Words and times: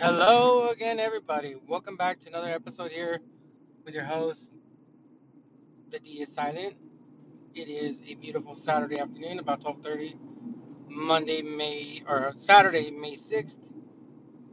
Hello 0.00 0.68
again, 0.68 1.00
everybody. 1.00 1.56
Welcome 1.66 1.96
back 1.96 2.20
to 2.20 2.28
another 2.28 2.46
episode 2.46 2.92
here 2.92 3.20
with 3.84 3.94
your 3.94 4.04
host. 4.04 4.52
The 5.90 5.98
D 5.98 6.22
is 6.22 6.32
silent. 6.32 6.76
It 7.56 7.68
is 7.68 8.04
a 8.06 8.14
beautiful 8.14 8.54
Saturday 8.54 9.00
afternoon, 9.00 9.40
about 9.40 9.60
12:30, 9.60 10.16
Monday, 10.88 11.42
May 11.42 12.04
or 12.06 12.32
Saturday, 12.36 12.92
May 12.92 13.14
6th, 13.16 13.58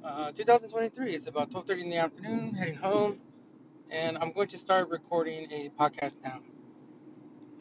uh, 0.04 0.32
2023. 0.32 1.14
It's 1.14 1.28
about 1.28 1.52
12:30 1.52 1.82
in 1.84 1.90
the 1.92 1.98
afternoon, 1.98 2.56
heading 2.56 2.74
home, 2.74 3.22
and 3.92 4.18
I'm 4.18 4.32
going 4.32 4.48
to 4.48 4.58
start 4.58 4.90
recording 4.90 5.52
a 5.52 5.70
podcast 5.70 6.24
now. 6.24 6.42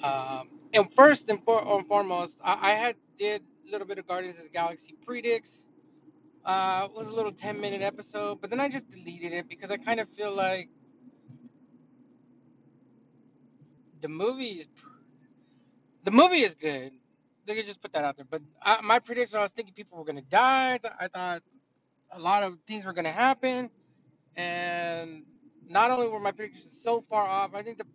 Um, 0.02 0.48
and 0.72 0.90
first 0.94 1.28
and, 1.28 1.44
for, 1.44 1.62
and 1.76 1.86
foremost, 1.86 2.40
I, 2.42 2.70
I 2.70 2.74
had 2.76 2.96
did 3.18 3.42
a 3.68 3.70
little 3.70 3.86
bit 3.86 3.98
of 3.98 4.06
Guardians 4.06 4.38
of 4.38 4.44
the 4.44 4.50
Galaxy 4.50 4.96
predicts. 5.04 5.68
Uh, 6.44 6.88
it 6.90 6.96
was 6.96 7.08
a 7.08 7.12
little 7.14 7.32
10 7.32 7.60
minute 7.60 7.82
episode, 7.82 8.40
but 8.40 8.50
then 8.50 8.60
I 8.60 8.68
just 8.68 8.90
deleted 8.90 9.32
it 9.32 9.48
because 9.48 9.70
I 9.70 9.78
kind 9.78 10.00
of 10.00 10.08
feel 10.10 10.32
like 10.34 10.70
the 14.02 14.08
movie 14.08 14.60
is 14.60 14.68
the 16.04 16.10
movie 16.10 16.42
is 16.42 16.54
good. 16.54 16.92
They 17.46 17.56
could 17.56 17.66
just 17.66 17.82
put 17.82 17.92
that 17.94 18.04
out 18.04 18.16
there. 18.16 18.26
But 18.30 18.42
I, 18.62 18.80
my 18.82 18.98
prediction, 19.00 19.38
I 19.38 19.42
was 19.42 19.52
thinking 19.52 19.74
people 19.74 19.98
were 19.98 20.04
gonna 20.04 20.22
die. 20.22 20.80
I, 20.84 20.90
I 21.00 21.08
thought 21.08 21.42
a 22.12 22.20
lot 22.20 22.42
of 22.44 22.58
things 22.68 22.86
were 22.86 22.92
gonna 22.94 23.12
happen, 23.12 23.70
and 24.36 25.24
not 25.68 25.90
only 25.90 26.08
were 26.08 26.20
my 26.20 26.32
predictions 26.32 26.80
so 26.82 27.02
far 27.02 27.26
off, 27.26 27.54
I 27.54 27.62
think 27.62 27.78
the 27.78 27.86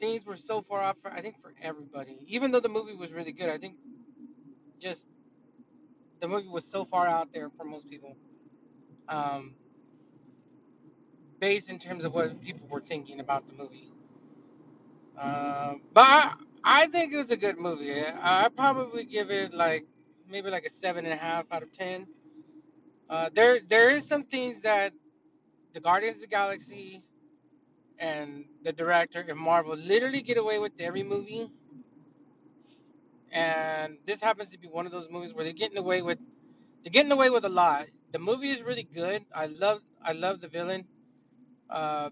things 0.00 0.24
were 0.24 0.36
so 0.36 0.62
far 0.62 0.82
off. 0.82 0.96
For, 1.02 1.12
I 1.12 1.20
think 1.20 1.40
for 1.42 1.54
everybody, 1.62 2.18
even 2.26 2.52
though 2.52 2.60
the 2.60 2.68
movie 2.70 2.94
was 2.94 3.12
really 3.12 3.32
good, 3.32 3.50
I 3.50 3.58
think 3.58 3.76
just 4.80 5.08
the 6.22 6.28
movie 6.28 6.48
was 6.48 6.64
so 6.66 6.86
far 6.86 7.08
out 7.08 7.34
there 7.34 7.50
for 7.50 7.64
most 7.66 7.90
people, 7.90 8.16
um, 9.08 9.56
based 11.40 11.70
in 11.70 11.78
terms 11.78 12.04
of 12.04 12.14
what 12.14 12.40
people 12.42 12.66
were 12.68 12.80
thinking 12.80 13.20
about 13.20 13.46
the 13.48 13.54
movie. 13.54 13.90
Um, 15.18 15.82
but 15.92 16.04
I, 16.06 16.34
I 16.64 16.86
think 16.86 17.12
it 17.12 17.18
was 17.18 17.30
a 17.30 17.36
good 17.36 17.58
movie. 17.58 18.04
I 18.04 18.48
probably 18.56 19.04
give 19.04 19.30
it 19.30 19.54
like 19.54 19.86
maybe 20.30 20.50
like 20.50 20.64
a 20.66 20.70
seven 20.70 21.04
and 21.04 21.14
a 21.14 21.16
half 21.16 21.46
out 21.52 21.62
of 21.62 21.72
ten. 21.72 22.06
Uh, 23.10 23.30
there 23.34 23.60
there 23.68 23.90
is 23.90 24.06
some 24.06 24.24
things 24.24 24.62
that 24.62 24.92
the 25.74 25.80
Guardians 25.80 26.16
of 26.16 26.22
the 26.22 26.28
Galaxy 26.28 27.02
and 27.98 28.44
the 28.64 28.72
director 28.72 29.24
and 29.28 29.38
Marvel 29.38 29.76
literally 29.76 30.22
get 30.22 30.38
away 30.38 30.58
with 30.58 30.72
every 30.80 31.02
movie, 31.02 31.50
and 33.32 33.98
this 34.06 34.20
happens 34.22 34.50
to 34.52 34.58
be 34.58 34.68
one 34.68 34.86
of 34.86 34.92
those 34.92 35.08
movies 35.10 35.34
where 35.34 35.44
they're 35.44 35.54
getting 35.54 35.78
away 35.78 36.02
with 36.02 36.18
they're 36.84 36.92
getting 36.92 37.12
away 37.12 37.30
with 37.30 37.44
a 37.44 37.50
lot. 37.50 37.86
The 38.12 38.18
movie 38.18 38.50
is 38.50 38.62
really 38.62 38.84
good. 38.84 39.24
I 39.34 39.46
love 39.46 39.82
I 40.02 40.12
love 40.12 40.40
the 40.40 40.48
villain. 40.48 40.86
Uh, 41.70 42.10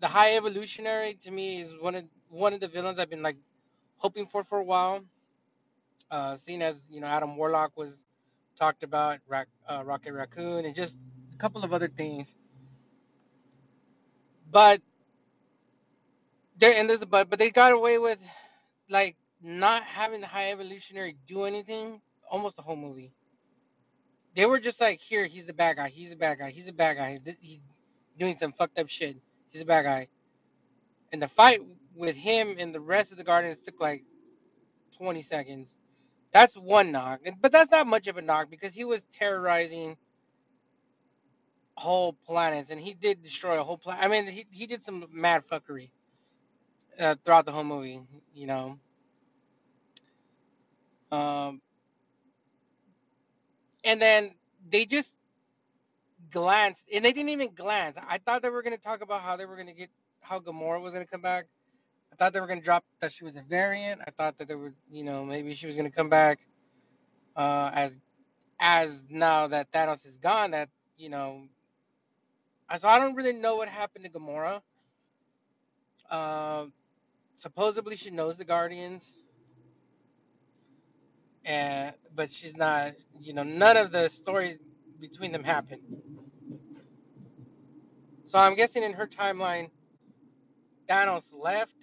the 0.00 0.08
High 0.08 0.36
Evolutionary 0.36 1.14
to 1.22 1.30
me 1.30 1.60
is 1.60 1.74
one 1.80 1.94
of 1.94 2.04
one 2.30 2.54
of 2.54 2.60
the 2.60 2.68
villains 2.68 2.98
I've 2.98 3.10
been 3.10 3.22
like 3.22 3.38
hoping 3.98 4.26
for 4.26 4.44
for 4.44 4.58
a 4.58 4.64
while. 4.64 5.02
Uh, 6.10 6.36
seeing 6.36 6.62
as 6.62 6.76
you 6.90 7.00
know 7.00 7.06
Adam 7.08 7.36
Warlock 7.36 7.72
was 7.76 8.06
talked 8.56 8.82
about, 8.84 9.18
Rac- 9.28 9.48
uh, 9.68 9.82
Rocket 9.84 10.12
Raccoon, 10.14 10.64
and 10.66 10.74
just 10.74 10.98
a 11.34 11.36
couple 11.38 11.64
of 11.64 11.72
other 11.72 11.88
things. 11.88 12.36
But 14.50 14.82
there 16.58 16.74
and 16.76 16.88
there's 16.88 17.02
a 17.02 17.06
but, 17.06 17.30
but 17.30 17.38
they 17.38 17.50
got 17.50 17.72
away 17.72 17.98
with 17.98 18.18
like 18.90 19.16
not 19.44 19.82
having 19.84 20.20
the 20.22 20.26
High 20.26 20.50
Evolutionary 20.50 21.16
do 21.26 21.44
anything 21.44 22.00
almost 22.30 22.56
the 22.56 22.62
whole 22.62 22.76
movie. 22.76 23.12
They 24.34 24.46
were 24.46 24.58
just 24.58 24.80
like, 24.80 25.00
here, 25.00 25.26
he's 25.26 25.46
the 25.46 25.52
bad 25.52 25.76
guy, 25.76 25.88
he's 25.88 26.12
a 26.12 26.16
bad 26.16 26.38
guy, 26.38 26.50
he's 26.50 26.68
a 26.68 26.72
bad 26.72 26.96
guy, 26.96 27.20
he's 27.40 27.60
doing 28.18 28.36
some 28.36 28.52
fucked 28.52 28.78
up 28.78 28.88
shit, 28.88 29.16
he's 29.48 29.62
a 29.62 29.66
bad 29.66 29.82
guy. 29.82 30.08
And 31.12 31.22
the 31.22 31.28
fight 31.28 31.60
with 31.94 32.16
him 32.16 32.56
and 32.58 32.74
the 32.74 32.80
rest 32.80 33.12
of 33.12 33.18
the 33.18 33.24
Guardians 33.24 33.60
took 33.60 33.80
like 33.80 34.02
20 34.96 35.22
seconds. 35.22 35.76
That's 36.32 36.56
one 36.56 36.90
knock, 36.90 37.20
but 37.40 37.52
that's 37.52 37.70
not 37.70 37.86
much 37.86 38.08
of 38.08 38.16
a 38.16 38.22
knock 38.22 38.50
because 38.50 38.74
he 38.74 38.84
was 38.84 39.04
terrorizing 39.12 39.96
whole 41.76 42.12
planets, 42.12 42.70
and 42.70 42.80
he 42.80 42.94
did 42.94 43.22
destroy 43.22 43.60
a 43.60 43.62
whole 43.62 43.78
planet. 43.78 44.04
I 44.04 44.08
mean, 44.08 44.26
he 44.26 44.46
he 44.50 44.66
did 44.66 44.82
some 44.82 45.06
mad 45.12 45.44
fuckery 45.46 45.90
uh, 46.98 47.16
throughout 47.24 47.46
the 47.46 47.52
whole 47.52 47.64
movie, 47.64 48.00
you 48.34 48.46
know. 48.46 48.78
Um, 51.14 51.60
and 53.84 54.00
then 54.00 54.32
they 54.70 54.84
just 54.86 55.16
glanced, 56.30 56.88
and 56.94 57.04
they 57.04 57.12
didn't 57.12 57.30
even 57.30 57.54
glance. 57.54 57.98
I 58.08 58.18
thought 58.18 58.42
they 58.42 58.50
were 58.50 58.62
gonna 58.62 58.78
talk 58.78 59.02
about 59.02 59.22
how 59.22 59.36
they 59.36 59.46
were 59.46 59.56
gonna 59.56 59.74
get 59.74 59.90
how 60.20 60.40
Gamora 60.40 60.80
was 60.82 60.92
gonna 60.94 61.06
come 61.06 61.22
back. 61.22 61.46
I 62.12 62.16
thought 62.16 62.32
they 62.32 62.40
were 62.40 62.46
gonna 62.46 62.60
drop 62.62 62.84
that 63.00 63.12
she 63.12 63.24
was 63.24 63.36
a 63.36 63.42
variant. 63.42 64.00
I 64.06 64.10
thought 64.10 64.38
that 64.38 64.48
they 64.48 64.54
were, 64.56 64.74
you 64.90 65.04
know, 65.04 65.24
maybe 65.24 65.54
she 65.54 65.66
was 65.66 65.76
gonna 65.76 65.90
come 65.90 66.08
back 66.08 66.40
uh, 67.36 67.70
as 67.74 67.98
as 68.60 69.06
now 69.10 69.48
that 69.48 69.70
Thanos 69.72 70.06
is 70.06 70.18
gone. 70.18 70.52
That 70.52 70.70
you 70.96 71.10
know, 71.10 71.48
so 72.78 72.88
I 72.88 72.98
don't 72.98 73.14
really 73.14 73.32
know 73.34 73.56
what 73.56 73.68
happened 73.68 74.04
to 74.04 74.10
Gamora. 74.10 74.62
Um, 76.10 76.72
supposedly 77.36 77.96
she 77.96 78.10
knows 78.10 78.36
the 78.36 78.44
Guardians, 78.44 79.12
and 81.44 81.94
but 82.14 82.30
she's 82.30 82.56
not. 82.56 82.92
You 83.20 83.32
know, 83.32 83.42
none 83.42 83.76
of 83.76 83.92
the 83.92 84.08
story 84.08 84.58
between 85.00 85.32
them 85.32 85.44
happened. 85.44 85.82
So 88.24 88.38
I'm 88.38 88.54
guessing 88.54 88.82
in 88.82 88.92
her 88.94 89.06
timeline, 89.06 89.70
Thanos 90.88 91.26
left. 91.32 91.74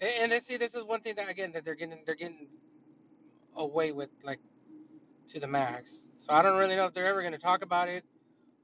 And, 0.00 0.30
they 0.30 0.40
see 0.40 0.56
this 0.58 0.74
is 0.74 0.84
one 0.84 1.00
thing 1.00 1.14
that 1.16 1.30
again 1.30 1.52
that 1.52 1.64
they're 1.64 1.74
getting 1.74 2.02
they're 2.04 2.14
getting 2.14 2.48
away 3.56 3.92
with 3.92 4.10
like 4.22 4.40
to 5.28 5.40
the 5.40 5.46
max. 5.46 6.06
So 6.16 6.32
I 6.32 6.42
don't 6.42 6.58
really 6.58 6.76
know 6.76 6.86
if 6.86 6.94
they're 6.94 7.06
ever 7.06 7.22
going 7.22 7.32
to 7.32 7.38
talk 7.38 7.62
about 7.62 7.88
it, 7.88 8.04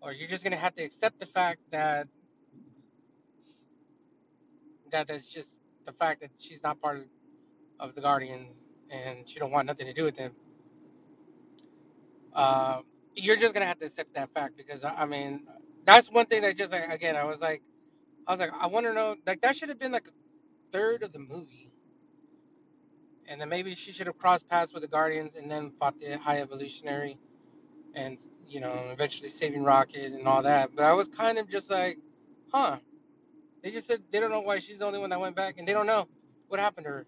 or 0.00 0.12
you're 0.12 0.28
just 0.28 0.44
going 0.44 0.52
to 0.52 0.58
have 0.58 0.74
to 0.76 0.82
accept 0.82 1.20
the 1.20 1.26
fact 1.26 1.60
that 1.70 2.08
that 4.92 5.08
that's 5.08 5.26
just 5.26 5.60
the 5.86 5.92
fact 5.92 6.20
that 6.20 6.30
she's 6.38 6.62
not 6.62 6.80
part 6.80 7.06
of 7.78 7.94
the 7.94 8.00
Guardians 8.00 8.66
and 8.90 9.28
she 9.28 9.38
don't 9.38 9.52
want 9.52 9.66
nothing 9.66 9.86
to 9.86 9.94
do 9.94 10.04
with 10.04 10.16
them. 10.16 10.32
Uh, 12.34 12.82
you're 13.16 13.36
just 13.36 13.54
gonna 13.54 13.66
have 13.66 13.78
to 13.80 13.86
accept 13.86 14.14
that 14.14 14.30
fact 14.34 14.56
because 14.56 14.84
I 14.84 14.94
I 14.94 15.06
mean 15.06 15.42
that's 15.86 16.10
one 16.10 16.26
thing 16.26 16.42
that 16.42 16.56
just 16.56 16.72
like, 16.72 16.92
again 16.92 17.16
I 17.16 17.24
was 17.24 17.40
like 17.40 17.62
I 18.26 18.32
was 18.32 18.40
like 18.40 18.52
I 18.60 18.68
want 18.68 18.86
to 18.86 18.94
know 18.94 19.16
like 19.26 19.42
that 19.42 19.56
should 19.56 19.70
have 19.70 19.78
been 19.78 19.92
like 19.92 20.08
a 20.08 20.12
third 20.72 21.02
of 21.02 21.12
the 21.12 21.20
movie 21.20 21.72
and 23.28 23.40
then 23.40 23.48
maybe 23.48 23.74
she 23.74 23.92
should 23.92 24.06
have 24.08 24.18
crossed 24.18 24.48
paths 24.48 24.72
with 24.72 24.82
the 24.82 24.88
Guardians 24.88 25.36
and 25.36 25.50
then 25.50 25.72
fought 25.80 25.98
the 26.00 26.18
High 26.18 26.40
Evolutionary 26.40 27.18
and 27.94 28.18
you 28.46 28.60
know 28.60 28.74
eventually 28.92 29.28
saving 29.30 29.64
Rocket 29.64 30.12
and 30.12 30.26
all 30.26 30.42
that. 30.42 30.70
But 30.74 30.84
I 30.84 30.92
was 30.92 31.08
kind 31.08 31.38
of 31.38 31.48
just 31.48 31.70
like, 31.70 31.98
huh? 32.52 32.78
They 33.62 33.70
just 33.70 33.86
said 33.88 34.02
they 34.12 34.20
don't 34.20 34.30
know 34.30 34.40
why 34.40 34.58
she's 34.60 34.78
the 34.80 34.86
only 34.86 34.98
one 34.98 35.10
that 35.10 35.20
went 35.20 35.36
back 35.36 35.56
and 35.58 35.68
they 35.68 35.72
don't 35.72 35.86
know 35.86 36.08
what 36.48 36.60
happened 36.60 36.86
to 36.86 36.90
her, 36.92 37.06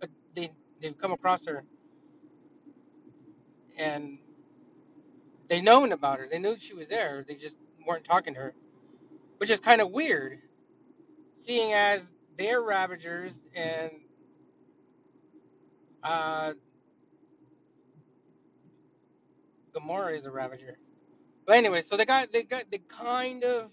but 0.00 0.10
they 0.34 0.50
they've 0.80 0.98
come 0.98 1.12
across 1.12 1.46
her 1.46 1.64
and 3.78 4.18
they 5.48 5.60
known 5.60 5.92
about 5.92 6.18
her. 6.20 6.28
They 6.30 6.38
knew 6.38 6.56
she 6.58 6.74
was 6.74 6.88
there. 6.88 7.24
They 7.26 7.34
just 7.34 7.58
weren't 7.86 8.04
talking 8.04 8.34
to 8.34 8.40
her, 8.40 8.54
which 9.38 9.50
is 9.50 9.60
kind 9.60 9.80
of 9.80 9.92
weird, 9.92 10.40
seeing 11.34 11.72
as 11.72 12.14
they're 12.38 12.62
Ravagers 12.62 13.34
and 13.54 13.92
uh, 16.02 16.54
Gamora 19.74 20.16
is 20.16 20.26
a 20.26 20.30
Ravager. 20.30 20.78
But 21.46 21.58
anyway, 21.58 21.82
so 21.82 21.96
they 21.96 22.04
got 22.06 22.32
they 22.32 22.44
got 22.44 22.70
they 22.70 22.78
kind 22.88 23.44
of 23.44 23.72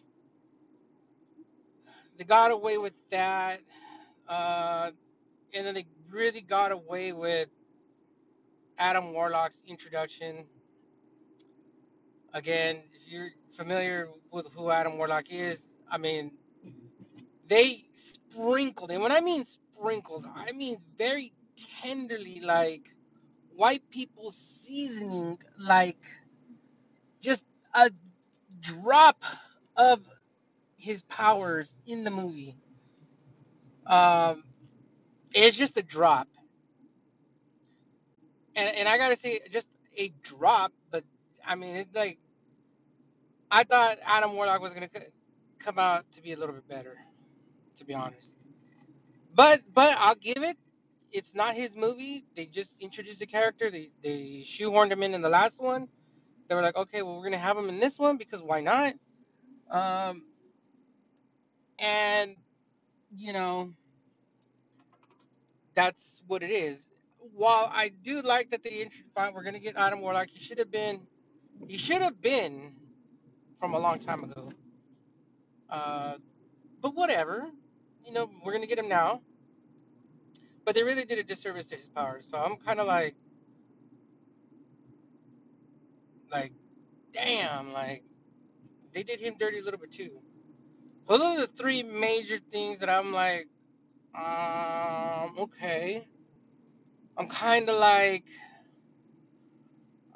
they 2.17 2.25
got 2.25 2.51
away 2.51 2.77
with 2.77 2.93
that, 3.11 3.61
uh, 4.27 4.91
and 5.53 5.65
then 5.65 5.75
they 5.75 5.85
really 6.13 6.41
got 6.41 6.71
away 6.71 7.11
with 7.11 7.49
Adam 8.77 9.13
Warlock's 9.13 9.61
introduction. 9.67 10.45
Again, 12.33 12.83
if 12.93 13.11
you're 13.11 13.31
familiar 13.53 14.09
with 14.31 14.47
who 14.53 14.69
Adam 14.69 14.97
Warlock 14.97 15.25
is, 15.29 15.69
I 15.89 15.97
mean, 15.97 16.31
they 17.47 17.83
sprinkled, 17.93 18.91
and 18.91 19.01
when 19.01 19.11
I 19.11 19.21
mean 19.21 19.45
sprinkled, 19.45 20.25
I 20.33 20.51
mean 20.51 20.77
very 20.97 21.33
tenderly, 21.81 22.39
like 22.41 22.93
white 23.55 23.87
people 23.89 24.31
seasoning, 24.31 25.37
like 25.59 25.99
just 27.21 27.43
a 27.73 27.91
drop 28.61 29.23
of 29.75 29.99
his 30.77 31.03
powers 31.03 31.77
in 31.85 32.03
the 32.03 32.11
movie. 32.11 32.55
Um, 33.85 34.43
it's 35.33 35.57
just 35.57 35.77
a 35.77 35.83
drop, 35.83 36.27
and 38.55 38.69
and 38.77 38.89
I 38.89 38.97
gotta 38.97 39.17
say, 39.17 39.39
just 39.51 39.69
a 39.97 40.13
drop, 40.23 40.73
but 40.91 41.03
I 41.45 41.55
mean, 41.55 41.75
it's 41.77 41.95
like 41.95 42.19
I 43.51 43.63
thought 43.63 43.99
Adam 44.05 44.33
Warlock 44.33 44.61
was 44.61 44.73
gonna 44.73 44.89
c- 44.93 45.03
come 45.59 45.79
out 45.79 46.11
to 46.13 46.21
be 46.23 46.33
a 46.33 46.37
little 46.37 46.55
bit 46.55 46.67
better, 46.67 46.95
to 47.77 47.85
be 47.85 47.93
honest. 47.93 48.35
But 49.35 49.61
but 49.73 49.95
I'll 49.99 50.15
give 50.15 50.43
it. 50.43 50.57
It's 51.11 51.35
not 51.35 51.55
his 51.55 51.75
movie. 51.75 52.25
They 52.35 52.45
just 52.47 52.77
introduced 52.81 53.19
the 53.19 53.27
character. 53.27 53.71
They 53.71 53.91
they 54.03 54.43
shoehorned 54.45 54.91
him 54.91 55.03
in 55.03 55.13
in 55.15 55.21
the 55.21 55.29
last 55.29 55.61
one. 55.61 55.87
They 56.49 56.55
were 56.55 56.61
like, 56.61 56.77
okay, 56.77 57.01
well 57.03 57.17
we're 57.17 57.25
gonna 57.25 57.37
have 57.37 57.57
him 57.57 57.69
in 57.69 57.79
this 57.79 57.99
one 57.99 58.17
because 58.17 58.41
why 58.43 58.61
not? 58.61 58.95
Um, 59.71 60.23
and 61.79 62.35
you 63.15 63.33
know 63.33 63.71
that's 65.75 66.21
what 66.27 66.43
it 66.43 66.49
is. 66.49 66.89
While 67.33 67.69
I 67.73 67.89
do 67.89 68.21
like 68.21 68.51
that 68.51 68.63
they 68.63 68.81
introduced, 68.81 69.05
we're 69.15 69.43
gonna 69.43 69.59
get 69.59 69.75
Adam 69.75 70.01
Warlock. 70.01 70.27
He 70.27 70.39
should 70.39 70.59
have 70.59 70.71
been. 70.71 71.01
He 71.67 71.77
should 71.77 72.01
have 72.01 72.21
been 72.21 72.73
from 73.59 73.73
a 73.73 73.79
long 73.79 73.99
time 73.99 74.23
ago. 74.23 74.51
Uh, 75.69 76.15
but 76.81 76.95
whatever. 76.95 77.49
You 78.05 78.11
know, 78.11 78.29
we're 78.43 78.53
gonna 78.53 78.67
get 78.67 78.77
him 78.79 78.89
now. 78.89 79.21
But 80.65 80.75
they 80.75 80.83
really 80.83 81.05
did 81.05 81.19
a 81.19 81.23
disservice 81.23 81.67
to 81.67 81.75
his 81.75 81.87
powers. 81.87 82.25
So 82.25 82.37
I'm 82.37 82.57
kind 82.57 82.79
of 82.79 82.87
like, 82.87 83.15
like, 86.31 86.51
damn, 87.11 87.73
like 87.73 88.03
they 88.93 89.03
did 89.03 89.19
him 89.19 89.35
dirty 89.37 89.59
a 89.59 89.63
little 89.63 89.79
bit 89.79 89.91
too. 89.91 90.21
So 91.05 91.17
those 91.17 91.37
are 91.37 91.41
the 91.41 91.47
three 91.47 91.83
major 91.83 92.39
things 92.51 92.79
that 92.79 92.89
I'm 92.89 93.11
like, 93.11 93.47
um, 94.15 95.35
okay. 95.39 96.07
I'm 97.17 97.27
kind 97.27 97.69
of 97.69 97.77
like, 97.77 98.25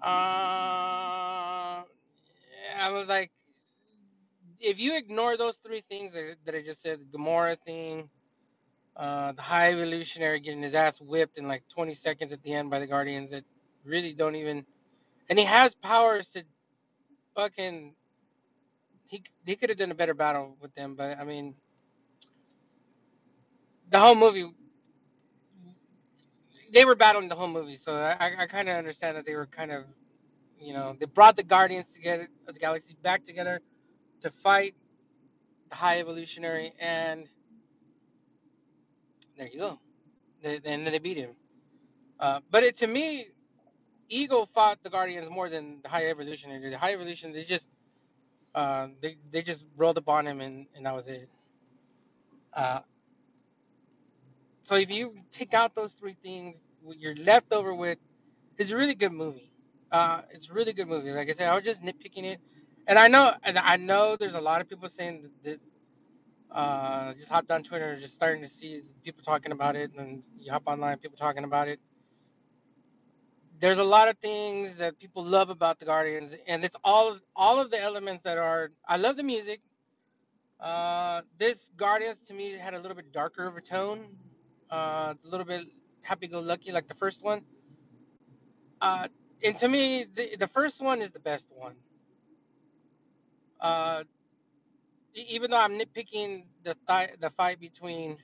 uh, 0.03 1.83
I 2.79 2.89
was 2.91 3.07
like, 3.07 3.31
if 4.59 4.79
you 4.79 4.97
ignore 4.97 5.37
those 5.37 5.57
three 5.57 5.83
things 5.89 6.13
that, 6.13 6.55
I 6.55 6.61
just 6.61 6.81
said, 6.81 6.99
the 7.11 7.17
Gamora 7.17 7.57
thing, 7.65 8.09
uh, 8.95 9.33
the 9.33 9.41
High 9.41 9.71
Evolutionary 9.73 10.39
getting 10.39 10.61
his 10.61 10.75
ass 10.75 10.99
whipped 11.01 11.37
in 11.37 11.47
like 11.47 11.63
20 11.73 11.93
seconds 11.93 12.33
at 12.33 12.43
the 12.43 12.53
end 12.53 12.69
by 12.69 12.79
the 12.79 12.87
Guardians 12.87 13.31
that 13.31 13.43
really 13.85 14.13
don't 14.13 14.35
even, 14.35 14.65
and 15.29 15.39
he 15.39 15.45
has 15.45 15.75
powers 15.75 16.29
to 16.29 16.43
fucking, 17.35 17.95
he 19.07 19.23
he 19.45 19.55
could 19.55 19.69
have 19.69 19.77
done 19.79 19.91
a 19.91 19.95
better 19.95 20.13
battle 20.13 20.57
with 20.61 20.73
them, 20.75 20.95
but 20.95 21.19
I 21.19 21.23
mean, 21.23 21.55
the 23.89 23.99
whole 23.99 24.15
movie, 24.15 24.45
they 26.73 26.85
were 26.85 26.95
battling 26.95 27.29
the 27.29 27.35
whole 27.35 27.47
movie, 27.47 27.75
so 27.75 27.93
I 27.95 28.35
I, 28.39 28.45
kind 28.47 28.69
of 28.69 28.75
understand 28.75 29.17
that 29.17 29.25
they 29.25 29.35
were 29.35 29.45
kind 29.47 29.71
of, 29.71 29.85
you 30.59 30.73
know, 30.73 30.95
they 30.99 31.05
brought 31.05 31.35
the 31.35 31.43
Guardians 31.43 31.91
together 31.91 32.27
of 32.47 32.53
the 32.53 32.59
Galaxy 32.59 32.95
back 33.01 33.23
together 33.23 33.61
to 34.21 34.31
fight 34.31 34.75
the 35.69 35.75
High 35.75 35.99
Evolutionary, 35.99 36.73
and 36.79 37.27
there 39.37 39.47
you 39.47 39.59
go, 39.59 39.79
they, 40.43 40.55
and 40.55 40.85
then 40.85 40.91
they 40.91 40.99
beat 40.99 41.17
him. 41.17 41.31
Uh, 42.19 42.41
but 42.51 42.63
it, 42.63 42.77
to 42.77 42.87
me, 42.87 43.27
Ego 44.09 44.47
fought 44.53 44.81
the 44.83 44.89
Guardians 44.89 45.29
more 45.29 45.49
than 45.49 45.79
the 45.83 45.89
High 45.89 46.07
Evolutionary. 46.07 46.69
The 46.69 46.77
High 46.77 46.93
Evolution, 46.93 47.33
they 47.33 47.43
just 47.43 47.69
uh, 48.55 48.87
they 49.01 49.17
they 49.31 49.41
just 49.41 49.65
rolled 49.77 49.97
up 49.97 50.09
on 50.09 50.27
him, 50.27 50.41
and, 50.41 50.67
and 50.75 50.85
that 50.85 50.95
was 50.95 51.07
it. 51.07 51.29
Uh, 52.53 52.79
so 54.67 54.75
if 54.77 54.91
you 54.91 55.15
take 55.33 55.55
out 55.55 55.75
those 55.75 55.95
three 55.95 56.17
things, 56.23 56.67
what 56.83 56.99
you're 56.99 57.15
left 57.17 57.53
over 57.53 57.75
with 57.75 57.99
is 58.59 58.71
a 58.73 58.77
really 58.77 58.95
good 58.95 59.13
movie. 59.13 59.51
Uh, 59.91 60.21
it's 60.31 60.49
a 60.51 60.53
really 60.53 60.73
good 60.73 60.89
movie. 60.89 61.11
Like 61.11 61.29
I 61.29 61.33
said, 61.33 61.49
I 61.49 61.55
was 61.55 61.65
just 61.65 61.83
nitpicking 61.83 62.25
it, 62.25 62.39
and 62.87 62.99
I 62.99 63.09
know 63.09 63.33
and 63.43 63.59
I 63.59 63.77
know 63.77 64.17
there's 64.17 64.35
a 64.35 64.41
lot 64.41 64.61
of 64.61 64.69
people 64.69 64.89
saying 64.89 65.29
that. 65.45 65.59
uh, 66.51 67.13
just 67.15 67.29
hopped 67.29 67.51
on 67.51 67.63
Twitter, 67.63 67.97
just 67.99 68.15
starting 68.15 68.41
to 68.41 68.49
see 68.49 68.81
people 69.03 69.23
talking 69.23 69.53
about 69.53 69.75
it, 69.75 69.91
and 69.97 70.25
you 70.39 70.51
hop 70.51 70.63
online, 70.67 70.97
people 70.99 71.17
talking 71.17 71.45
about 71.45 71.67
it 71.69 71.75
there's 73.59 73.79
a 73.79 73.83
lot 73.83 74.09
of 74.09 74.17
things 74.19 74.77
that 74.77 74.99
people 74.99 75.23
love 75.23 75.49
about 75.51 75.79
the 75.79 75.85
Guardians, 75.85 76.35
and 76.47 76.65
it's 76.65 76.77
all 76.83 77.17
all 77.35 77.59
of 77.59 77.71
the 77.71 77.81
elements 77.81 78.23
that 78.25 78.37
are. 78.39 78.71
I 78.87 78.97
love 78.97 79.17
the 79.17 79.23
music. 79.23 79.61
Uh, 80.59 81.21
this 81.39 81.71
Guardians 81.77 82.21
to 82.23 82.35
me 82.35 82.53
had 82.53 82.73
a 82.75 82.79
little 82.79 82.95
bit 82.97 83.11
darker 83.13 83.47
of 83.47 83.57
a 83.57 83.61
tone, 83.61 84.07
uh, 84.71 85.13
a 85.23 85.27
little 85.27 85.45
bit 85.45 85.65
happy-go-lucky 86.01 86.71
like 86.71 86.87
the 86.87 86.93
first 86.93 87.23
one. 87.23 87.41
Uh, 88.81 89.07
and 89.43 89.57
to 89.57 89.67
me, 89.67 90.05
the, 90.15 90.35
the 90.37 90.47
first 90.47 90.81
one 90.81 91.01
is 91.01 91.11
the 91.11 91.19
best 91.19 91.47
one. 91.51 91.75
Uh, 93.59 94.03
even 95.13 95.49
though 95.51 95.59
I'm 95.59 95.79
nitpicking 95.79 96.45
the 96.63 96.75
the 97.19 97.29
fight 97.31 97.59
between 97.59 98.17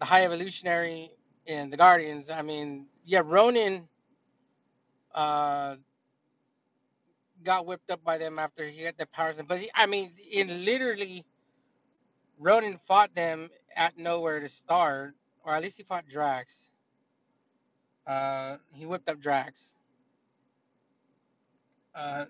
the 0.00 0.06
High 0.06 0.24
Evolutionary 0.24 1.10
and 1.46 1.72
the 1.72 1.76
Guardians, 1.76 2.30
I 2.30 2.42
mean, 2.42 2.86
yeah, 3.04 3.22
Ronan. 3.24 3.88
Uh, 5.14 5.76
got 7.42 7.64
whipped 7.64 7.90
up 7.90 8.02
by 8.04 8.18
them 8.18 8.38
after 8.38 8.66
he 8.66 8.82
had 8.82 8.98
the 8.98 9.06
powers. 9.06 9.40
But 9.46 9.58
he, 9.58 9.70
I 9.74 9.86
mean, 9.86 10.12
in 10.32 10.64
literally, 10.64 11.24
Ronan 12.38 12.78
fought 12.78 13.14
them 13.14 13.48
at 13.76 13.98
nowhere 13.98 14.40
to 14.40 14.48
start, 14.48 15.14
or 15.44 15.54
at 15.54 15.62
least 15.62 15.76
he 15.76 15.82
fought 15.84 16.08
Drax. 16.08 16.70
Uh, 18.06 18.56
he 18.72 18.86
whipped 18.86 19.08
up 19.10 19.20
Drax, 19.20 19.74
uh, 21.94 22.26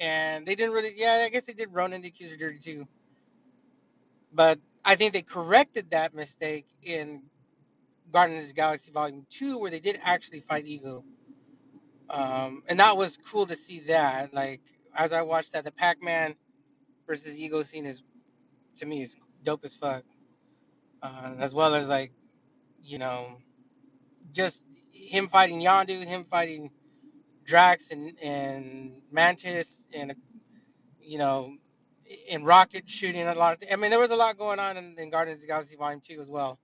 and 0.00 0.46
they 0.46 0.54
didn't 0.54 0.74
really. 0.74 0.92
Yeah, 0.96 1.22
I 1.24 1.30
guess 1.30 1.44
they 1.44 1.54
did 1.54 1.70
Ronan 1.72 2.02
the 2.02 2.08
Accuser 2.08 2.36
dirty 2.36 2.58
too. 2.58 2.88
But 4.32 4.58
I 4.84 4.96
think 4.96 5.12
they 5.14 5.22
corrected 5.22 5.90
that 5.92 6.14
mistake 6.14 6.66
in 6.82 7.22
Guardians 8.12 8.44
of 8.44 8.48
the 8.50 8.54
Galaxy 8.54 8.92
Volume 8.92 9.26
Two, 9.30 9.58
where 9.58 9.70
they 9.70 9.80
did 9.80 10.00
actually 10.02 10.40
fight 10.40 10.66
Ego, 10.66 11.04
um, 12.10 12.62
and 12.68 12.80
that 12.80 12.96
was 12.96 13.18
cool 13.18 13.46
to 13.46 13.56
see 13.56 13.80
that. 13.80 14.34
Like 14.34 14.60
as 14.96 15.12
I 15.12 15.22
watched 15.22 15.52
that, 15.54 15.64
the 15.64 15.72
Pac-Man 15.72 16.34
versus 17.06 17.38
Ego 17.38 17.62
scene 17.62 17.86
is 17.86 18.02
to 18.76 18.86
me 18.86 19.02
is 19.02 19.16
dope 19.44 19.64
as 19.64 19.76
fuck. 19.76 20.04
uh, 21.02 21.34
as 21.38 21.54
well 21.54 21.74
as 21.74 21.88
like 21.88 22.12
you 22.82 22.98
know 22.98 23.38
just 24.32 24.62
him 24.92 25.28
fighting 25.28 25.60
Yondu, 25.60 26.04
him 26.06 26.26
fighting 26.30 26.70
Drax 27.44 27.90
and 27.92 28.18
and 28.22 29.02
Mantis, 29.12 29.86
and 29.94 30.14
you 31.00 31.18
know, 31.18 31.56
and 32.30 32.46
Rocket 32.46 32.88
shooting 32.90 33.22
a 33.22 33.34
lot 33.34 33.62
of. 33.62 33.68
I 33.72 33.76
mean, 33.76 33.90
there 33.90 34.00
was 34.00 34.12
a 34.12 34.16
lot 34.16 34.38
going 34.38 34.58
on 34.60 34.76
in, 34.76 34.98
in 34.98 35.10
Guardians 35.10 35.38
of 35.38 35.42
the 35.42 35.48
Galaxy 35.48 35.76
Volume 35.76 36.00
Two 36.00 36.20
as 36.20 36.28
well. 36.30 36.58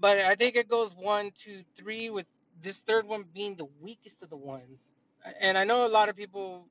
But 0.00 0.18
I 0.20 0.36
think 0.36 0.56
it 0.56 0.68
goes 0.68 0.94
one, 0.96 1.32
two, 1.36 1.62
three, 1.76 2.10
with 2.10 2.26
this 2.62 2.78
third 2.80 3.06
one 3.06 3.24
being 3.34 3.56
the 3.56 3.68
weakest 3.80 4.22
of 4.22 4.30
the 4.30 4.36
ones. 4.38 4.92
And 5.40 5.58
I 5.58 5.64
know 5.64 5.86
a 5.86 5.88
lot 5.88 6.08
of 6.08 6.16
people 6.16 6.68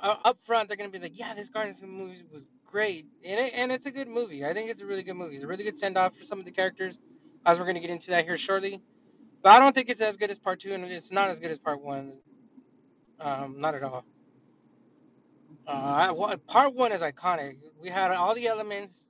uh, 0.00 0.16
up 0.24 0.38
front 0.44 0.68
they're 0.68 0.76
gonna 0.78 0.90
be 0.90 0.98
like, 1.00 1.18
yeah, 1.18 1.34
this 1.34 1.48
Guardians 1.50 1.82
movie 1.82 2.24
was 2.32 2.46
great, 2.72 3.06
and 3.24 3.38
it, 3.38 3.52
and 3.54 3.70
it's 3.70 3.86
a 3.86 3.90
good 3.92 4.08
movie. 4.08 4.44
I 4.44 4.54
think 4.54 4.70
it's 4.70 4.80
a 4.80 4.86
really 4.86 5.02
good 5.02 5.14
movie. 5.14 5.34
It's 5.34 5.44
a 5.44 5.46
really 5.46 5.62
good 5.62 5.78
send 5.78 5.98
off 5.98 6.16
for 6.16 6.24
some 6.24 6.38
of 6.38 6.46
the 6.46 6.50
characters, 6.50 6.98
as 7.44 7.60
we're 7.60 7.66
gonna 7.66 7.80
get 7.80 7.90
into 7.90 8.10
that 8.10 8.24
here 8.24 8.38
shortly. 8.38 8.80
But 9.42 9.50
I 9.52 9.58
don't 9.58 9.74
think 9.74 9.90
it's 9.90 10.00
as 10.00 10.16
good 10.16 10.30
as 10.30 10.38
part 10.38 10.60
two, 10.60 10.72
and 10.72 10.84
it's 10.86 11.12
not 11.12 11.28
as 11.30 11.38
good 11.38 11.50
as 11.50 11.58
part 11.58 11.82
one. 11.82 12.14
Um, 13.20 13.60
not 13.60 13.74
at 13.74 13.82
all. 13.82 14.04
Uh, 15.66 16.14
I, 16.24 16.36
part 16.50 16.74
one 16.74 16.90
is 16.92 17.02
iconic. 17.02 17.56
We 17.80 17.88
had 17.90 18.10
all 18.10 18.34
the 18.34 18.48
elements 18.48 19.04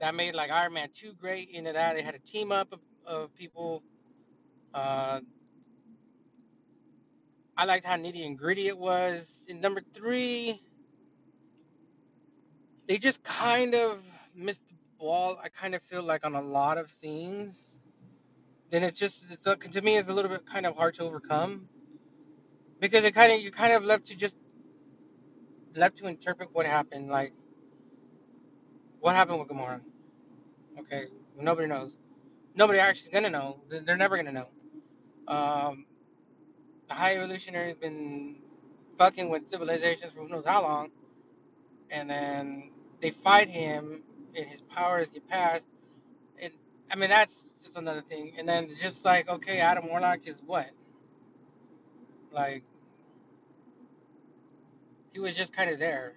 that 0.00 0.14
made 0.14 0.34
like 0.34 0.50
Iron 0.50 0.72
Man 0.72 0.88
two 0.92 1.12
great. 1.12 1.50
Into 1.50 1.72
that, 1.72 1.94
they 1.94 2.02
had 2.02 2.14
a 2.14 2.18
team 2.18 2.50
up 2.50 2.72
of, 2.72 2.80
of 3.06 3.34
people. 3.34 3.82
Uh, 4.72 5.20
I 7.56 7.66
liked 7.66 7.84
how 7.84 7.96
nitty 7.96 8.24
and 8.24 8.38
gritty 8.38 8.68
it 8.68 8.78
was. 8.78 9.44
In 9.48 9.60
number 9.60 9.82
three, 9.92 10.62
they 12.90 12.98
just 12.98 13.22
kind 13.22 13.76
of 13.76 14.04
missed 14.34 14.66
the 14.66 14.74
ball. 14.98 15.38
I 15.40 15.48
kind 15.48 15.76
of 15.76 15.82
feel 15.84 16.02
like 16.02 16.26
on 16.26 16.34
a 16.34 16.40
lot 16.40 16.76
of 16.76 16.90
things. 16.90 17.76
Then 18.72 18.82
it's 18.82 18.98
just 18.98 19.30
it's 19.30 19.46
a, 19.46 19.54
to 19.54 19.80
me 19.80 19.96
it's 19.96 20.08
a 20.08 20.12
little 20.12 20.28
bit 20.28 20.44
kind 20.44 20.66
of 20.66 20.74
hard 20.74 20.94
to 20.94 21.04
overcome 21.04 21.68
because 22.80 23.04
it 23.04 23.14
kind 23.14 23.32
of 23.32 23.40
you 23.40 23.52
kind 23.52 23.74
of 23.74 23.84
left 23.84 24.06
to 24.06 24.16
just 24.16 24.36
left 25.76 25.98
to 25.98 26.08
interpret 26.08 26.48
what 26.52 26.66
happened. 26.66 27.08
Like 27.08 27.32
what 28.98 29.14
happened 29.14 29.38
with 29.38 29.46
Gamora. 29.46 29.80
Okay, 30.80 31.04
nobody 31.38 31.68
knows. 31.68 31.96
Nobody 32.56 32.80
actually 32.80 33.12
gonna 33.12 33.30
know. 33.30 33.60
They're 33.68 33.82
they're 33.82 33.96
never 33.96 34.16
gonna 34.16 34.32
know. 34.32 34.48
Um, 35.28 35.86
the 36.88 36.94
High 36.94 37.14
Evolutionary 37.18 37.68
has 37.68 37.76
been 37.76 38.38
fucking 38.98 39.28
with 39.28 39.46
civilizations 39.46 40.10
for 40.10 40.22
who 40.22 40.28
knows 40.28 40.44
how 40.44 40.62
long, 40.62 40.90
and 41.92 42.10
then 42.10 42.72
they 43.00 43.10
fight 43.10 43.48
him, 43.48 44.02
and 44.36 44.46
his 44.46 44.60
powers 44.60 45.10
get 45.10 45.28
passed. 45.28 45.66
And 46.40 46.52
I 46.90 46.96
mean, 46.96 47.10
that's 47.10 47.44
just 47.62 47.76
another 47.76 48.02
thing. 48.02 48.34
And 48.38 48.48
then 48.48 48.68
just 48.80 49.04
like, 49.04 49.28
okay, 49.28 49.60
Adam 49.60 49.88
Warlock 49.88 50.26
is 50.26 50.40
what? 50.44 50.70
Like, 52.32 52.62
he 55.12 55.20
was 55.20 55.34
just 55.34 55.52
kind 55.52 55.70
of 55.70 55.78
there. 55.78 56.14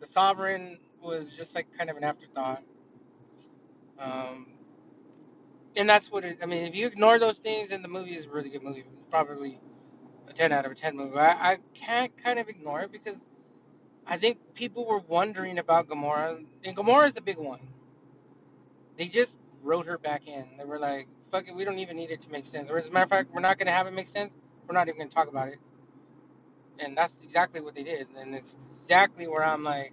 The 0.00 0.06
Sovereign 0.06 0.78
was 1.02 1.32
just 1.32 1.54
like 1.54 1.66
kind 1.76 1.90
of 1.90 1.96
an 1.96 2.04
afterthought. 2.04 2.62
Um, 3.98 4.46
and 5.76 5.88
that's 5.88 6.10
what 6.10 6.24
it, 6.24 6.38
I 6.42 6.46
mean, 6.46 6.64
if 6.64 6.76
you 6.76 6.86
ignore 6.86 7.18
those 7.18 7.38
things, 7.38 7.68
then 7.68 7.82
the 7.82 7.88
movie 7.88 8.14
is 8.14 8.26
a 8.26 8.30
really 8.30 8.50
good 8.50 8.62
movie. 8.62 8.84
Probably 9.10 9.60
a 10.28 10.32
10 10.32 10.52
out 10.52 10.66
of 10.66 10.72
a 10.72 10.74
10 10.74 10.96
movie. 10.96 11.18
I, 11.18 11.52
I 11.52 11.58
can't 11.74 12.12
kind 12.22 12.38
of 12.38 12.48
ignore 12.48 12.80
it 12.82 12.92
because 12.92 13.27
I 14.08 14.16
think 14.16 14.38
people 14.54 14.86
were 14.86 15.00
wondering 15.00 15.58
about 15.58 15.88
Gamora. 15.88 16.42
And 16.64 16.76
Gamora 16.76 17.06
is 17.06 17.14
the 17.14 17.20
big 17.20 17.36
one. 17.36 17.60
They 18.96 19.06
just 19.06 19.36
wrote 19.62 19.86
her 19.86 19.98
back 19.98 20.26
in. 20.26 20.46
They 20.58 20.64
were 20.64 20.78
like, 20.78 21.06
fuck 21.30 21.46
it, 21.46 21.54
we 21.54 21.64
don't 21.64 21.78
even 21.78 21.96
need 21.96 22.10
it 22.10 22.20
to 22.22 22.30
make 22.30 22.46
sense. 22.46 22.70
Or 22.70 22.78
as 22.78 22.88
a 22.88 22.90
matter 22.90 23.04
of 23.04 23.10
fact, 23.10 23.30
we're 23.32 23.42
not 23.42 23.58
going 23.58 23.66
to 23.66 23.72
have 23.72 23.86
it 23.86 23.92
make 23.92 24.08
sense. 24.08 24.34
We're 24.66 24.74
not 24.74 24.88
even 24.88 24.98
going 24.98 25.10
to 25.10 25.14
talk 25.14 25.28
about 25.28 25.48
it. 25.48 25.58
And 26.78 26.96
that's 26.96 27.22
exactly 27.22 27.60
what 27.60 27.74
they 27.74 27.82
did. 27.82 28.06
And 28.18 28.34
it's 28.34 28.54
exactly 28.54 29.28
where 29.28 29.44
I'm 29.44 29.62
like, 29.62 29.92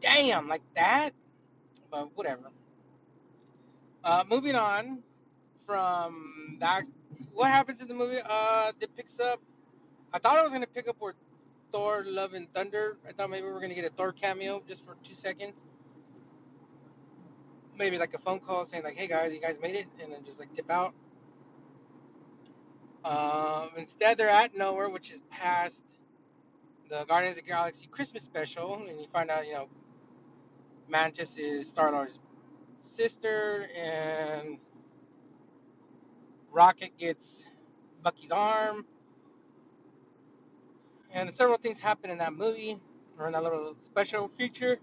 damn, 0.00 0.48
like 0.48 0.62
that? 0.76 1.10
But 1.90 2.16
whatever. 2.16 2.50
Uh, 4.04 4.24
moving 4.30 4.54
on 4.54 5.02
from 5.66 6.56
that, 6.60 6.84
what 7.32 7.50
happens 7.50 7.80
in 7.80 7.88
the 7.88 7.94
movie? 7.94 8.18
Uh, 8.24 8.72
it 8.80 8.94
picks 8.96 9.18
up. 9.18 9.40
I 10.12 10.18
thought 10.18 10.38
I 10.38 10.42
was 10.42 10.52
going 10.52 10.62
to 10.62 10.68
pick 10.68 10.88
up 10.88 10.96
where 10.98 11.14
Thor, 11.72 12.04
Love, 12.06 12.34
and 12.34 12.52
Thunder. 12.52 12.96
I 13.08 13.12
thought 13.12 13.30
maybe 13.30 13.46
we 13.46 13.52
were 13.52 13.60
to 13.60 13.74
get 13.74 13.84
a 13.84 13.90
Thor 13.90 14.12
cameo 14.12 14.62
just 14.66 14.84
for 14.84 14.96
two 15.02 15.14
seconds. 15.14 15.66
Maybe 17.76 17.98
like 17.98 18.14
a 18.14 18.18
phone 18.18 18.40
call 18.40 18.66
saying, 18.66 18.82
like, 18.84 18.96
hey 18.96 19.06
guys, 19.06 19.32
you 19.32 19.40
guys 19.40 19.58
made 19.60 19.76
it. 19.76 19.86
And 20.02 20.12
then 20.12 20.24
just 20.24 20.40
like 20.40 20.54
dip 20.54 20.70
out. 20.70 20.94
Um, 23.04 23.70
instead, 23.76 24.18
they're 24.18 24.28
at 24.28 24.56
nowhere, 24.56 24.88
which 24.88 25.10
is 25.10 25.20
past 25.30 25.84
the 26.88 27.04
Guardians 27.04 27.38
of 27.38 27.44
the 27.44 27.50
Galaxy 27.50 27.86
Christmas 27.86 28.22
special, 28.22 28.82
and 28.88 29.00
you 29.00 29.06
find 29.12 29.30
out, 29.30 29.46
you 29.46 29.52
know, 29.52 29.68
Mantis 30.88 31.36
is 31.38 31.68
Star 31.68 31.92
Lord's 31.92 32.18
sister, 32.80 33.68
and 33.76 34.58
Rocket 36.50 36.96
gets 36.98 37.44
Bucky's 38.02 38.30
arm, 38.30 38.86
and 41.12 41.32
several 41.34 41.58
things 41.58 41.78
happen 41.78 42.10
in 42.10 42.18
that 42.18 42.34
movie 42.34 42.78
or 43.18 43.26
in 43.26 43.32
that 43.32 43.42
little 43.42 43.76
special 43.80 44.28
feature. 44.28 44.78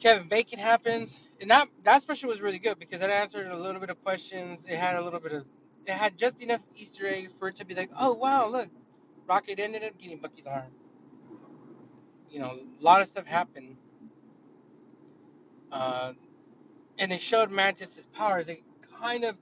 Kevin 0.00 0.28
Bacon 0.28 0.58
happens, 0.58 1.20
and 1.40 1.50
that 1.50 1.68
that 1.84 2.02
special 2.02 2.28
was 2.30 2.40
really 2.40 2.58
good 2.58 2.78
because 2.78 3.02
it 3.02 3.10
answered 3.10 3.46
a 3.48 3.56
little 3.56 3.80
bit 3.80 3.90
of 3.90 4.02
questions. 4.04 4.66
It 4.66 4.76
had 4.76 4.96
a 4.96 5.02
little 5.02 5.20
bit 5.20 5.32
of, 5.32 5.46
it 5.86 5.92
had 5.92 6.18
just 6.18 6.42
enough 6.42 6.62
Easter 6.76 7.06
eggs 7.06 7.32
for 7.32 7.48
it 7.48 7.56
to 7.56 7.66
be 7.66 7.74
like, 7.74 7.90
oh 7.98 8.14
wow, 8.14 8.48
look, 8.48 8.68
Rocket 9.28 9.60
ended 9.60 9.84
up 9.84 9.98
getting 9.98 10.18
Bucky's 10.18 10.46
arm. 10.46 10.72
You 12.30 12.40
know, 12.40 12.58
a 12.80 12.84
lot 12.84 13.02
of 13.02 13.08
stuff 13.08 13.26
happened. 13.26 13.76
Uh, 15.72 16.14
and 16.98 17.12
they 17.12 17.18
showed 17.18 17.50
Mantis's 17.50 18.06
powers. 18.06 18.48
It 18.48 18.62
kind 19.00 19.24
of 19.24 19.36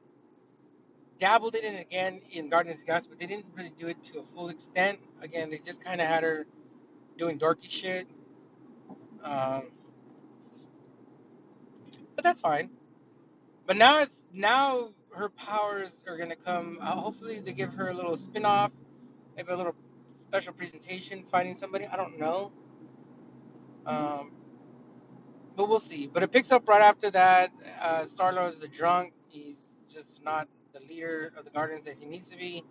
dabbled 1.18 1.54
in 1.54 1.74
it 1.74 1.80
again 1.80 2.20
in 2.30 2.48
Guardians 2.48 2.80
of 2.80 2.86
the 2.86 2.86
Galaxy, 2.86 3.08
but 3.10 3.18
they 3.18 3.26
didn't 3.26 3.46
really 3.54 3.72
do 3.76 3.88
it 3.88 4.02
to 4.04 4.20
a 4.20 4.22
full 4.22 4.48
extent. 4.48 4.98
Again, 5.22 5.50
they 5.50 5.58
just 5.58 5.82
kind 5.84 6.00
of 6.00 6.06
had 6.06 6.22
her 6.22 6.46
doing 7.16 7.38
dorky 7.38 7.70
shit. 7.70 8.06
Um, 9.22 9.64
but 12.14 12.24
that's 12.24 12.40
fine. 12.40 12.70
But 13.66 13.76
now 13.76 14.00
it's 14.00 14.22
now 14.32 14.90
her 15.14 15.28
powers 15.30 16.02
are 16.08 16.16
gonna 16.16 16.36
come. 16.36 16.78
Uh, 16.80 16.92
hopefully, 16.92 17.40
they 17.40 17.52
give 17.52 17.74
her 17.74 17.88
a 17.88 17.94
little 17.94 18.16
spin-off, 18.16 18.72
maybe 19.36 19.52
a 19.52 19.56
little 19.56 19.74
special 20.08 20.52
presentation 20.52 21.22
fighting 21.24 21.56
somebody. 21.56 21.86
I 21.86 21.96
don't 21.96 22.18
know. 22.18 22.52
Um, 23.86 24.32
but 25.56 25.68
we'll 25.68 25.80
see. 25.80 26.06
But 26.06 26.22
it 26.22 26.32
picks 26.32 26.52
up 26.52 26.68
right 26.68 26.82
after 26.82 27.10
that. 27.10 27.50
Uh, 27.80 28.04
Star 28.06 28.32
Lord 28.32 28.54
is 28.54 28.62
a 28.62 28.68
drunk. 28.68 29.12
He's 29.28 29.84
just 29.88 30.22
not 30.24 30.48
the 30.80 30.94
leader 30.94 31.32
of 31.36 31.44
the 31.44 31.50
Guardians 31.50 31.86
that 31.86 31.96
he 31.98 32.06
needs 32.06 32.30
to 32.30 32.38
be. 32.38 32.64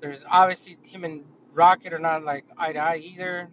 There's 0.00 0.24
obviously 0.30 0.78
him 0.84 1.04
and 1.04 1.24
Rocket 1.52 1.92
are 1.92 1.98
not 1.98 2.24
like 2.24 2.44
eye 2.58 2.72
to 2.74 2.78
eye 2.78 2.96
either. 2.98 3.50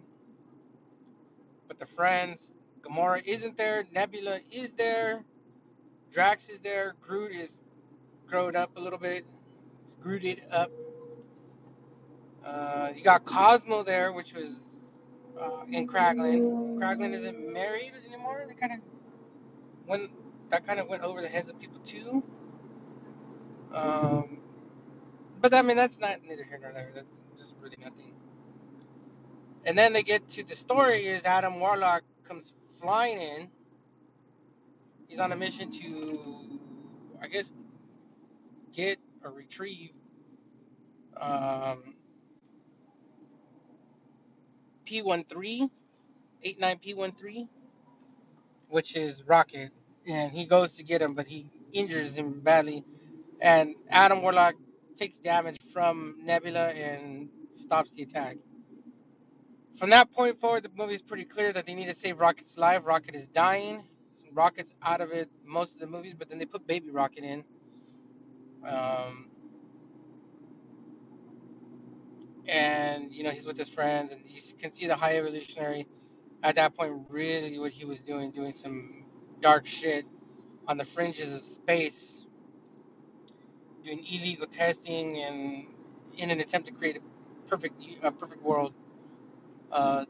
But 1.68 1.78
the 1.78 1.86
friends, 1.86 2.56
Gamora 2.82 3.22
isn't 3.24 3.58
there. 3.58 3.84
Nebula 3.92 4.40
is 4.50 4.72
there. 4.74 5.24
Drax 6.12 6.48
is 6.48 6.60
there. 6.60 6.94
Groot 7.02 7.32
is 7.32 7.62
grown 8.26 8.56
up 8.56 8.76
a 8.76 8.80
little 8.80 8.98
bit. 8.98 9.26
He's 9.84 9.96
Grooted 9.96 10.42
up. 10.52 10.70
Uh, 12.44 12.90
you 12.94 13.02
got 13.02 13.24
Cosmo 13.24 13.82
there, 13.82 14.12
which 14.12 14.34
was 14.34 15.00
uh, 15.40 15.64
in 15.70 15.86
Kraglin. 15.86 16.78
Kraglin 16.78 17.14
isn't 17.14 17.52
married 17.52 17.92
anymore. 18.08 18.44
They 18.48 18.54
kind 18.54 18.74
of 18.74 18.80
went. 19.86 20.10
That 20.50 20.66
kind 20.66 20.80
of 20.80 20.88
went 20.88 21.02
over 21.02 21.22
the 21.22 21.28
heads 21.28 21.50
of 21.50 21.58
people 21.60 21.80
too. 21.80 22.22
Um, 23.74 24.38
but 25.40 25.54
I 25.54 25.62
mean, 25.62 25.76
that's 25.76 26.00
not 26.00 26.24
neither 26.26 26.44
here 26.44 26.58
nor 26.62 26.72
there. 26.72 26.90
That's 26.94 27.16
just 27.38 27.54
really 27.60 27.78
nothing. 27.82 28.12
And 29.64 29.76
then 29.78 29.92
they 29.92 30.02
get 30.02 30.28
to 30.30 30.44
the 30.44 30.54
story 30.56 31.06
is 31.06 31.24
Adam 31.24 31.60
Warlock 31.60 32.02
comes 32.24 32.52
flying 32.80 33.18
in. 33.20 33.48
He's 35.08 35.20
on 35.20 35.32
a 35.32 35.36
mission 35.36 35.70
to, 35.72 36.60
I 37.22 37.28
guess, 37.28 37.52
get 38.72 38.98
or 39.24 39.32
retrieve 39.32 39.92
um, 41.20 41.94
P13, 44.86 45.70
89P13, 46.44 47.48
which 48.68 48.96
is 48.96 49.24
Rocket. 49.24 49.70
And 50.08 50.32
he 50.32 50.46
goes 50.46 50.76
to 50.76 50.84
get 50.84 51.02
him, 51.02 51.14
but 51.14 51.26
he 51.26 51.50
injures 51.72 52.16
him 52.16 52.40
badly. 52.40 52.84
And 53.40 53.74
Adam 53.88 54.22
Warlock 54.22 54.54
takes 54.96 55.18
damage 55.18 55.58
from 55.72 56.16
Nebula 56.22 56.70
and 56.70 57.28
stops 57.52 57.92
the 57.92 58.02
attack. 58.02 58.36
From 59.76 59.90
that 59.90 60.12
point 60.12 60.40
forward, 60.40 60.64
the 60.64 60.70
movie 60.76 60.94
is 60.94 61.02
pretty 61.02 61.24
clear 61.24 61.52
that 61.52 61.66
they 61.66 61.74
need 61.74 61.86
to 61.86 61.94
save 61.94 62.18
Rocket's 62.20 62.58
life. 62.58 62.82
Rocket 62.84 63.14
is 63.14 63.28
dying. 63.28 63.84
Rocket's 64.32 64.74
out 64.82 65.00
of 65.00 65.12
it 65.12 65.30
most 65.44 65.74
of 65.74 65.80
the 65.80 65.86
movies, 65.86 66.14
but 66.18 66.28
then 66.28 66.38
they 66.38 66.46
put 66.46 66.66
Baby 66.66 66.90
Rocket 66.90 67.24
in. 67.24 67.44
Um, 68.66 69.28
and 72.46 73.12
you 73.12 73.22
know 73.22 73.30
he's 73.30 73.46
with 73.46 73.56
his 73.56 73.68
friends, 73.68 74.12
and 74.12 74.22
you 74.26 74.40
can 74.58 74.72
see 74.72 74.86
the 74.86 74.96
High 74.96 75.18
Evolutionary 75.18 75.86
at 76.42 76.56
that 76.56 76.76
point 76.76 76.92
really 77.08 77.58
what 77.58 77.72
he 77.72 77.84
was 77.84 78.00
doing, 78.00 78.30
doing 78.30 78.52
some 78.52 79.04
dark 79.40 79.66
shit 79.66 80.04
on 80.66 80.76
the 80.76 80.84
fringes 80.84 81.34
of 81.34 81.42
space, 81.42 82.26
doing 83.84 83.98
illegal 84.00 84.46
testing, 84.46 85.18
and 85.18 85.66
in 86.16 86.30
an 86.30 86.40
attempt 86.40 86.68
to 86.68 86.74
create 86.74 86.96
a 86.98 87.48
perfect, 87.48 87.82
a 88.02 88.12
perfect 88.12 88.42
world. 88.42 88.74
Uh, 89.70 90.04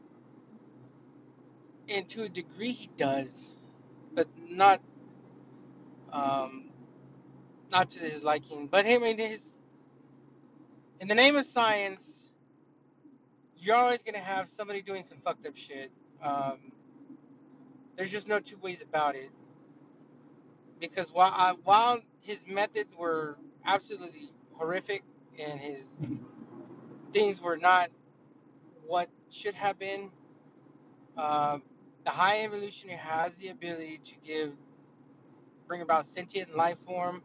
and 1.89 2.07
to 2.09 2.23
a 2.23 2.29
degree, 2.29 2.71
he 2.71 2.89
does, 2.97 3.55
but 4.13 4.27
not, 4.49 4.81
um, 6.11 6.65
not 7.71 7.89
to 7.91 7.99
his 7.99 8.23
liking. 8.23 8.67
But 8.67 8.85
I 8.85 8.97
mean, 8.97 9.17
his 9.17 9.61
in 10.99 11.07
the 11.07 11.15
name 11.15 11.35
of 11.35 11.45
science, 11.45 12.31
you're 13.57 13.75
always 13.75 14.03
gonna 14.03 14.17
have 14.17 14.47
somebody 14.47 14.81
doing 14.81 15.03
some 15.03 15.19
fucked 15.19 15.45
up 15.45 15.55
shit. 15.55 15.91
Um, 16.21 16.71
there's 17.95 18.11
just 18.11 18.27
no 18.27 18.39
two 18.39 18.57
ways 18.57 18.81
about 18.81 19.15
it. 19.15 19.29
Because 20.79 21.11
while 21.11 21.33
I, 21.35 21.55
while 21.63 22.01
his 22.21 22.45
methods 22.47 22.95
were 22.95 23.37
absolutely 23.73 24.31
horrific 24.53 25.03
and 25.39 25.59
his 25.59 25.85
things 27.13 27.41
were 27.41 27.57
not 27.57 27.89
what 28.87 29.09
should 29.29 29.55
have 29.55 29.79
been, 29.79 30.11
um, 31.17 31.63
the 32.05 32.11
high 32.11 32.43
evolutionary 32.43 32.97
has 32.99 33.35
the 33.35 33.49
ability 33.49 33.99
to 34.03 34.15
give, 34.25 34.53
bring 35.67 35.81
about 35.81 36.05
sentient 36.05 36.55
life 36.55 36.79
form, 36.79 37.23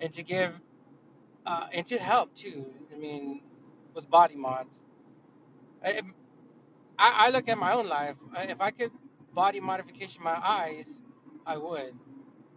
and 0.00 0.12
to 0.12 0.22
give, 0.22 0.60
uh, 1.46 1.68
and 1.72 1.86
to 1.86 1.98
help 1.98 2.34
too. 2.34 2.66
I 2.94 2.98
mean, 2.98 3.42
with 3.94 4.10
body 4.10 4.36
mods. 4.36 4.84
I, 5.84 6.02
I 6.98 7.26
I 7.26 7.30
look 7.30 7.48
at 7.48 7.58
my 7.58 7.74
own 7.74 7.88
life. 7.88 8.16
If 8.36 8.60
I 8.60 8.70
could 8.72 8.92
body 9.34 9.60
modification 9.60 10.22
my 10.24 10.38
eyes, 10.42 11.00
I 11.46 11.56
would. 11.58 11.94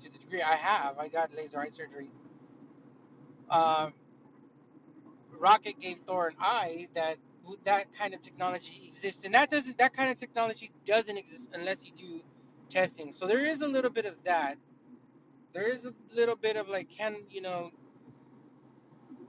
To 0.02 0.12
the 0.12 0.20
degree 0.20 0.42
I 0.42 0.56
have, 0.56 1.00
I 1.00 1.10
got 1.10 1.36
laser 1.36 1.60
eye 1.60 1.70
surgery. 1.72 2.12
Um, 3.52 3.94
Rocket 5.40 5.80
gave 5.80 6.00
Thor 6.08 6.30
an 6.30 6.36
eye 6.40 6.88
that 6.96 7.18
that 7.66 7.94
kind 7.94 8.14
of 8.14 8.22
technology 8.22 8.92
exists, 8.94 9.26
and 9.26 9.34
that 9.36 9.52
doesn't 9.52 9.78
that 9.80 9.94
kind 9.94 10.12
of 10.12 10.18
technology 10.18 10.72
doesn't 10.86 11.18
exist 11.18 11.50
unless 11.54 11.86
you 11.86 11.92
do 11.98 12.22
testing. 12.70 13.12
So 13.12 13.28
there 13.28 13.46
is 13.46 13.62
a 13.62 13.68
little 13.68 13.92
bit 13.92 14.06
of 14.06 14.16
that. 14.26 14.58
There 15.54 15.70
is 15.70 15.86
a 15.86 15.94
little 16.16 16.36
bit 16.36 16.56
of 16.56 16.70
like, 16.70 16.90
can 16.90 17.18
you 17.30 17.42
know, 17.42 17.72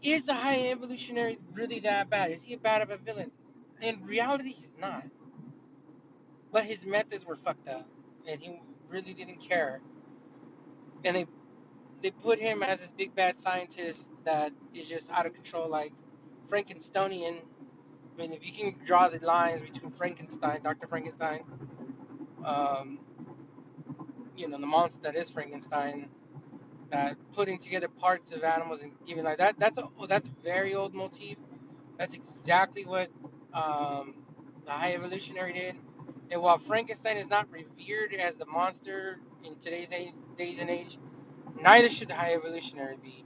is 0.02 0.26
the 0.26 0.34
high 0.34 0.70
evolutionary 0.70 1.38
really 1.54 1.80
that 1.80 2.10
bad? 2.10 2.30
Is 2.30 2.42
he 2.42 2.54
a 2.54 2.58
bad 2.58 2.82
of 2.82 2.90
a 2.90 2.98
villain? 2.98 3.32
In 3.80 4.04
reality, 4.06 4.50
he's 4.52 4.72
not. 4.80 5.04
But 6.52 6.64
his 6.64 6.86
methods 6.86 7.24
were 7.24 7.36
fucked 7.36 7.68
up, 7.68 7.88
and 8.28 8.40
he 8.40 8.60
really 8.88 9.14
didn't 9.14 9.40
care. 9.40 9.80
And 11.04 11.16
they 11.16 11.26
they 12.02 12.10
put 12.10 12.38
him 12.38 12.62
as 12.62 12.80
this 12.80 12.92
big 12.92 13.14
bad 13.14 13.36
scientist 13.36 14.10
that 14.24 14.52
is 14.74 14.88
just 14.88 15.10
out 15.12 15.26
of 15.26 15.34
control, 15.34 15.68
like 15.68 15.92
Frankensteinian. 16.48 17.36
I 17.38 18.20
mean, 18.20 18.32
if 18.32 18.46
you 18.46 18.52
can 18.52 18.74
draw 18.84 19.08
the 19.08 19.24
lines 19.24 19.62
between 19.62 19.92
Frankenstein, 19.92 20.62
Dr. 20.62 20.86
Frankenstein, 20.86 21.44
um, 22.44 22.98
you 24.36 24.48
know, 24.48 24.58
the 24.58 24.66
monster 24.66 25.02
that 25.02 25.16
is 25.16 25.30
Frankenstein, 25.30 26.08
that 26.90 27.16
putting 27.32 27.58
together 27.58 27.88
parts 27.88 28.32
of 28.32 28.44
animals 28.44 28.82
and 28.82 28.92
giving 29.06 29.24
like 29.24 29.38
that. 29.38 29.58
That's 29.58 29.78
a 29.78 29.88
that's 30.08 30.28
a 30.28 30.32
very 30.44 30.74
old 30.74 30.94
motif. 30.94 31.36
That's 31.98 32.14
exactly 32.14 32.84
what 32.84 33.08
um, 33.54 34.14
the 34.64 34.72
High 34.72 34.94
Evolutionary 34.94 35.52
did. 35.52 35.76
And 36.30 36.42
while 36.42 36.58
Frankenstein 36.58 37.16
is 37.16 37.28
not 37.28 37.48
revered 37.50 38.14
as 38.14 38.36
the 38.36 38.46
monster 38.46 39.20
in 39.44 39.56
today's 39.56 39.92
age, 39.92 40.12
days 40.36 40.60
and 40.60 40.70
age, 40.70 40.98
neither 41.60 41.88
should 41.88 42.08
the 42.08 42.14
High 42.14 42.34
Evolutionary 42.34 42.96
be. 43.02 43.24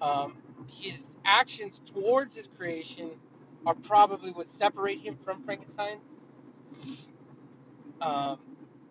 Um, 0.00 0.36
his 0.68 1.16
actions 1.24 1.80
towards 1.84 2.34
his 2.34 2.46
creation 2.46 3.10
are 3.66 3.74
probably 3.74 4.32
what 4.32 4.48
separate 4.48 4.98
him 4.98 5.16
from 5.16 5.42
Frankenstein. 5.42 5.98
Um, 8.00 8.38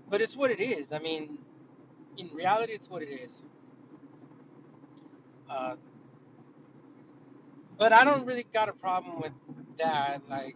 but 0.09 0.21
it's 0.21 0.35
what 0.35 0.51
it 0.51 0.59
is. 0.61 0.93
I 0.93 1.00
mean, 1.00 1.38
in 2.17 2.29
reality, 2.33 2.73
it's 2.73 2.89
what 2.89 3.01
it 3.01 3.09
is. 3.09 3.41
Uh, 5.50 5.75
but 7.77 7.91
I 7.93 8.03
don't 8.05 8.25
really 8.25 8.45
got 8.53 8.69
a 8.69 8.73
problem 8.73 9.21
with 9.21 9.31
that. 9.77 10.21
Like, 10.29 10.55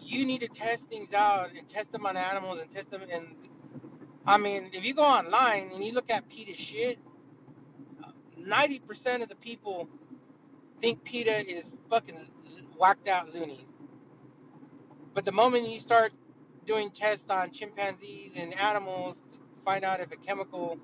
you 0.00 0.24
need 0.24 0.40
to 0.40 0.48
test 0.48 0.88
things 0.88 1.14
out 1.14 1.50
and 1.56 1.66
test 1.68 1.92
them 1.92 2.06
on 2.06 2.16
animals 2.16 2.60
and 2.60 2.70
test 2.70 2.90
them. 2.90 3.02
And 3.10 3.36
I 4.26 4.38
mean, 4.38 4.70
if 4.72 4.84
you 4.84 4.94
go 4.94 5.02
online 5.02 5.70
and 5.74 5.84
you 5.84 5.92
look 5.92 6.10
at 6.10 6.28
PETA 6.30 6.54
shit, 6.54 6.98
90% 8.40 9.22
of 9.22 9.28
the 9.28 9.34
people 9.34 9.88
think 10.80 11.04
PETA 11.04 11.46
is 11.50 11.74
fucking 11.90 12.16
whacked 12.78 13.06
out 13.06 13.34
loonies. 13.34 13.74
But 15.12 15.26
the 15.26 15.32
moment 15.32 15.68
you 15.68 15.78
start 15.78 16.12
doing 16.64 16.90
tests 16.90 17.30
on 17.30 17.50
chimpanzees 17.50 18.38
and 18.38 18.54
animals 18.58 19.20
to 19.34 19.38
find 19.62 19.84
out 19.84 20.00
if 20.00 20.10
a 20.10 20.16
chemical, 20.16 20.78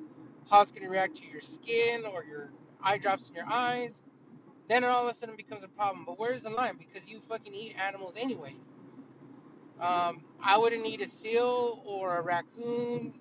how 0.50 0.61
it's 0.61 0.70
going 0.70 0.85
to 0.85 0.90
react 0.90 1.16
to 1.16 1.26
your 1.26 1.40
skin 1.40 2.04
or 2.04 2.25
your 2.25 2.50
eye 2.82 2.99
drops 2.99 3.30
in 3.30 3.35
your 3.35 3.47
eyes, 3.49 4.02
then 4.68 4.85
it 4.85 4.87
all 4.87 5.06
of 5.09 5.14
a 5.14 5.16
sudden 5.16 5.35
becomes 5.37 5.64
a 5.64 5.68
problem. 5.68 6.04
But 6.04 6.18
where's 6.18 6.42
the 6.42 6.50
line? 6.50 6.76
Because 6.78 7.09
you 7.09 7.20
fucking 7.20 7.54
eat 7.54 7.75
animals 7.80 8.16
anyways. 8.18 8.68
Um, 9.80 10.23
I 10.42 10.59
wouldn't 10.59 10.85
eat 10.87 11.00
a 11.00 11.09
seal 11.09 11.82
or 11.87 12.18
a 12.18 12.23
raccoon 12.23 13.14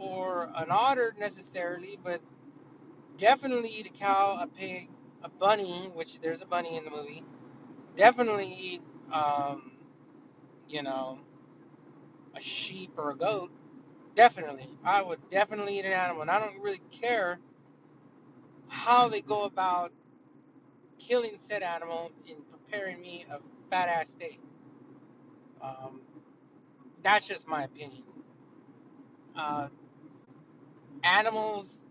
or 0.00 0.50
an 0.56 0.68
otter 0.70 1.14
necessarily, 1.18 1.98
but 2.02 2.20
definitely 3.18 3.68
eat 3.70 3.86
a 3.86 3.90
cow, 3.90 4.38
a 4.40 4.46
pig, 4.46 4.88
a 5.22 5.28
bunny, 5.28 5.90
which 5.94 6.20
there's 6.20 6.42
a 6.42 6.46
bunny 6.46 6.76
in 6.76 6.84
the 6.84 6.90
movie. 6.90 7.22
Definitely 7.96 8.46
eat, 8.58 8.82
um, 9.12 9.72
you 10.68 10.82
know, 10.82 11.20
a 12.34 12.40
sheep 12.40 12.92
or 12.96 13.10
a 13.10 13.16
goat. 13.16 13.50
Definitely. 14.14 14.68
I 14.84 15.02
would 15.02 15.20
definitely 15.30 15.78
eat 15.78 15.84
an 15.84 15.92
animal. 15.92 16.22
And 16.22 16.30
I 16.30 16.40
don't 16.40 16.60
really 16.62 16.82
care 16.90 17.38
how 18.68 19.08
they 19.08 19.20
go 19.20 19.44
about 19.44 19.92
killing 20.98 21.34
said 21.38 21.62
animal 21.62 22.12
in 22.26 22.36
preparing 22.50 23.00
me 23.00 23.26
a 23.30 23.38
fat 23.70 23.88
ass 23.88 24.10
steak. 24.10 24.40
Um, 25.60 26.00
that's 27.02 27.26
just 27.26 27.46
my 27.48 27.64
opinion. 27.64 28.04
Uh, 29.36 29.68
animals, 31.04 31.84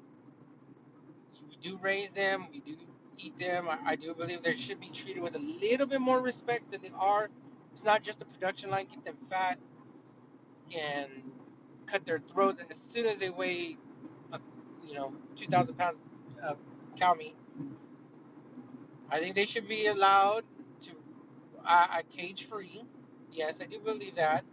we 1.49 1.57
do 1.61 1.77
raise 1.81 2.11
them, 2.11 2.47
we 2.51 2.59
do 2.59 2.75
eat 3.17 3.37
them. 3.37 3.67
I, 3.69 3.77
I 3.85 3.95
do 3.95 4.13
believe 4.13 4.43
they 4.43 4.55
should 4.55 4.79
be 4.79 4.89
treated 4.89 5.21
with 5.23 5.35
a 5.35 5.39
little 5.39 5.87
bit 5.87 6.01
more 6.01 6.21
respect 6.21 6.71
than 6.71 6.81
they 6.81 6.91
are. 6.97 7.29
It's 7.73 7.83
not 7.83 8.03
just 8.03 8.21
a 8.21 8.25
production 8.25 8.69
line, 8.69 8.87
get 8.87 9.05
them 9.05 9.17
fat 9.29 9.57
and 10.77 11.09
cut 11.85 12.05
their 12.05 12.19
throat 12.19 12.59
as 12.69 12.77
soon 12.77 13.05
as 13.05 13.17
they 13.17 13.29
weigh, 13.29 13.77
uh, 14.31 14.37
you 14.85 14.93
know, 14.93 15.13
2,000 15.35 15.75
pounds 15.75 16.01
of 16.43 16.57
cow 16.97 17.13
meat. 17.13 17.35
I 19.09 19.19
think 19.19 19.35
they 19.35 19.45
should 19.45 19.67
be 19.67 19.87
allowed 19.87 20.43
to 20.81 20.91
uh, 21.65 22.01
cage 22.15 22.45
free. 22.45 22.83
Yes, 23.31 23.61
I 23.61 23.65
do 23.65 23.79
believe 23.79 24.15
that. 24.15 24.43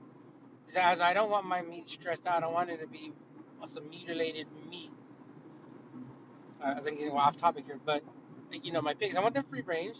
As 0.76 1.00
I 1.00 1.14
don't 1.14 1.30
want 1.30 1.46
my 1.46 1.62
meat 1.62 1.88
stressed 1.88 2.26
out, 2.26 2.42
I 2.42 2.48
want 2.48 2.70
it 2.70 2.80
to 2.80 2.86
be 2.86 3.12
some 3.68 3.88
mutilated 3.90 4.46
meat. 4.70 4.90
Uh, 6.62 6.74
as 6.76 6.86
I'm 6.86 6.96
getting 6.96 7.12
off 7.12 7.36
topic 7.36 7.66
here, 7.66 7.78
but 7.84 8.02
you 8.62 8.72
know, 8.72 8.80
my 8.80 8.94
pigs, 8.94 9.16
I 9.16 9.20
want 9.20 9.34
them 9.34 9.44
free 9.44 9.62
range. 9.62 9.98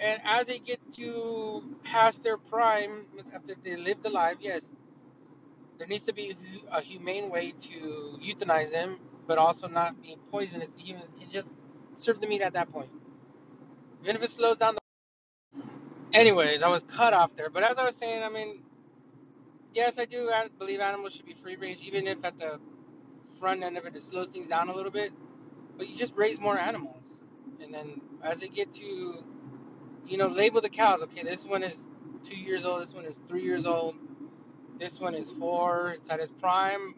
And 0.00 0.20
as 0.24 0.46
they 0.46 0.58
get 0.58 0.80
to 0.94 1.62
past 1.84 2.22
their 2.24 2.36
prime, 2.36 3.06
after 3.34 3.54
they 3.62 3.76
live 3.76 4.02
the 4.02 4.10
life, 4.10 4.36
yes, 4.40 4.72
there 5.78 5.86
needs 5.86 6.04
to 6.04 6.14
be 6.14 6.36
a 6.70 6.80
humane 6.80 7.30
way 7.30 7.52
to 7.52 8.18
euthanize 8.22 8.72
them, 8.72 8.98
but 9.26 9.38
also 9.38 9.68
not 9.68 10.00
be 10.02 10.16
poisonous 10.30 10.70
to 10.70 10.80
humans. 10.82 11.14
It 11.20 11.30
just 11.30 11.54
serve 11.94 12.20
the 12.20 12.26
meat 12.26 12.42
at 12.42 12.54
that 12.54 12.72
point. 12.72 12.90
Even 14.02 14.16
if 14.16 14.22
it 14.22 14.30
slows 14.30 14.58
down 14.58 14.74
the. 14.74 14.80
Anyways, 16.12 16.62
I 16.62 16.68
was 16.68 16.82
cut 16.84 17.14
off 17.14 17.34
there, 17.36 17.50
but 17.50 17.62
as 17.62 17.78
I 17.78 17.86
was 17.86 17.96
saying, 17.96 18.22
I 18.22 18.28
mean, 18.28 18.62
yes, 19.74 19.98
I 19.98 20.04
do 20.04 20.30
believe 20.58 20.80
animals 20.80 21.14
should 21.14 21.26
be 21.26 21.34
free 21.34 21.56
range, 21.56 21.82
even 21.84 22.06
if 22.06 22.24
at 22.24 22.38
the 22.38 22.60
front 23.42 23.64
end 23.64 23.76
of 23.76 23.84
it, 23.86 23.96
it 23.96 24.02
slows 24.02 24.28
things 24.28 24.46
down 24.46 24.68
a 24.68 24.74
little 24.74 24.92
bit. 24.92 25.12
But 25.76 25.88
you 25.88 25.96
just 25.96 26.14
raise 26.14 26.38
more 26.38 26.56
animals, 26.56 27.24
and 27.60 27.74
then 27.74 28.00
as 28.22 28.38
they 28.38 28.48
get 28.48 28.72
to, 28.74 29.24
you 30.06 30.16
know, 30.16 30.28
label 30.28 30.60
the 30.60 30.68
cows. 30.68 31.02
Okay, 31.02 31.22
this 31.24 31.44
one 31.44 31.64
is 31.64 31.88
two 32.22 32.36
years 32.36 32.64
old. 32.64 32.82
This 32.82 32.94
one 32.94 33.04
is 33.04 33.20
three 33.28 33.42
years 33.42 33.66
old. 33.66 33.96
This 34.78 35.00
one 35.00 35.14
is 35.14 35.32
four. 35.32 35.94
It's 35.96 36.08
at 36.08 36.20
its 36.20 36.30
prime. 36.30 36.94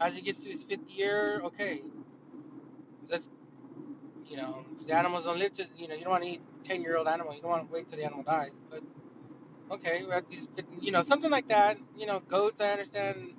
As 0.00 0.16
it 0.16 0.24
gets 0.24 0.42
to 0.44 0.50
its 0.50 0.64
fifth 0.64 0.88
year, 0.88 1.42
okay, 1.44 1.82
let's, 3.08 3.28
you 4.26 4.36
know, 4.36 4.64
because 4.70 4.86
the 4.86 4.94
animals 4.94 5.26
don't 5.26 5.38
live 5.38 5.52
to, 5.54 5.66
you 5.76 5.88
know, 5.88 5.94
you 5.94 6.02
don't 6.04 6.12
want 6.12 6.24
to 6.24 6.30
eat 6.30 6.42
ten 6.64 6.80
year 6.80 6.96
old 6.96 7.06
animal. 7.06 7.34
You 7.34 7.42
don't 7.42 7.50
want 7.50 7.68
to 7.68 7.72
wait 7.72 7.88
till 7.88 7.98
the 7.98 8.04
animal 8.04 8.24
dies. 8.24 8.60
But 8.70 8.80
okay, 9.70 10.04
we 10.04 10.10
have 10.10 10.26
these, 10.28 10.48
you 10.80 10.90
know, 10.90 11.02
something 11.02 11.30
like 11.30 11.48
that. 11.48 11.76
You 11.98 12.06
know, 12.06 12.20
goats. 12.20 12.60
I 12.62 12.70
understand 12.70 13.34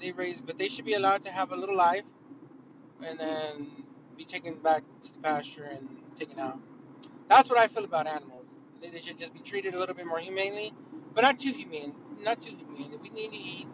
they 0.00 0.12
raise, 0.12 0.40
but 0.40 0.58
they 0.58 0.68
should 0.68 0.84
be 0.84 0.94
allowed 0.94 1.22
to 1.24 1.30
have 1.30 1.52
a 1.52 1.56
little 1.56 1.76
life, 1.76 2.04
and 3.04 3.18
then 3.18 3.68
be 4.16 4.24
taken 4.24 4.54
back 4.56 4.82
to 5.02 5.12
the 5.12 5.18
pasture 5.20 5.64
and 5.64 5.88
taken 6.16 6.38
out. 6.38 6.58
That's 7.28 7.48
what 7.48 7.58
I 7.58 7.68
feel 7.68 7.84
about 7.84 8.06
animals. 8.06 8.64
They, 8.82 8.90
they 8.90 9.00
should 9.00 9.18
just 9.18 9.32
be 9.34 9.40
treated 9.40 9.74
a 9.74 9.78
little 9.78 9.94
bit 9.94 10.06
more 10.06 10.18
humanely, 10.18 10.72
but 11.14 11.22
not 11.22 11.38
too 11.38 11.52
humane. 11.52 11.94
Not 12.22 12.40
too 12.40 12.54
humane. 12.56 12.98
We 13.02 13.10
need 13.10 13.32
to 13.32 13.38
eat. 13.38 13.66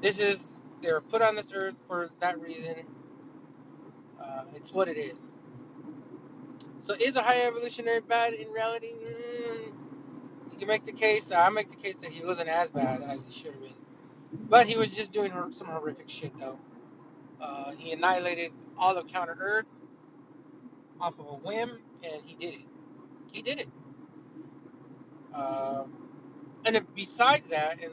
This 0.00 0.20
is 0.20 0.58
they 0.82 0.92
were 0.92 1.00
put 1.00 1.22
on 1.22 1.36
this 1.36 1.52
earth 1.54 1.76
for 1.88 2.10
that 2.20 2.40
reason. 2.40 2.74
Uh, 4.20 4.44
it's 4.54 4.72
what 4.72 4.88
it 4.88 4.98
is. 4.98 5.32
So 6.80 6.94
is 7.00 7.16
a 7.16 7.22
high 7.22 7.46
evolutionary 7.46 8.00
bad 8.00 8.34
in 8.34 8.50
reality? 8.50 8.92
Mm, 8.92 9.72
you 10.52 10.58
can 10.58 10.68
make 10.68 10.84
the 10.84 10.92
case. 10.92 11.32
I 11.32 11.48
make 11.50 11.70
the 11.70 11.76
case 11.76 11.98
that 11.98 12.10
he 12.10 12.24
wasn't 12.24 12.48
as 12.48 12.70
bad 12.70 13.02
as 13.02 13.24
he 13.24 13.32
should 13.32 13.52
have 13.52 13.60
been, 13.62 13.72
but 14.32 14.66
he 14.66 14.76
was 14.76 14.94
just 14.94 15.12
doing 15.12 15.32
some 15.52 15.68
horrific 15.68 16.08
shit 16.10 16.36
though. 16.38 16.58
Uh, 17.40 17.72
he 17.72 17.92
annihilated 17.92 18.52
all 18.78 18.96
of 18.96 19.06
Counter 19.08 19.36
Earth 19.40 19.66
off 21.00 21.18
of 21.18 21.26
a 21.26 21.34
whim, 21.34 21.78
and 22.04 22.22
he 22.24 22.34
did 22.36 22.54
it. 22.54 22.66
He 23.32 23.42
did 23.42 23.60
it. 23.60 23.68
Uh, 25.34 25.84
and 26.64 26.76
then 26.76 26.86
besides 26.94 27.50
that, 27.50 27.78
and 27.82 27.92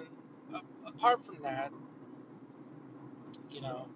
apart 0.86 1.26
from 1.26 1.41
that, 1.43 1.71
you 3.52 3.62
know, 3.62 3.88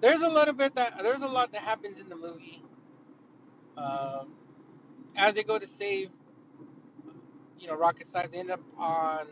there's 0.00 0.22
a 0.22 0.28
little 0.28 0.54
bit 0.54 0.74
that 0.76 0.98
there's 1.02 1.22
a 1.22 1.28
lot 1.28 1.52
that 1.52 1.62
happens 1.62 2.00
in 2.00 2.08
the 2.08 2.16
movie. 2.16 2.62
Uh, 3.76 4.24
as 5.16 5.34
they 5.34 5.42
go 5.42 5.58
to 5.58 5.66
save, 5.66 6.10
you 7.58 7.68
know, 7.68 7.76
Rocket 7.76 8.06
Side, 8.06 8.30
they 8.32 8.38
end 8.38 8.50
up 8.50 8.60
on 8.78 9.26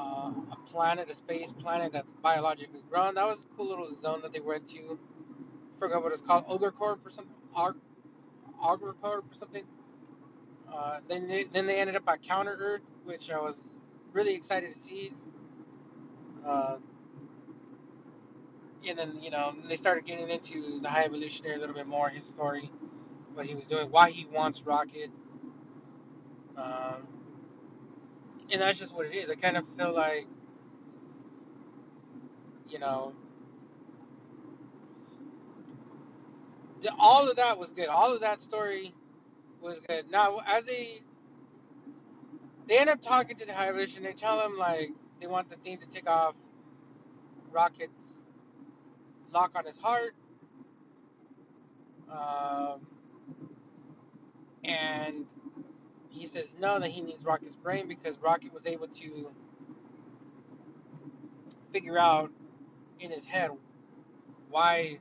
uh, 0.00 0.32
a 0.52 0.56
planet, 0.66 1.10
a 1.10 1.14
space 1.14 1.52
planet 1.52 1.92
that's 1.92 2.12
biologically 2.22 2.82
grown. 2.90 3.16
That 3.16 3.26
was 3.26 3.44
a 3.46 3.56
cool 3.56 3.68
little 3.68 3.90
zone 3.94 4.22
that 4.22 4.32
they 4.34 4.40
went 4.40 4.68
to. 4.70 4.98
I 5.60 5.78
Forgot 5.80 6.02
what 6.04 6.12
it's 6.12 6.22
called, 6.22 6.46
Orgocorp 6.48 7.06
or 7.06 7.10
something, 7.10 7.34
Orgocorp 8.62 9.04
or 9.04 9.34
something. 9.34 9.64
Uh, 10.72 10.98
then 11.08 11.28
they 11.28 11.44
then 11.44 11.66
they 11.66 11.78
ended 11.80 11.96
up 11.96 12.08
at 12.08 12.22
Counter 12.22 12.56
Earth, 12.60 12.82
which 13.04 13.30
I 13.30 13.38
was 13.40 13.70
really 14.12 14.34
excited 14.34 14.72
to 14.72 14.78
see. 14.78 15.12
Uh, 16.44 16.78
and 18.88 18.98
then 18.98 19.18
you 19.22 19.30
know 19.30 19.54
they 19.68 19.76
started 19.76 20.06
getting 20.06 20.30
into 20.30 20.80
the 20.80 20.88
High 20.90 21.04
Evolutionary 21.04 21.56
a 21.56 21.60
little 21.60 21.74
bit 21.76 21.86
more, 21.88 22.08
his 22.10 22.24
story, 22.24 22.70
what 23.34 23.46
he 23.46 23.54
was 23.56 23.66
doing, 23.66 23.90
why 23.90 24.10
he 24.10 24.26
wants 24.26 24.62
Rocket, 24.62 25.10
um, 26.56 27.08
and 28.52 28.62
that's 28.62 28.78
just 28.78 28.94
what 28.94 29.06
it 29.06 29.14
is. 29.14 29.30
I 29.30 29.36
kind 29.36 29.56
of 29.56 29.68
feel 29.68 29.94
like 29.94 30.26
you 32.68 32.78
know 32.80 33.14
the, 36.82 36.92
all 36.98 37.28
of 37.30 37.36
that 37.36 37.58
was 37.58 37.72
good. 37.72 37.88
All 37.88 38.14
of 38.14 38.20
that 38.22 38.40
story 38.40 38.94
was 39.60 39.80
good. 39.80 40.10
Now 40.10 40.40
as 40.46 40.64
they 40.64 40.98
they 42.68 42.78
end 42.78 42.90
up 42.90 43.02
talking 43.02 43.36
to 43.38 43.46
the 43.46 43.54
High 43.54 43.68
Evolution, 43.68 44.04
they 44.04 44.12
tell 44.14 44.40
him 44.46 44.58
like 44.58 44.90
they 45.20 45.26
want 45.28 45.50
the 45.50 45.56
thing 45.56 45.78
to 45.78 45.88
take 45.88 46.08
off 46.10 46.34
Rocket's 47.52 48.24
lock 49.32 49.52
on 49.56 49.66
his 49.66 49.78
heart. 49.78 50.14
Um, 52.10 52.86
and 54.64 55.26
he 56.10 56.26
says 56.26 56.54
no, 56.60 56.78
that 56.78 56.90
he 56.90 57.00
needs 57.00 57.24
Rocket's 57.24 57.56
brain 57.56 57.88
because 57.88 58.18
Rocket 58.18 58.52
was 58.52 58.66
able 58.66 58.88
to 58.88 59.30
figure 61.72 61.98
out 61.98 62.30
in 63.00 63.10
his 63.10 63.26
head 63.26 63.50
why 64.50 64.98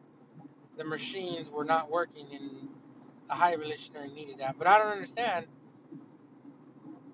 the 0.77 0.83
machines 0.83 1.49
were 1.49 1.65
not 1.65 1.91
working 1.91 2.27
and 2.33 2.69
the 3.27 3.35
high 3.35 3.53
evolutionary 3.53 4.09
needed 4.09 4.39
that. 4.39 4.57
But 4.57 4.67
I 4.67 4.79
don't 4.79 4.89
understand 4.89 5.47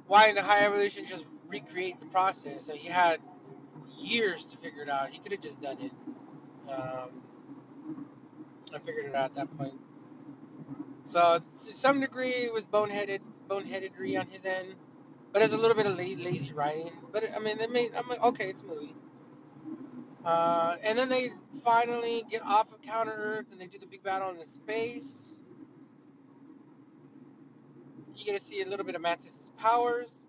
why 0.08 0.34
the 0.34 0.44
high 0.44 0.66
evolution 0.66 1.06
just 1.08 1.26
recreate 1.48 2.00
the 2.00 2.06
process. 2.08 2.66
So 2.66 2.76
he 2.76 2.88
had 2.88 3.20
years 3.98 4.46
to 4.48 4.58
figure 4.58 4.84
it 4.84 4.90
out. 4.90 5.10
He 5.10 5.20
could 5.20 5.32
have 5.32 5.42
just 5.42 5.62
done 5.62 5.78
it. 5.82 5.92
Um, 6.72 7.10
I 8.74 8.80
figured 8.80 9.06
it 9.06 9.16
out 9.16 9.32
at 9.32 9.36
that 9.36 9.58
point. 9.58 9.74
So 11.06 11.40
to 11.40 11.74
some 11.74 12.00
degree, 12.02 12.30
it 12.30 12.54
was 12.54 12.66
boneheaded, 12.66 13.20
boneheadedry 13.48 14.20
on 14.20 14.28
his 14.28 14.46
end, 14.46 14.76
but 15.32 15.42
it's 15.42 15.54
a 15.54 15.58
little 15.58 15.76
bit 15.76 15.86
of 15.86 15.96
lazy 15.98 16.54
writing. 16.54 16.92
But 17.12 17.34
I 17.36 17.40
mean, 17.40 17.58
they 17.58 17.68
made. 17.68 17.92
I'm 17.96 18.08
like, 18.08 18.24
okay, 18.24 18.50
it's 18.50 18.62
a 18.62 18.66
movie. 18.66 18.96
Uh, 20.26 20.76
and 20.84 20.98
then 20.98 21.08
they 21.08 21.30
finally 21.64 22.24
get 22.30 22.42
off 22.44 22.74
of 22.74 22.82
Counter 22.82 23.14
Earth 23.16 23.52
and 23.52 23.62
they 23.62 23.68
do 23.68 23.78
the 23.78 23.86
big 23.86 24.04
battle 24.04 24.32
in 24.32 24.44
space. 24.48 25.36
You 28.16 28.26
get 28.26 28.40
to 28.40 28.44
see 28.44 28.62
a 28.62 28.66
little 28.66 28.86
bit 28.86 28.96
of 28.96 29.02
Mantis's 29.02 29.52
powers. 29.58 30.26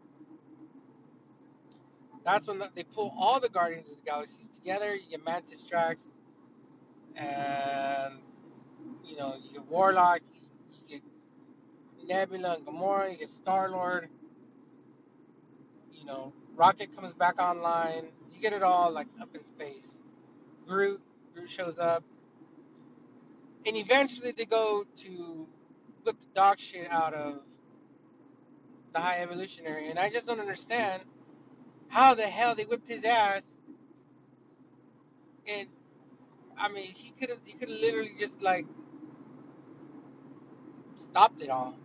That's 2.24 2.48
when 2.48 2.60
they 2.74 2.82
pull 2.82 3.14
all 3.18 3.40
the 3.40 3.48
Guardians 3.48 3.90
of 3.90 3.96
the 3.96 4.02
Galaxies 4.02 4.48
together. 4.48 4.94
You 4.94 5.10
get 5.10 5.24
Mantis 5.24 5.62
Drax, 5.62 6.12
and 7.14 8.14
you 9.04 9.16
know 9.16 9.36
you 9.40 9.52
get 9.52 9.66
Warlock, 9.66 10.20
Nebula 12.06 12.56
and 12.56 12.66
Gamora, 12.66 13.12
you 13.12 13.18
get 13.18 13.30
Star 13.30 13.70
Lord. 13.70 14.08
You 15.92 16.04
know 16.04 16.32
Rocket 16.54 16.94
comes 16.96 17.12
back 17.14 17.40
online. 17.40 18.08
You 18.32 18.40
get 18.40 18.52
it 18.52 18.62
all 18.62 18.90
like 18.90 19.08
up 19.20 19.34
in 19.34 19.44
space. 19.44 20.00
Groot, 20.66 21.00
Groot 21.34 21.48
shows 21.48 21.78
up, 21.78 22.04
and 23.66 23.76
eventually 23.76 24.32
they 24.32 24.44
go 24.44 24.84
to 24.96 25.48
whip 26.04 26.18
the 26.20 26.26
dog 26.34 26.58
shit 26.58 26.90
out 26.90 27.14
of 27.14 27.40
the 28.92 29.00
High 29.00 29.20
Evolutionary, 29.20 29.88
and 29.88 29.98
I 29.98 30.10
just 30.10 30.26
don't 30.26 30.40
understand 30.40 31.02
how 31.88 32.14
the 32.14 32.24
hell 32.26 32.54
they 32.54 32.64
whipped 32.64 32.88
his 32.88 33.04
ass. 33.04 33.60
And 35.48 35.68
I 36.58 36.68
mean, 36.68 36.86
he 36.86 37.10
could 37.10 37.30
have 37.30 37.40
he 37.44 37.52
could 37.52 37.68
have 37.68 37.78
literally 37.80 38.14
just 38.18 38.42
like 38.42 38.66
stopped 40.96 41.42
it 41.42 41.50
all. 41.50 41.76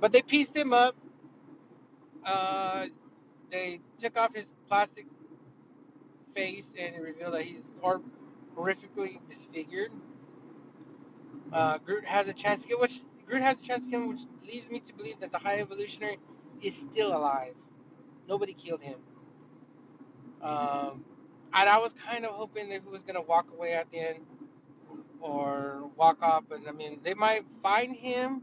But 0.00 0.12
they 0.12 0.22
pieced 0.22 0.56
him 0.56 0.72
up. 0.74 0.96
Uh, 2.24 2.86
they 3.50 3.80
took 3.98 4.18
off 4.18 4.34
his 4.34 4.52
plastic 4.68 5.06
face 6.34 6.74
and 6.78 7.02
revealed 7.02 7.34
that 7.34 7.42
he's 7.42 7.72
hor- 7.82 8.02
horrifically 8.56 9.18
disfigured. 9.28 9.90
Uh, 11.52 11.78
Groot 11.78 12.04
has 12.04 12.28
a 12.28 12.32
chance 12.34 12.62
to 12.62 12.68
get 12.68 12.80
which 12.80 13.00
Groot 13.26 13.42
has 13.42 13.60
a 13.60 13.64
chance 13.64 13.84
to 13.86 13.90
get, 13.90 14.06
which 14.06 14.22
leads 14.46 14.70
me 14.70 14.80
to 14.80 14.94
believe 14.94 15.20
that 15.20 15.32
the 15.32 15.38
High 15.38 15.60
Evolutionary 15.60 16.18
is 16.62 16.76
still 16.76 17.16
alive. 17.16 17.54
Nobody 18.28 18.54
killed 18.54 18.82
him. 18.82 19.00
Um, 20.42 21.04
and 21.54 21.68
I 21.68 21.78
was 21.78 21.92
kind 21.94 22.24
of 22.26 22.32
hoping 22.32 22.70
that 22.70 22.82
he 22.84 22.88
was 22.90 23.02
gonna 23.04 23.22
walk 23.22 23.52
away 23.52 23.72
at 23.74 23.90
the 23.90 24.00
end 24.00 24.20
or 25.20 25.90
walk 25.96 26.22
off. 26.22 26.50
And 26.52 26.68
I 26.68 26.72
mean, 26.72 27.00
they 27.02 27.14
might 27.14 27.46
find 27.62 27.94
him. 27.96 28.42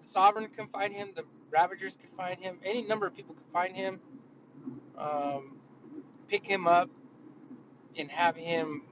The 0.00 0.06
Sovereign 0.06 0.48
can 0.48 0.68
find 0.68 0.92
him. 0.92 1.10
The 1.14 1.24
Ravagers 1.50 1.96
can 1.96 2.10
find 2.10 2.38
him. 2.38 2.58
Any 2.64 2.82
number 2.82 3.06
of 3.06 3.14
people 3.14 3.34
can 3.34 3.44
find 3.52 3.74
him. 3.74 4.00
Um, 4.96 5.58
pick 6.28 6.46
him 6.46 6.66
up 6.66 6.90
and 7.96 8.10
have 8.10 8.36
him 8.36 8.82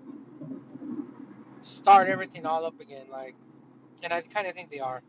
start 1.62 2.08
everything 2.08 2.46
all 2.46 2.64
up 2.64 2.80
again. 2.80 3.06
Like, 3.10 3.34
and 4.02 4.12
I 4.12 4.20
kind 4.22 4.46
of 4.46 4.54
think 4.54 4.70
they 4.70 4.80
are. 4.80 5.02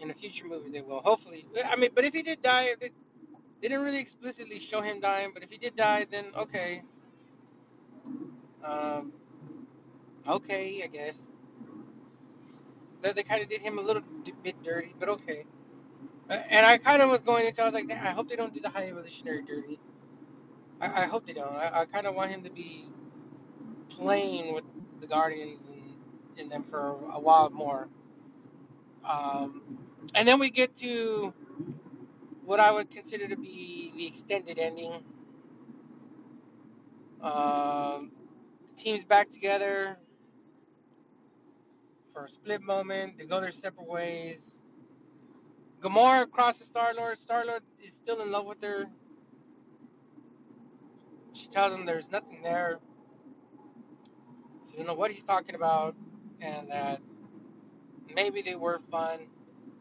In 0.00 0.10
a 0.10 0.14
future 0.14 0.46
movie, 0.46 0.70
they 0.70 0.80
will. 0.80 1.00
Hopefully, 1.00 1.46
I 1.62 1.76
mean, 1.76 1.90
but 1.94 2.04
if 2.04 2.14
he 2.14 2.22
did 2.22 2.40
die, 2.40 2.68
they, 2.80 2.88
they 3.60 3.68
didn't 3.68 3.84
really 3.84 4.00
explicitly 4.00 4.58
show 4.58 4.80
him 4.80 4.98
dying. 4.98 5.32
But 5.34 5.42
if 5.42 5.50
he 5.50 5.58
did 5.58 5.76
die, 5.76 6.06
then 6.10 6.24
okay. 6.38 6.82
Um, 8.64 9.12
okay, 10.26 10.80
I 10.82 10.86
guess. 10.86 11.28
They, 13.02 13.12
they 13.12 13.22
kind 13.22 13.42
of 13.42 13.48
did 13.48 13.60
him 13.60 13.78
a 13.78 13.82
little 13.82 14.02
bit 14.42 14.62
dirty, 14.62 14.94
but 14.98 15.08
okay. 15.08 15.46
And 16.28 16.66
I 16.66 16.78
kind 16.78 17.02
of 17.02 17.10
was 17.10 17.20
going 17.20 17.46
into, 17.46 17.62
I 17.62 17.64
was 17.64 17.74
like, 17.74 17.90
I 17.90 18.10
hope 18.10 18.28
they 18.28 18.36
don't 18.36 18.54
do 18.54 18.60
the 18.60 18.70
high 18.70 18.88
evolutionary 18.88 19.42
dirty. 19.42 19.80
I, 20.80 21.02
I 21.02 21.06
hope 21.06 21.26
they 21.26 21.32
don't. 21.32 21.54
I, 21.54 21.82
I 21.82 21.84
kind 21.86 22.06
of 22.06 22.14
want 22.14 22.30
him 22.30 22.44
to 22.44 22.50
be 22.50 22.86
playing 23.88 24.54
with 24.54 24.64
the 25.00 25.06
Guardians 25.06 25.68
and 25.68 25.80
in 26.38 26.48
them 26.48 26.62
for 26.62 26.78
a 27.12 27.20
while 27.20 27.50
more. 27.50 27.88
Um, 29.04 29.78
and 30.14 30.26
then 30.26 30.38
we 30.38 30.50
get 30.50 30.76
to 30.76 31.34
what 32.44 32.60
I 32.60 32.72
would 32.72 32.90
consider 32.90 33.28
to 33.28 33.36
be 33.36 33.92
the 33.96 34.06
extended 34.06 34.58
ending. 34.58 34.92
Um, 37.20 38.12
the 38.66 38.72
team's 38.76 39.04
back 39.04 39.28
together 39.28 39.98
for 42.20 42.26
a 42.26 42.28
split 42.28 42.60
moment. 42.60 43.16
They 43.16 43.24
go 43.24 43.40
their 43.40 43.50
separate 43.50 43.88
ways. 43.88 44.60
Gamora 45.80 46.30
crosses 46.30 46.66
Star 46.66 46.92
Lord. 46.94 47.16
Star 47.16 47.46
Lord 47.46 47.62
is 47.82 47.94
still 47.94 48.20
in 48.20 48.30
love 48.30 48.44
with 48.44 48.62
her. 48.62 48.84
She 51.32 51.48
tells 51.48 51.72
him 51.72 51.86
there's 51.86 52.10
nothing 52.10 52.42
there. 52.42 52.78
She 54.66 54.72
doesn't 54.72 54.86
know 54.86 54.94
what 54.94 55.10
he's 55.10 55.24
talking 55.24 55.54
about, 55.54 55.96
and 56.42 56.70
that 56.70 57.00
maybe 58.14 58.42
they 58.42 58.54
were 58.54 58.80
fun. 58.90 59.20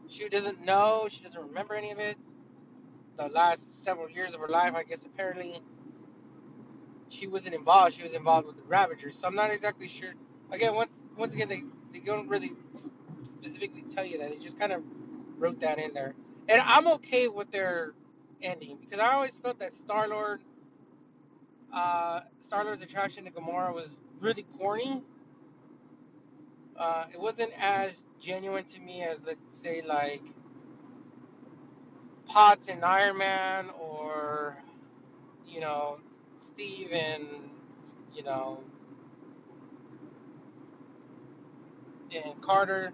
She 0.07 0.29
doesn't 0.29 0.65
know. 0.65 1.07
She 1.11 1.21
doesn't 1.21 1.41
remember 1.45 1.73
any 1.73 1.91
of 1.91 1.99
it. 1.99 2.17
The 3.17 3.27
last 3.27 3.83
several 3.83 4.09
years 4.09 4.33
of 4.33 4.39
her 4.39 4.47
life, 4.47 4.75
I 4.75 4.83
guess, 4.83 5.05
apparently 5.05 5.59
she 7.09 7.27
wasn't 7.27 7.55
involved. 7.55 7.95
She 7.95 8.03
was 8.03 8.15
involved 8.15 8.47
with 8.47 8.55
the 8.55 8.63
Ravagers. 8.63 9.17
So 9.19 9.27
I'm 9.27 9.35
not 9.35 9.51
exactly 9.51 9.89
sure. 9.89 10.13
Again, 10.51 10.73
once 10.73 11.03
once 11.17 11.33
again, 11.33 11.49
they 11.49 11.63
they 11.93 11.99
don't 11.99 12.27
really 12.29 12.53
specifically 13.25 13.83
tell 13.89 14.05
you 14.05 14.17
that. 14.19 14.31
They 14.31 14.37
just 14.37 14.59
kind 14.59 14.71
of 14.71 14.83
wrote 15.37 15.61
that 15.61 15.79
in 15.79 15.93
there, 15.93 16.15
and 16.47 16.61
I'm 16.65 16.87
okay 16.87 17.27
with 17.27 17.51
their 17.51 17.93
ending 18.41 18.77
because 18.81 18.99
I 18.99 19.13
always 19.13 19.37
felt 19.37 19.59
that 19.59 19.73
Star 19.73 20.07
Lord, 20.07 20.41
uh, 21.73 22.21
Star 22.41 22.63
Lord's 22.65 22.81
attraction 22.81 23.25
to 23.25 23.31
Gamora 23.31 23.73
was 23.73 24.01
really 24.19 24.43
corny. 24.57 25.03
Uh, 26.77 27.05
it 27.13 27.19
wasn't 27.19 27.51
as 27.59 28.07
genuine 28.19 28.63
to 28.65 28.81
me 28.81 29.03
as 29.03 29.25
let's 29.25 29.39
say 29.51 29.81
like 29.81 30.23
Potts 32.27 32.69
and 32.69 32.83
Iron 32.85 33.17
Man 33.17 33.69
or 33.79 34.57
you 35.45 35.59
know 35.59 35.99
Steve 36.37 36.91
and 36.93 37.25
you 38.13 38.23
know 38.23 38.63
and 42.15 42.41
Carter, 42.41 42.93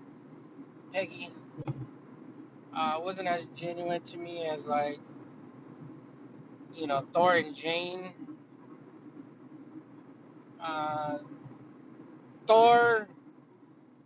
Peggy. 0.93 1.29
Uh, 2.75 2.99
wasn't 3.01 3.27
as 3.27 3.45
genuine 3.55 4.01
to 4.03 4.17
me 4.17 4.45
as 4.47 4.67
like 4.67 4.99
you 6.75 6.87
know 6.87 7.05
Thor 7.13 7.35
and 7.35 7.55
Jane. 7.55 8.13
Uh, 10.59 11.19
Thor 12.47 13.07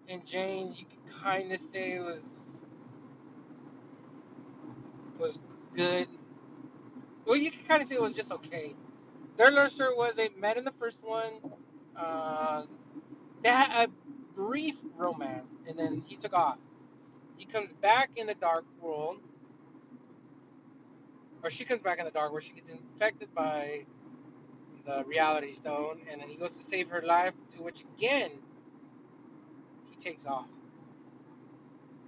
and 0.09 0.25
Jane, 0.25 0.73
you 0.77 0.85
could 0.85 1.21
kind 1.21 1.51
of 1.51 1.59
say 1.59 1.99
was 1.99 2.67
was 5.19 5.39
good 5.73 6.07
well, 7.25 7.37
you 7.37 7.51
can 7.51 7.63
kind 7.67 7.81
of 7.81 7.87
say 7.87 7.95
it 7.95 8.01
was 8.01 8.13
just 8.13 8.31
okay. 8.31 8.75
Their 9.37 9.69
story 9.69 9.95
was 9.95 10.15
they 10.15 10.29
met 10.39 10.57
in 10.57 10.65
the 10.65 10.71
first 10.71 11.05
one. 11.07 11.33
Uh, 11.95 12.63
they 13.43 13.49
had 13.49 13.87
a 13.87 14.08
brief 14.39 14.77
romance, 14.95 15.51
and 15.67 15.77
then 15.77 16.01
he 16.07 16.15
took 16.15 16.33
off. 16.33 16.57
He 17.35 17.45
comes 17.45 17.73
back 17.73 18.11
in 18.15 18.25
the 18.25 18.35
dark 18.35 18.63
world, 18.81 19.17
or 21.43 21.51
she 21.51 21.65
comes 21.65 21.81
back 21.81 21.99
in 21.99 22.05
the 22.05 22.11
dark 22.11 22.31
where 22.31 22.41
she 22.41 22.53
gets 22.53 22.69
infected 22.69 23.33
by 23.35 23.85
the 24.85 25.03
reality 25.05 25.51
stone, 25.51 25.99
and 26.09 26.21
then 26.21 26.29
he 26.29 26.35
goes 26.35 26.57
to 26.57 26.63
save 26.63 26.89
her 26.89 27.01
life. 27.01 27.33
To 27.51 27.61
which 27.63 27.83
again 27.97 28.31
he 29.89 29.97
takes 29.97 30.25
off, 30.25 30.47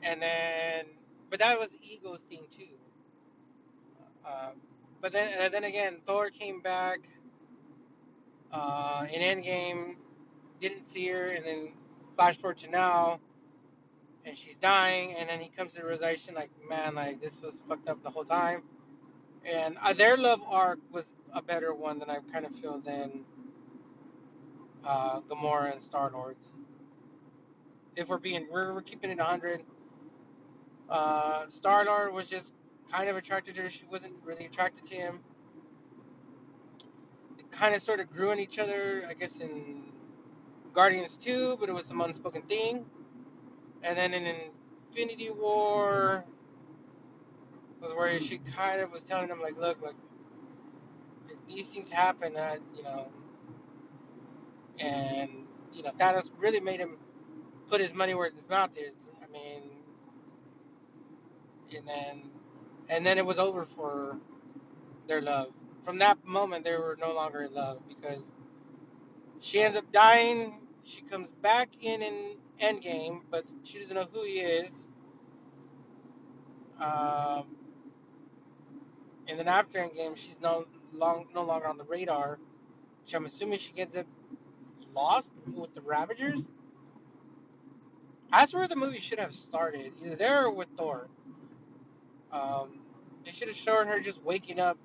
and 0.02 0.22
then 0.22 0.86
but 1.30 1.40
that 1.40 1.60
was 1.60 1.78
Ego's 1.84 2.22
thing 2.22 2.46
too. 2.50 2.78
Um, 4.26 4.62
but 5.02 5.12
then 5.12 5.52
then 5.52 5.66
again, 5.66 5.98
Thor 6.06 6.30
came 6.30 6.62
back 6.62 7.00
uh, 8.54 9.06
in 9.12 9.22
Endgame, 9.22 9.96
didn't 10.62 10.86
see 10.86 11.08
her, 11.10 11.30
and 11.30 11.46
then 11.46 11.74
flash 12.16 12.38
forward 12.38 12.58
to 12.58 12.70
now, 12.70 13.20
and 14.26 14.38
she's 14.38 14.58
dying, 14.58 15.16
and 15.18 15.30
then 15.30 15.40
he 15.40 15.50
comes 15.50 15.74
to 15.74 15.82
the 15.82 15.86
realization 15.86 16.36
like, 16.36 16.50
man, 16.70 16.96
like 16.96 17.22
this 17.22 17.42
was 17.42 17.64
fucked 17.68 17.90
up 17.90 18.04
the 18.04 18.10
whole 18.10 18.24
time. 18.26 18.64
And 19.44 19.78
uh, 19.82 19.94
their 19.94 20.18
love 20.18 20.42
arc 20.48 20.80
was 20.92 21.14
a 21.34 21.42
better 21.42 21.74
one 21.74 22.00
than 22.00 22.10
I 22.10 22.20
kind 22.32 22.46
of 22.46 22.54
feel 22.54 22.80
than 22.80 23.26
uh, 24.86 25.22
Gamora 25.22 25.72
and 25.72 25.82
Star 25.82 26.12
Lord's. 26.12 26.48
If 27.96 28.08
we're 28.08 28.20
being, 28.20 28.48
we're, 28.52 28.74
we're 28.74 28.82
keeping 28.82 29.10
it 29.10 29.18
100. 29.18 29.64
Uh, 30.90 31.48
Star 31.48 31.86
Lord 31.86 32.14
was 32.14 32.28
just 32.28 32.54
kind 32.92 33.10
of 33.10 33.16
attracted 33.16 33.56
to 33.56 33.64
her. 33.64 33.70
She 33.70 33.86
wasn't 33.90 34.14
really 34.24 34.46
attracted 34.46 34.84
to 34.86 34.96
him. 34.96 35.20
They 37.38 37.44
kind 37.52 37.74
of 37.74 37.82
sort 37.82 38.00
of 38.00 38.12
grew 38.12 38.32
on 38.32 38.40
each 38.40 38.60
other, 38.60 39.06
I 39.10 39.14
guess, 39.14 39.40
in 39.40 39.91
Guardians 40.74 41.18
2, 41.18 41.58
but 41.60 41.70
it 41.70 41.74
was 41.74 41.86
some 41.86 42.02
unspoken 42.02 42.44
thing. 42.44 42.86
And 43.84 43.98
then 43.98 44.14
in 44.14 44.36
Infinity 44.90 45.32
War 45.32 46.26
was 47.82 47.94
where 47.94 48.20
she 48.20 48.40
kind 48.40 48.82
of 48.82 48.92
was 48.92 49.04
telling 49.04 49.30
him, 49.30 49.42
like, 49.42 49.58
look, 49.58 49.82
like, 49.82 49.96
if 51.30 51.38
these 51.48 51.68
things 51.70 51.90
happen, 51.90 52.38
uh, 52.38 52.58
you 52.76 52.84
know, 52.84 53.12
and, 54.80 55.30
you 55.74 55.84
know, 55.84 55.92
Thanos 55.92 56.32
really 56.38 56.60
made 56.60 56.80
him 56.80 56.98
put 57.68 57.82
his 57.82 57.94
money 57.94 58.14
where 58.14 58.30
his 58.32 58.50
mouth 58.50 58.78
is. 58.78 58.96
I 59.24 59.32
mean, 59.32 59.64
and 61.76 61.88
then, 61.88 62.32
and 62.90 63.06
then 63.06 63.18
it 63.18 63.26
was 63.26 63.40
over 63.40 63.66
for 63.66 64.18
their 65.08 65.22
love. 65.22 65.52
From 65.84 66.00
that 66.00 66.18
moment, 66.26 66.64
they 66.64 66.74
were 66.76 66.98
no 67.00 67.14
longer 67.14 67.44
in 67.44 67.54
love 67.54 67.80
because 67.88 68.32
she 69.42 69.62
ends 69.62 69.76
up 69.76 69.92
dying. 69.92 70.60
She 70.84 71.02
comes 71.02 71.32
back 71.32 71.70
in 71.82 72.02
in 72.02 72.38
Endgame, 72.62 73.22
but 73.30 73.44
she 73.64 73.80
doesn't 73.80 73.96
know 73.96 74.08
who 74.14 74.24
he 74.24 74.40
is. 74.40 74.88
Um, 76.80 77.46
and 79.28 79.38
then 79.40 79.48
after 79.48 79.80
Endgame, 79.80 80.16
she's 80.16 80.40
no 80.42 80.66
long 80.94 81.28
no 81.34 81.44
longer 81.44 81.68
on 81.68 81.78
the 81.78 81.84
radar. 81.84 82.40
So 83.06 83.18
I'm 83.18 83.26
assuming 83.26 83.60
she 83.60 83.74
gets 83.74 83.98
up 83.98 84.06
lost 84.94 85.32
with 85.54 85.74
the 85.76 85.82
Ravagers. 85.82 86.48
That's 88.32 88.54
where 88.54 88.68
the 88.68 88.76
movie 88.76 89.00
should 89.00 89.20
have 89.20 89.34
started, 89.34 89.92
either 90.04 90.16
there 90.16 90.46
or 90.46 90.52
with 90.52 90.70
Thor. 90.78 91.08
Um, 92.32 92.80
they 93.26 93.32
should 93.32 93.50
have 93.50 93.58
shown 93.58 93.88
her 93.88 94.00
just 94.00 94.24
waking 94.24 94.60
up 94.60 94.78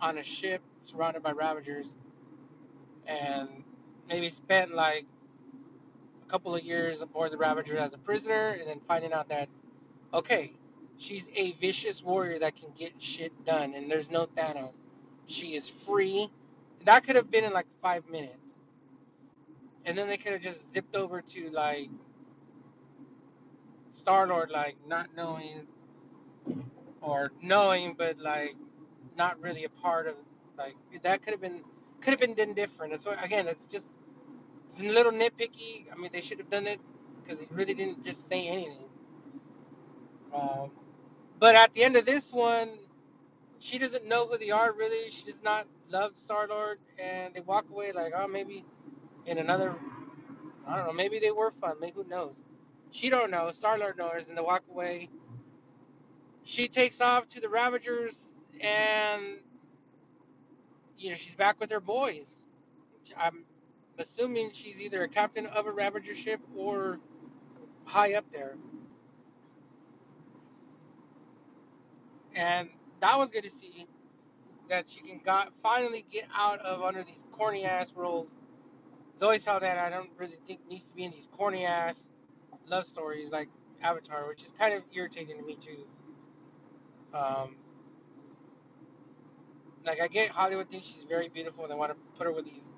on 0.00 0.18
a 0.18 0.24
ship 0.24 0.62
surrounded 0.80 1.22
by 1.22 1.32
Ravagers, 1.32 1.94
Mm-hmm. 3.08 3.42
and 3.42 3.64
maybe 4.08 4.30
spent 4.30 4.74
like 4.74 5.06
a 6.24 6.30
couple 6.30 6.54
of 6.54 6.62
years 6.62 7.02
aboard 7.02 7.32
the 7.32 7.38
Ravager 7.38 7.76
as 7.78 7.94
a 7.94 7.98
prisoner, 7.98 8.56
and 8.58 8.68
then 8.68 8.80
finding 8.80 9.12
out 9.12 9.28
that 9.30 9.48
okay, 10.14 10.52
she's 10.98 11.28
a 11.36 11.52
vicious 11.52 12.02
warrior 12.02 12.38
that 12.38 12.56
can 12.56 12.70
get 12.76 12.92
shit 13.00 13.32
done, 13.44 13.74
and 13.74 13.90
there's 13.90 14.10
no 14.10 14.26
Thanos. 14.26 14.76
She 15.26 15.54
is 15.54 15.68
free. 15.68 16.30
That 16.84 17.04
could 17.04 17.16
have 17.16 17.30
been 17.30 17.44
in 17.44 17.52
like 17.52 17.66
five 17.82 18.08
minutes, 18.08 18.58
and 19.84 19.96
then 19.96 20.08
they 20.08 20.16
could 20.16 20.32
have 20.32 20.42
just 20.42 20.72
zipped 20.72 20.96
over 20.96 21.20
to 21.20 21.50
like 21.50 21.88
Star 23.90 24.26
Lord, 24.28 24.50
like 24.50 24.76
not 24.86 25.08
knowing 25.16 25.66
or 27.00 27.32
knowing, 27.42 27.94
but 27.96 28.18
like 28.18 28.56
not 29.16 29.40
really 29.42 29.64
a 29.64 29.68
part 29.68 30.06
of 30.06 30.14
like 30.58 30.76
that 31.02 31.22
could 31.22 31.32
have 31.32 31.40
been 31.40 31.62
could 32.00 32.12
have 32.12 32.20
been 32.20 32.34
done 32.34 32.54
different. 32.54 33.00
So 33.00 33.14
again, 33.22 33.48
it's 33.48 33.66
just 33.66 33.86
it's 34.66 34.80
a 34.80 34.84
little 34.86 35.12
nitpicky. 35.12 35.92
I 35.92 35.96
mean, 35.96 36.10
they 36.12 36.20
should 36.22 36.38
have 36.38 36.50
done 36.50 36.66
it 36.66 36.80
because 37.22 37.40
he 37.40 37.46
really 37.52 37.74
didn't 37.74 38.04
just 38.04 38.28
say 38.28 38.48
anything. 38.48 38.88
Um, 40.34 40.70
but 41.38 41.56
at 41.56 41.74
the 41.74 41.84
end 41.84 41.96
of 41.96 42.06
this 42.06 42.32
one, 42.32 42.70
she 43.58 43.78
doesn't 43.78 44.06
know 44.06 44.26
who 44.28 44.38
they 44.38 44.50
are 44.50 44.72
really. 44.74 45.10
She 45.10 45.24
does 45.26 45.42
not 45.42 45.66
love 45.90 46.16
Star 46.16 46.46
Lord, 46.48 46.78
and 46.98 47.34
they 47.34 47.40
walk 47.40 47.66
away 47.70 47.92
like, 47.92 48.12
oh, 48.16 48.28
maybe 48.28 48.64
in 49.26 49.38
another, 49.38 49.74
I 50.66 50.76
don't 50.76 50.86
know, 50.86 50.92
maybe 50.92 51.18
they 51.18 51.30
were 51.30 51.50
fun. 51.50 51.76
Maybe 51.80 51.94
who 51.96 52.04
knows? 52.04 52.42
She 52.90 53.10
don't 53.10 53.30
know. 53.30 53.50
Star 53.50 53.78
Lord 53.78 53.98
knows, 53.98 54.28
and 54.28 54.38
they 54.38 54.42
walk 54.42 54.64
away. 54.70 55.10
She 56.44 56.68
takes 56.68 57.00
off 57.00 57.28
to 57.28 57.40
the 57.40 57.48
Ravagers, 57.48 58.36
and 58.60 59.38
you 60.96 61.10
know 61.10 61.16
she's 61.16 61.34
back 61.34 61.60
with 61.60 61.70
her 61.70 61.80
boys. 61.80 62.42
I'm 63.16 63.44
assuming 63.98 64.50
she's 64.52 64.80
either 64.80 65.02
a 65.02 65.08
captain 65.08 65.46
of 65.46 65.66
a 65.66 65.72
Ravager 65.72 66.14
ship 66.14 66.40
or 66.54 66.98
high 67.84 68.14
up 68.14 68.24
there. 68.32 68.56
And 72.34 72.68
that 73.00 73.18
was 73.18 73.30
good 73.30 73.44
to 73.44 73.50
see 73.50 73.86
that 74.68 74.88
she 74.88 75.00
can 75.00 75.20
got 75.24 75.54
finally 75.54 76.04
get 76.10 76.26
out 76.34 76.60
of 76.60 76.82
under 76.82 77.04
these 77.04 77.24
corny 77.30 77.64
ass 77.64 77.92
roles. 77.94 78.36
Zoe 79.16 79.38
that 79.38 79.78
I 79.78 79.88
don't 79.88 80.10
really 80.18 80.38
think 80.46 80.66
needs 80.68 80.88
to 80.90 80.94
be 80.94 81.04
in 81.04 81.10
these 81.10 81.28
corny 81.30 81.64
ass 81.64 82.10
love 82.66 82.86
stories 82.86 83.30
like 83.30 83.48
Avatar, 83.82 84.28
which 84.28 84.42
is 84.42 84.52
kind 84.52 84.74
of 84.74 84.82
irritating 84.92 85.38
to 85.38 85.44
me 85.44 85.56
too. 85.56 85.86
Um, 87.14 87.56
like 89.86 90.00
I 90.00 90.08
get 90.08 90.30
Hollywood 90.30 90.68
thinks 90.68 90.86
she's 90.86 91.04
very 91.08 91.28
beautiful 91.28 91.64
and 91.64 91.72
they 91.72 91.76
want 91.76 91.92
to 91.92 91.98
put 92.18 92.26
her 92.26 92.32
with 92.32 92.44
these 92.44 92.72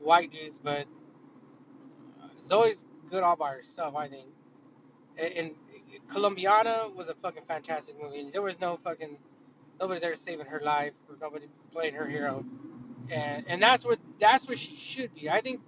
white 0.00 0.32
dudes, 0.32 0.58
but 0.58 0.86
Zoe's 2.40 2.86
good 3.10 3.22
all 3.22 3.36
by 3.36 3.52
herself, 3.52 3.96
I 3.96 4.08
think. 4.08 4.28
And, 5.18 5.32
and 5.34 5.50
was 6.96 7.08
a 7.08 7.14
fucking 7.14 7.44
fantastic 7.44 8.00
movie. 8.00 8.28
There 8.32 8.42
was 8.42 8.60
no 8.60 8.76
fucking 8.76 9.18
nobody 9.80 10.00
there 10.00 10.14
saving 10.16 10.46
her 10.46 10.60
life 10.60 10.92
or 11.08 11.16
nobody 11.20 11.46
playing 11.72 11.94
her 11.94 12.06
hero, 12.06 12.44
and 13.10 13.44
and 13.48 13.62
that's 13.62 13.84
what 13.84 13.98
that's 14.18 14.48
what 14.48 14.58
she 14.58 14.76
should 14.76 15.14
be. 15.14 15.30
I 15.30 15.40
think 15.40 15.60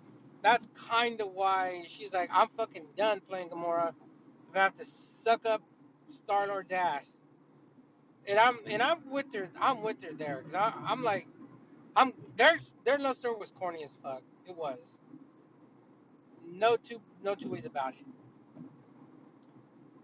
that's 0.42 0.68
kind 0.88 1.20
of 1.20 1.32
why 1.32 1.84
she's 1.88 2.12
like, 2.12 2.30
I'm 2.32 2.48
fucking 2.56 2.86
done 2.96 3.20
playing 3.20 3.50
Gamora. 3.50 3.92
I 4.54 4.58
have 4.58 4.76
to 4.76 4.84
suck 4.84 5.46
up 5.46 5.62
Star 6.08 6.46
Lord's 6.46 6.72
ass, 6.72 7.20
and 8.28 8.38
I'm 8.38 8.58
and 8.66 8.82
I'm 8.82 9.10
with 9.10 9.32
her. 9.34 9.48
I'm 9.60 9.82
with 9.82 10.02
her 10.04 10.12
there 10.14 10.42
because 10.44 10.54
I'm 10.86 11.02
like, 11.04 11.28
I'm 11.96 12.12
their 12.36 12.58
their 12.84 12.98
love 12.98 13.16
story 13.16 13.36
was 13.38 13.50
corny 13.52 13.84
as 13.84 13.94
fuck. 14.02 14.22
It 14.46 14.56
was 14.56 15.00
no 16.46 16.76
two 16.76 17.00
no 17.22 17.34
two 17.34 17.50
ways 17.50 17.66
about 17.66 17.94
it. 17.94 18.06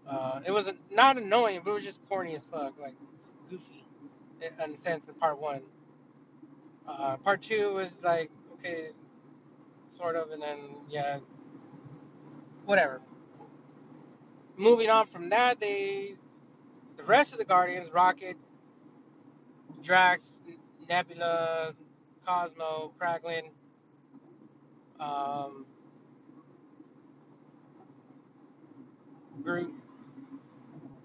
Uh, 0.07 0.41
it 0.45 0.51
was 0.51 0.71
not 0.91 1.17
annoying, 1.17 1.61
but 1.63 1.71
it 1.71 1.75
was 1.75 1.83
just 1.83 2.07
corny 2.09 2.35
as 2.35 2.45
fuck, 2.45 2.79
like 2.79 2.95
goofy, 3.49 3.85
in 4.41 4.71
a 4.73 4.77
sense. 4.77 5.07
In 5.07 5.15
part 5.15 5.39
one, 5.39 5.63
uh, 6.87 7.17
part 7.17 7.41
two 7.41 7.73
was 7.73 8.03
like 8.03 8.31
okay, 8.55 8.89
sort 9.89 10.15
of, 10.15 10.31
and 10.31 10.41
then 10.41 10.59
yeah, 10.89 11.19
whatever. 12.65 13.01
Moving 14.57 14.89
on 14.89 15.07
from 15.07 15.29
that, 15.29 15.59
they 15.59 16.15
the 16.97 17.03
rest 17.03 17.33
of 17.33 17.39
the 17.39 17.45
Guardians, 17.45 17.91
Rocket, 17.91 18.37
Drax, 19.81 20.41
Nebula, 20.89 21.73
Cosmo, 22.25 22.93
Kraglin, 22.99 23.49
um, 24.99 25.65
Groot. 29.43 29.73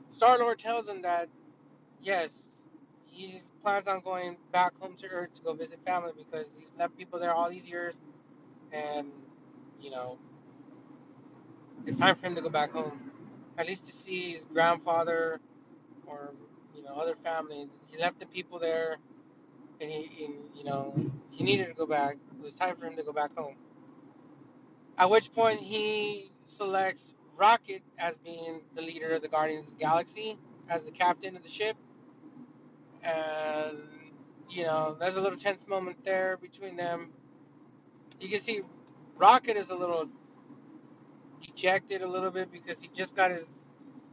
Star 0.09 0.38
Lord 0.38 0.59
tells 0.59 0.88
him 0.88 1.03
that 1.03 1.29
yes, 2.01 2.64
he 3.07 3.35
plans 3.62 3.88
on 3.88 4.01
going 4.01 4.37
back 4.53 4.72
home 4.81 4.94
to 4.96 5.09
Earth 5.09 5.35
to 5.35 5.42
go 5.42 5.55
visit 5.55 5.81
family 5.85 6.12
because 6.16 6.48
he's 6.57 6.72
left 6.79 6.96
people 6.96 7.18
there 7.18 7.35
all 7.35 7.51
these 7.51 7.68
years, 7.68 8.01
and 8.72 9.09
you 9.81 9.90
know 9.90 10.18
it's 11.87 11.98
time 11.98 12.14
for 12.16 12.27
him 12.27 12.35
to 12.35 12.40
go 12.42 12.51
back 12.51 12.72
home, 12.72 13.12
at 13.59 13.66
least 13.66 13.87
to 13.87 13.92
see 13.92 14.33
his 14.33 14.44
grandfather, 14.44 15.40
or 16.09 16.35
you 16.75 16.83
know, 16.83 16.94
other 16.94 17.16
family. 17.16 17.68
He 17.87 17.99
left 17.99 18.21
the 18.21 18.27
people 18.27 18.59
there, 18.59 18.97
and 19.81 19.90
he, 19.90 20.31
you 20.55 20.64
know, 20.64 20.94
he 21.31 21.44
needed 21.44 21.68
to 21.68 21.75
go 21.75 21.87
back. 21.87 22.16
It 22.38 22.42
was 22.42 22.57
time 22.57 22.77
for 22.77 22.87
him 22.87 22.97
to 22.97 23.03
go 23.03 23.12
back 23.12 23.37
home. 23.37 23.57
At 24.99 25.11
which 25.11 25.33
point 25.33 25.61
he 25.61 26.33
selects 26.44 27.14
Rocket 27.37 27.83
as 27.99 28.16
being 28.16 28.62
the 28.75 28.83
leader 28.83 29.14
of 29.14 29.23
the 29.23 29.29
Guardians 29.29 29.68
of 29.68 29.79
the 29.79 29.85
Galaxy, 29.85 30.38
as 30.68 30.85
the 30.85 30.90
captain 30.90 31.37
of 31.37 31.42
the 31.42 31.49
ship, 31.49 31.77
and 33.03 33.79
you 34.51 34.64
know, 34.64 34.97
there's 34.99 35.16
a 35.16 35.21
little 35.21 35.38
tense 35.38 35.66
moment 35.68 36.05
there 36.05 36.37
between 36.38 36.77
them. 36.77 37.11
You 38.21 38.29
can 38.29 38.40
see 38.40 38.62
Rocket 39.16 39.57
is 39.57 39.71
a 39.71 39.77
little 39.77 40.09
dejected 41.40 42.03
a 42.03 42.07
little 42.07 42.31
bit 42.31 42.51
because 42.53 42.81
he 42.81 42.88
just 42.94 43.14
got 43.16 43.31
his 43.31 43.66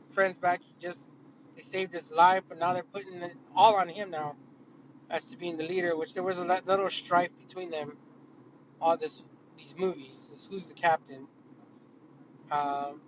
friends 0.09 0.37
back. 0.37 0.61
He 0.63 0.75
just 0.79 1.09
they 1.55 1.61
saved 1.61 1.93
his 1.93 2.11
life, 2.11 2.43
but 2.49 2.59
now 2.59 2.73
they're 2.73 2.83
putting 2.83 3.15
it 3.21 3.33
all 3.55 3.75
on 3.75 3.87
him 3.87 4.11
now 4.11 4.35
as 5.09 5.29
to 5.31 5.37
being 5.37 5.57
the 5.57 5.67
leader. 5.67 5.97
Which 5.97 6.13
there 6.13 6.23
was 6.23 6.39
a 6.39 6.43
little 6.43 6.89
strife 6.89 7.31
between 7.39 7.71
them 7.71 7.97
all 8.81 8.97
this 8.97 9.23
these 9.57 9.75
movies. 9.77 10.47
Who's 10.49 10.65
the 10.65 10.73
captain? 10.73 11.27
Um, 12.51 13.01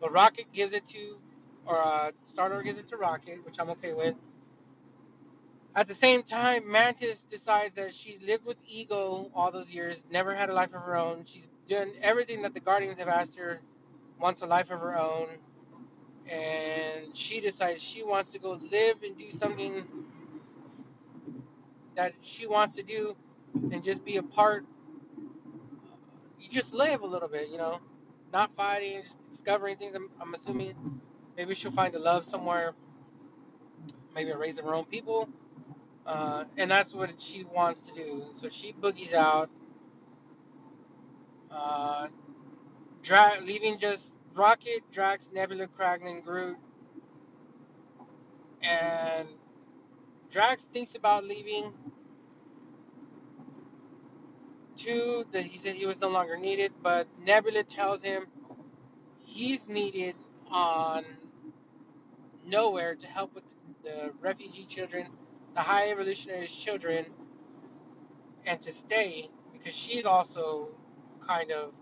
but 0.00 0.12
Rocket 0.12 0.52
gives 0.52 0.72
it 0.72 0.86
to, 0.88 1.18
or 1.66 1.78
uh, 1.78 2.10
Star 2.24 2.50
Lord 2.50 2.64
gives 2.64 2.78
it 2.78 2.88
to 2.88 2.96
Rocket, 2.96 3.44
which 3.44 3.56
I'm 3.58 3.70
okay 3.70 3.94
with. 3.94 4.14
At 5.74 5.88
the 5.88 5.94
same 5.94 6.22
time, 6.22 6.70
Mantis 6.70 7.24
decides 7.24 7.76
that 7.76 7.94
she 7.94 8.18
lived 8.26 8.44
with 8.44 8.58
Ego 8.66 9.30
all 9.34 9.50
those 9.50 9.72
years, 9.72 10.04
never 10.10 10.34
had 10.34 10.50
a 10.50 10.52
life 10.52 10.74
of 10.74 10.82
her 10.82 10.96
own. 10.96 11.24
She's 11.24 11.48
done 11.66 11.92
everything 12.02 12.42
that 12.42 12.54
the 12.54 12.60
Guardians 12.60 12.98
have 12.98 13.08
asked 13.08 13.38
her, 13.38 13.60
wants 14.20 14.42
a 14.42 14.46
life 14.46 14.70
of 14.70 14.80
her 14.80 14.98
own, 14.98 15.28
and 16.30 17.16
she 17.16 17.40
decides 17.40 17.82
she 17.82 18.04
wants 18.04 18.32
to 18.32 18.38
go 18.40 18.52
live 18.72 19.02
and 19.04 19.16
do 19.18 19.30
something 19.30 19.84
that 21.96 22.14
she 22.22 22.46
wants 22.46 22.76
to 22.76 22.84
do 22.84 23.16
and 23.72 23.84
just 23.84 24.04
be 24.04 24.18
a 24.18 24.22
part. 24.24 24.64
You 26.40 26.50
just 26.50 26.74
live 26.74 27.02
a 27.02 27.06
little 27.06 27.28
bit, 27.28 27.48
you 27.50 27.58
know, 27.58 27.80
not 28.32 28.54
fighting, 28.56 29.02
just 29.02 29.22
discovering 29.30 29.76
things. 29.78 29.94
I'm, 29.96 30.10
I'm 30.20 30.34
assuming 30.34 30.74
maybe 31.36 31.54
she'll 31.54 31.72
find 31.72 31.94
a 31.94 32.00
love 32.00 32.24
somewhere, 32.24 32.74
maybe 34.14 34.32
raising 34.32 34.64
her 34.66 34.74
own 34.74 34.86
people 34.86 35.28
Uh, 36.06 36.44
and 36.58 36.70
that's 36.70 36.94
what 36.94 37.20
she 37.20 37.44
wants 37.44 37.86
to 37.88 37.94
do. 37.94 38.24
So 38.32 38.50
she 38.50 38.74
boogies 38.74 39.14
out, 39.14 39.50
uh, 41.50 42.08
dra- 43.02 43.40
leaving 43.44 43.78
just 43.78 44.16
Rocket, 44.34 44.82
Drax, 44.92 45.30
Nebula, 45.32 45.68
Kraglin, 45.68 46.24
Groot, 46.24 46.56
and 48.62 49.28
Drax 50.30 50.66
thinks 50.66 50.94
about 50.94 51.24
leaving. 51.24 51.72
Two, 54.76 55.26
that 55.32 55.44
he 55.44 55.58
said 55.58 55.74
he 55.74 55.86
was 55.86 56.00
no 56.00 56.08
longer 56.08 56.36
needed, 56.36 56.72
but 56.82 57.06
Nebula 57.24 57.62
tells 57.64 58.02
him 58.02 58.26
he's 59.24 59.66
needed 59.68 60.16
on 60.50 61.04
Knowhere 62.48 62.98
to 63.00 63.06
help 63.06 63.34
with 63.34 63.44
the 63.84 64.12
refugee 64.20 64.64
children, 64.64 65.06
the 65.54 65.60
high 65.60 65.90
evolutionary 65.90 66.46
children, 66.46 67.06
and 68.46 68.60
to 68.62 68.72
stay 68.72 69.28
because 69.52 69.74
she's 69.74 70.06
also 70.06 70.68
kind 71.26 71.52
of 71.52 71.72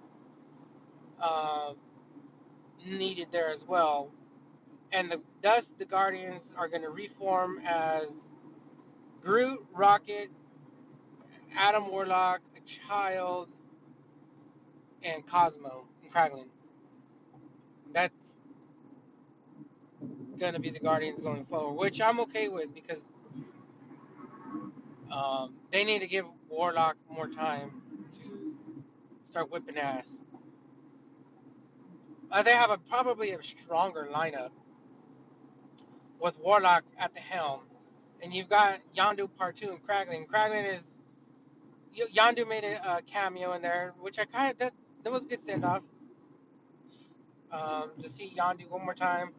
uh, 1.20 1.72
needed 2.86 3.28
there 3.32 3.50
as 3.50 3.64
well. 3.64 4.10
And 4.92 5.10
the, 5.10 5.20
thus, 5.42 5.72
the 5.78 5.84
Guardians 5.84 6.54
are 6.56 6.68
going 6.68 6.82
to 6.82 6.90
reform 6.90 7.60
as 7.64 8.10
Groot, 9.20 9.64
Rocket, 9.72 10.30
Adam 11.56 11.88
Warlock, 11.90 12.40
a 12.56 12.60
child, 12.60 13.48
and 15.02 15.26
Cosmo 15.26 15.86
and 16.02 16.12
Kraglin. 16.12 16.46
That's 17.92 18.38
going 20.38 20.54
to 20.54 20.60
be 20.60 20.70
the 20.70 20.80
Guardians 20.80 21.20
going 21.20 21.44
forward, 21.44 21.74
which 21.74 22.00
I'm 22.00 22.20
okay 22.20 22.48
with 22.48 22.74
because 22.74 23.12
um, 25.12 25.54
they 25.70 25.84
need 25.84 26.00
to 26.00 26.08
give 26.08 26.24
Warlock 26.48 26.96
more 27.10 27.28
time 27.28 27.82
to 28.12 28.54
start 29.24 29.50
whipping 29.50 29.76
ass. 29.76 30.20
Uh, 32.30 32.42
they 32.42 32.52
have 32.52 32.70
a 32.70 32.78
probably 32.78 33.32
a 33.32 33.42
stronger 33.42 34.08
lineup 34.12 34.50
with 36.20 36.38
Warlock 36.40 36.84
at 36.98 37.14
the 37.14 37.20
helm, 37.20 37.62
and 38.22 38.32
you've 38.32 38.48
got 38.48 38.80
Yondu 38.96 39.28
Part 39.36 39.56
Two 39.56 39.70
and 39.70 39.82
Kraglin. 39.86 40.26
Kraglin 40.26 40.72
is 40.74 40.96
Y- 41.96 42.06
Yondu 42.14 42.48
made 42.48 42.64
a, 42.64 43.02
cameo 43.02 43.52
in 43.52 43.62
there, 43.62 43.94
which 44.00 44.18
I 44.18 44.24
kind 44.24 44.52
of 44.52 44.58
that 44.58 44.72
that 45.02 45.12
was 45.12 45.24
a 45.24 45.28
good 45.28 45.44
send 45.44 45.64
off. 45.64 45.82
Um, 47.50 47.90
to 48.00 48.08
see 48.08 48.32
Yondu 48.36 48.68
one 48.70 48.84
more 48.84 48.94
time. 48.94 49.30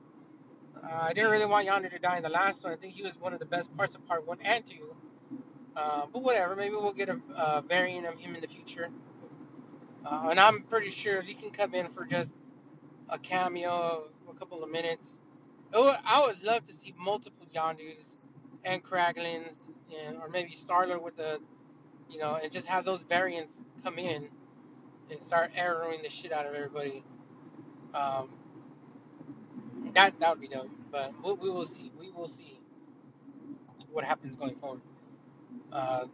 Uh, 0.83 1.05
I 1.09 1.13
didn't 1.13 1.31
really 1.31 1.45
want 1.45 1.67
Yondu 1.67 1.89
to 1.91 1.99
die 1.99 2.17
in 2.17 2.23
the 2.23 2.29
last 2.29 2.63
one. 2.63 2.73
I 2.73 2.75
think 2.75 2.93
he 2.93 3.03
was 3.03 3.17
one 3.17 3.33
of 3.33 3.39
the 3.39 3.45
best 3.45 3.75
parts 3.77 3.95
of 3.95 4.05
Part 4.05 4.27
One 4.27 4.39
and 4.43 4.65
Two. 4.65 4.95
Uh, 5.75 6.07
but 6.11 6.21
whatever, 6.21 6.55
maybe 6.55 6.75
we'll 6.75 6.91
get 6.91 7.07
a, 7.09 7.19
a 7.37 7.61
variant 7.61 8.05
of 8.05 8.19
him 8.19 8.35
in 8.35 8.41
the 8.41 8.47
future. 8.47 8.89
Uh, 10.05 10.27
and 10.31 10.39
I'm 10.39 10.63
pretty 10.63 10.89
sure 10.91 11.17
if 11.17 11.25
he 11.25 11.33
can 11.33 11.51
come 11.51 11.73
in 11.73 11.87
for 11.89 12.05
just 12.05 12.33
a 13.11 13.19
cameo 13.19 13.71
of 14.27 14.35
a 14.35 14.39
couple 14.39 14.63
of 14.63 14.71
minutes, 14.71 15.19
would, 15.73 15.97
I 16.05 16.25
would 16.25 16.43
love 16.43 16.65
to 16.67 16.73
see 16.73 16.93
multiple 16.99 17.47
Yondus 17.53 18.17
and 18.65 18.83
Kraglins, 18.83 19.67
and 20.05 20.17
or 20.17 20.29
maybe 20.29 20.51
Starler 20.53 20.99
with 21.01 21.17
the, 21.17 21.39
you 22.09 22.19
know, 22.19 22.39
and 22.41 22.51
just 22.51 22.67
have 22.67 22.85
those 22.85 23.03
variants 23.03 23.63
come 23.83 23.99
in 23.99 24.29
and 25.11 25.23
start 25.23 25.51
arrowing 25.57 26.01
the 26.03 26.09
shit 26.09 26.31
out 26.33 26.45
of 26.47 26.55
everybody. 26.55 27.03
Um, 27.93 28.29
that 29.93 30.19
that 30.19 30.29
would 30.31 30.41
be 30.41 30.47
dope. 30.47 30.69
But 30.91 31.13
we, 31.23 31.33
we 31.33 31.49
will 31.51 31.65
see. 31.65 31.91
We 31.99 32.11
will 32.11 32.27
see 32.29 32.59
what 33.91 34.03
happens 34.05 34.35
going 34.35 34.55
forward. 34.55 34.81
Uh, 35.71 36.05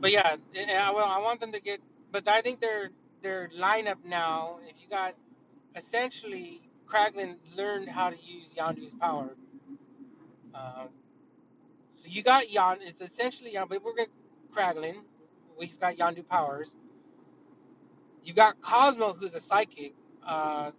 but 0.00 0.12
yeah, 0.12 0.36
I, 0.56 0.92
I 0.92 1.20
want 1.20 1.40
them 1.40 1.52
to 1.52 1.60
get. 1.60 1.80
But 2.12 2.28
I 2.28 2.40
think 2.42 2.60
their 2.60 2.90
their 3.22 3.48
lineup 3.58 3.98
now. 4.04 4.58
If 4.68 4.76
you 4.82 4.88
got 4.90 5.14
essentially 5.76 6.60
Kraglin 6.86 7.36
learned 7.56 7.88
how 7.88 8.10
to 8.10 8.16
use 8.16 8.54
Yondu's 8.54 8.94
power. 8.94 9.30
Um, 10.54 10.88
so 11.94 12.08
you 12.08 12.22
got 12.22 12.50
Yon. 12.50 12.78
It's 12.82 13.00
essentially 13.00 13.52
Yon, 13.52 13.66
but 13.68 13.84
we're 13.84 13.94
going 13.94 14.08
Kraglin. 14.52 14.96
He's 15.58 15.78
got 15.78 15.96
Yondu 15.96 16.28
powers. 16.28 16.74
You've 18.24 18.36
got 18.36 18.60
Cosmo, 18.60 19.12
who's 19.12 19.34
a 19.34 19.40
psychic, 19.40 19.94
uh, 20.26 20.72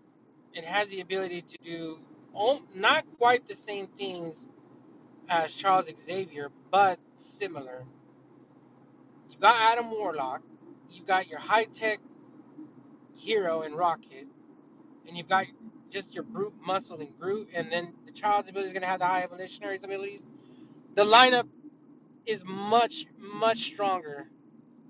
and 0.55 0.65
has 0.65 0.89
the 0.89 1.01
ability 1.01 1.41
to 1.43 1.57
do 1.63 1.99
all, 2.33 2.61
not 2.75 3.05
quite 3.17 3.47
the 3.47 3.55
same 3.55 3.87
things 3.87 4.47
as 5.29 5.53
Charles 5.55 5.89
Xavier, 5.99 6.49
but 6.71 6.99
similar. 7.13 7.85
You've 9.29 9.41
got 9.41 9.55
Adam 9.59 9.91
Warlock. 9.91 10.41
You've 10.89 11.07
got 11.07 11.27
your 11.27 11.39
high 11.39 11.65
tech 11.65 11.99
hero 13.15 13.63
in 13.63 13.73
Rocket, 13.73 14.27
and 15.07 15.17
you've 15.17 15.29
got 15.29 15.45
just 15.89 16.13
your 16.13 16.23
brute 16.23 16.53
muscle 16.65 16.99
and 16.99 17.17
brute, 17.19 17.49
and 17.53 17.71
then 17.71 17.93
the 18.05 18.11
child's 18.11 18.49
ability 18.49 18.67
is 18.67 18.73
going 18.73 18.81
to 18.83 18.87
have 18.87 18.99
the 18.99 19.05
high 19.05 19.23
evolutionary 19.23 19.79
abilities. 19.83 20.27
The 20.95 21.03
lineup 21.03 21.47
is 22.25 22.43
much, 22.45 23.05
much 23.17 23.59
stronger 23.59 24.27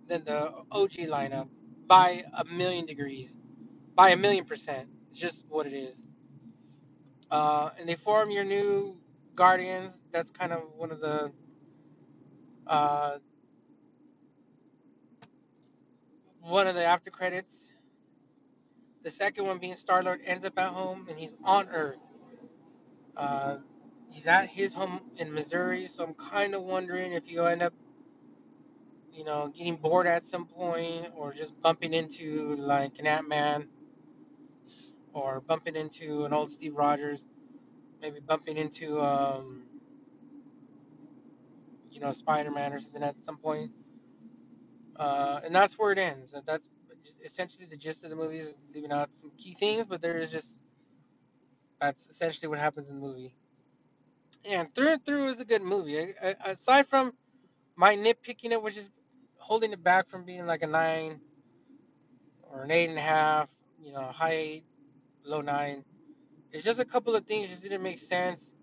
than 0.08 0.24
the 0.26 0.52
OG 0.72 0.92
lineup 1.10 1.50
by 1.88 2.24
a 2.38 2.46
million 2.46 2.86
degrees, 2.86 3.38
by 3.96 4.10
a 4.12 4.18
million 4.18 4.46
percent. 4.46 4.90
It's 5.12 5.20
just 5.20 5.46
what 5.50 5.68
it 5.68 5.74
is. 5.74 6.04
Uh, 7.32 7.70
and 7.80 7.90
they 7.90 7.96
form 7.96 8.32
your 8.32 8.44
new 8.44 8.98
Guardians. 9.36 10.04
That's 10.12 10.32
kind 10.32 10.54
of 10.54 10.62
one 10.76 10.92
of 10.92 11.02
the 11.02 11.32
uh, 12.68 13.18
one 16.42 16.68
of 16.68 16.76
the 16.76 16.84
after 16.84 17.12
credits. 17.12 17.72
The 19.06 19.12
second 19.12 19.46
one 19.46 19.60
being 19.60 19.76
Star 19.76 20.02
Lord 20.02 20.22
ends 20.26 20.46
up 20.48 20.58
at 20.58 20.70
home 20.70 21.06
and 21.08 21.20
he's 21.20 21.36
on 21.44 21.70
Earth. 21.70 22.00
Uh, 23.16 23.58
he's 24.10 24.26
at 24.26 24.48
his 24.48 24.74
home 24.74 25.00
in 25.18 25.32
Missouri, 25.32 25.86
so 25.86 26.06
I'm 26.06 26.16
kind 26.16 26.56
of 26.56 26.64
wondering 26.64 27.14
if 27.14 27.30
you 27.30 27.44
end 27.44 27.62
up, 27.62 27.76
you 29.14 29.24
know, 29.24 29.50
getting 29.56 29.76
bored 29.76 30.08
at 30.08 30.26
some 30.26 30.48
point 30.48 31.12
or 31.16 31.34
just 31.34 31.54
bumping 31.62 31.94
into 31.94 32.56
like 32.56 32.98
an 32.98 33.06
Ant 33.06 33.30
Man 33.30 33.68
or 35.14 35.40
bumping 35.40 35.76
into 35.76 36.26
an 36.26 36.34
old 36.34 36.50
Steve 36.50 36.74
Rogers, 36.74 37.28
maybe 38.02 38.20
bumping 38.20 38.58
into, 38.58 39.00
um, 39.00 39.66
you 41.92 42.00
know, 42.00 42.12
Spider 42.12 42.50
Man 42.50 42.74
or 42.74 42.80
something 42.80 43.04
at 43.04 43.22
some 43.22 43.38
point. 43.38 43.70
Uh, 44.96 45.42
and 45.46 45.54
that's 45.54 45.78
where 45.78 45.92
it 45.92 46.00
ends. 46.00 46.34
That's 46.48 46.68
essentially 47.24 47.66
the 47.66 47.78
gist 47.78 48.04
of 48.04 48.10
the 48.10 48.16
movie 48.16 48.38
is 48.38 48.56
leaving 48.74 48.92
out 48.92 49.14
some 49.14 49.32
key 49.38 49.56
things, 49.60 49.86
but 49.86 50.02
there 50.02 50.20
is 50.20 50.32
just 50.32 50.64
that's 51.80 52.10
essentially 52.10 52.50
what 52.50 52.60
happens 52.60 52.90
in 52.90 53.00
the 53.00 53.08
movie. 53.08 53.36
And 54.46 54.74
through 54.76 54.90
and 54.94 55.06
through 55.06 55.30
is 55.30 55.40
a 55.40 55.46
good 55.46 55.62
movie. 55.62 56.14
Aside 56.46 56.88
from 56.88 57.14
my 57.76 57.96
nitpicking 57.96 58.52
it, 58.52 58.62
which 58.62 58.78
is 58.78 58.90
holding 59.38 59.74
it 59.74 59.84
back 59.84 60.08
from 60.08 60.26
being 60.26 60.46
like 60.46 60.64
a 60.64 60.68
nine 60.68 61.20
or 62.44 62.64
an 62.64 62.72
eight 62.72 62.90
and 62.90 62.98
a 62.98 63.02
half, 63.02 63.50
you 63.82 63.94
know, 63.94 64.04
high 64.04 64.32
eight, 64.34 64.66
low 65.24 65.42
nine. 65.42 65.84
It's 66.52 66.64
just 66.64 66.80
a 66.80 66.86
couple 66.86 67.16
of 67.16 67.26
things 67.26 67.50
just 67.50 67.64
didn't 67.64 67.84
make 67.84 68.00
sense. 68.00 68.54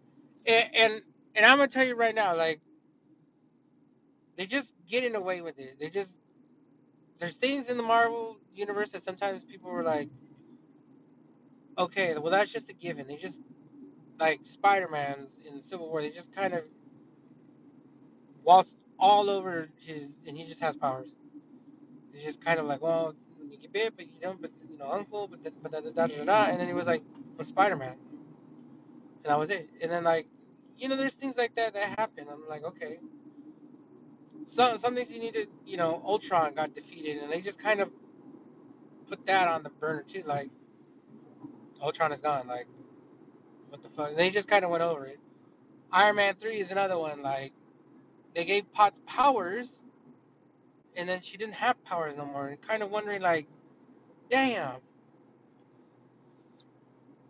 And 0.47 0.71
and, 0.75 1.03
and 1.35 1.47
I'm 1.47 1.59
gonna 1.59 1.69
tell 1.69 1.87
you 1.87 1.97
right 1.97 2.15
now, 2.15 2.37
like 2.37 2.61
they're 4.37 4.47
just 4.47 4.75
getting 4.89 5.15
away 5.15 5.41
with 5.43 5.59
it. 5.59 5.79
They 5.81 5.91
just 5.91 6.17
there's 7.23 7.37
things 7.37 7.71
in 7.71 7.79
the 7.79 7.85
Marvel 7.85 8.37
universe 8.53 8.91
that 8.93 9.03
sometimes 9.05 9.45
people 9.45 9.71
were 9.71 9.85
like, 9.85 10.11
okay, 11.79 12.15
well 12.19 12.33
that's 12.33 12.53
just 12.53 12.71
a 12.71 12.75
given. 12.75 13.07
They 13.07 13.17
just 13.17 13.41
like 14.21 14.41
Spider 14.45 14.89
Man's 14.89 15.41
in 15.49 15.63
Civil 15.63 15.89
War, 15.91 16.03
they 16.03 16.11
just 16.11 16.35
kind 16.35 16.55
of 16.55 16.65
waltzed 18.45 18.77
all 18.99 19.31
over 19.31 19.69
his, 19.81 20.25
and 20.27 20.37
he 20.37 20.47
just 20.47 20.61
has 20.63 20.77
powers. 20.77 21.17
It's 22.13 22.25
just 22.25 22.45
kind 22.45 22.61
of 22.61 22.67
like, 22.67 22.83
well, 22.83 23.15
you 23.49 23.59
get 23.59 23.73
bit, 23.73 23.95
but 23.97 24.07
you 24.07 24.21
don't, 24.21 24.41
but 24.43 24.51
you 24.69 24.79
know, 24.79 24.91
uncle, 24.91 25.29
but 25.29 25.43
da 25.43 25.51
da 25.71 25.81
da 25.81 25.91
da 25.91 26.25
da, 26.25 26.47
and 26.51 26.61
then 26.61 26.67
he 26.69 26.75
was 26.75 26.87
like, 26.89 27.03
I'm 27.39 27.45
Spider 27.45 27.77
Man, 27.77 27.93
and 29.09 29.25
that 29.25 29.39
was 29.39 29.51
it. 29.51 29.71
And 29.83 29.91
then 29.91 30.05
like, 30.05 30.27
you 30.79 30.89
know, 30.89 30.97
there's 30.97 31.15
things 31.15 31.39
like 31.39 31.55
that 31.57 31.75
that 31.75 31.99
happen. 31.99 32.27
I'm 32.31 32.49
like, 32.49 32.65
okay. 32.65 32.99
Some 34.47 34.79
some 34.79 34.95
things 34.95 35.13
you 35.13 35.21
need 35.21 35.35
to, 35.35 35.47
you 35.67 35.77
know, 35.77 36.03
Ultron 36.05 36.55
got 36.55 36.75
defeated, 36.75 37.23
and 37.23 37.33
they 37.33 37.41
just 37.41 37.59
kind 37.59 37.81
of 37.81 37.91
put 39.09 39.27
that 39.27 39.49
on 39.49 39.63
the 39.63 39.71
burner 39.71 40.03
too. 40.03 40.23
Like, 40.27 40.51
Ultron 41.81 42.13
is 42.13 42.21
gone. 42.21 42.47
Like, 42.49 42.67
what 43.69 43.83
the 43.83 43.91
fuck? 43.91 44.17
They 44.17 44.31
just 44.31 44.49
kind 44.49 44.65
of 44.65 44.71
went 44.71 44.83
over 44.83 45.07
it. 45.07 45.19
Iron 45.93 46.17
Man 46.17 46.35
three 46.35 46.59
is 46.59 46.73
another 46.73 46.99
one. 46.99 47.23
Like, 47.23 47.53
they 48.35 48.45
gave 48.45 48.73
Potts 48.73 49.01
powers, 49.07 49.83
and 50.97 51.09
then 51.09 51.23
she 51.23 51.37
didn't 51.37 51.55
have 51.55 51.83
powers 51.85 52.17
no 52.17 52.27
more. 52.27 52.49
And 52.49 52.61
kind 52.61 52.83
of 52.83 52.91
wondering 52.91 53.23
like, 53.23 53.47
damn, 54.31 54.81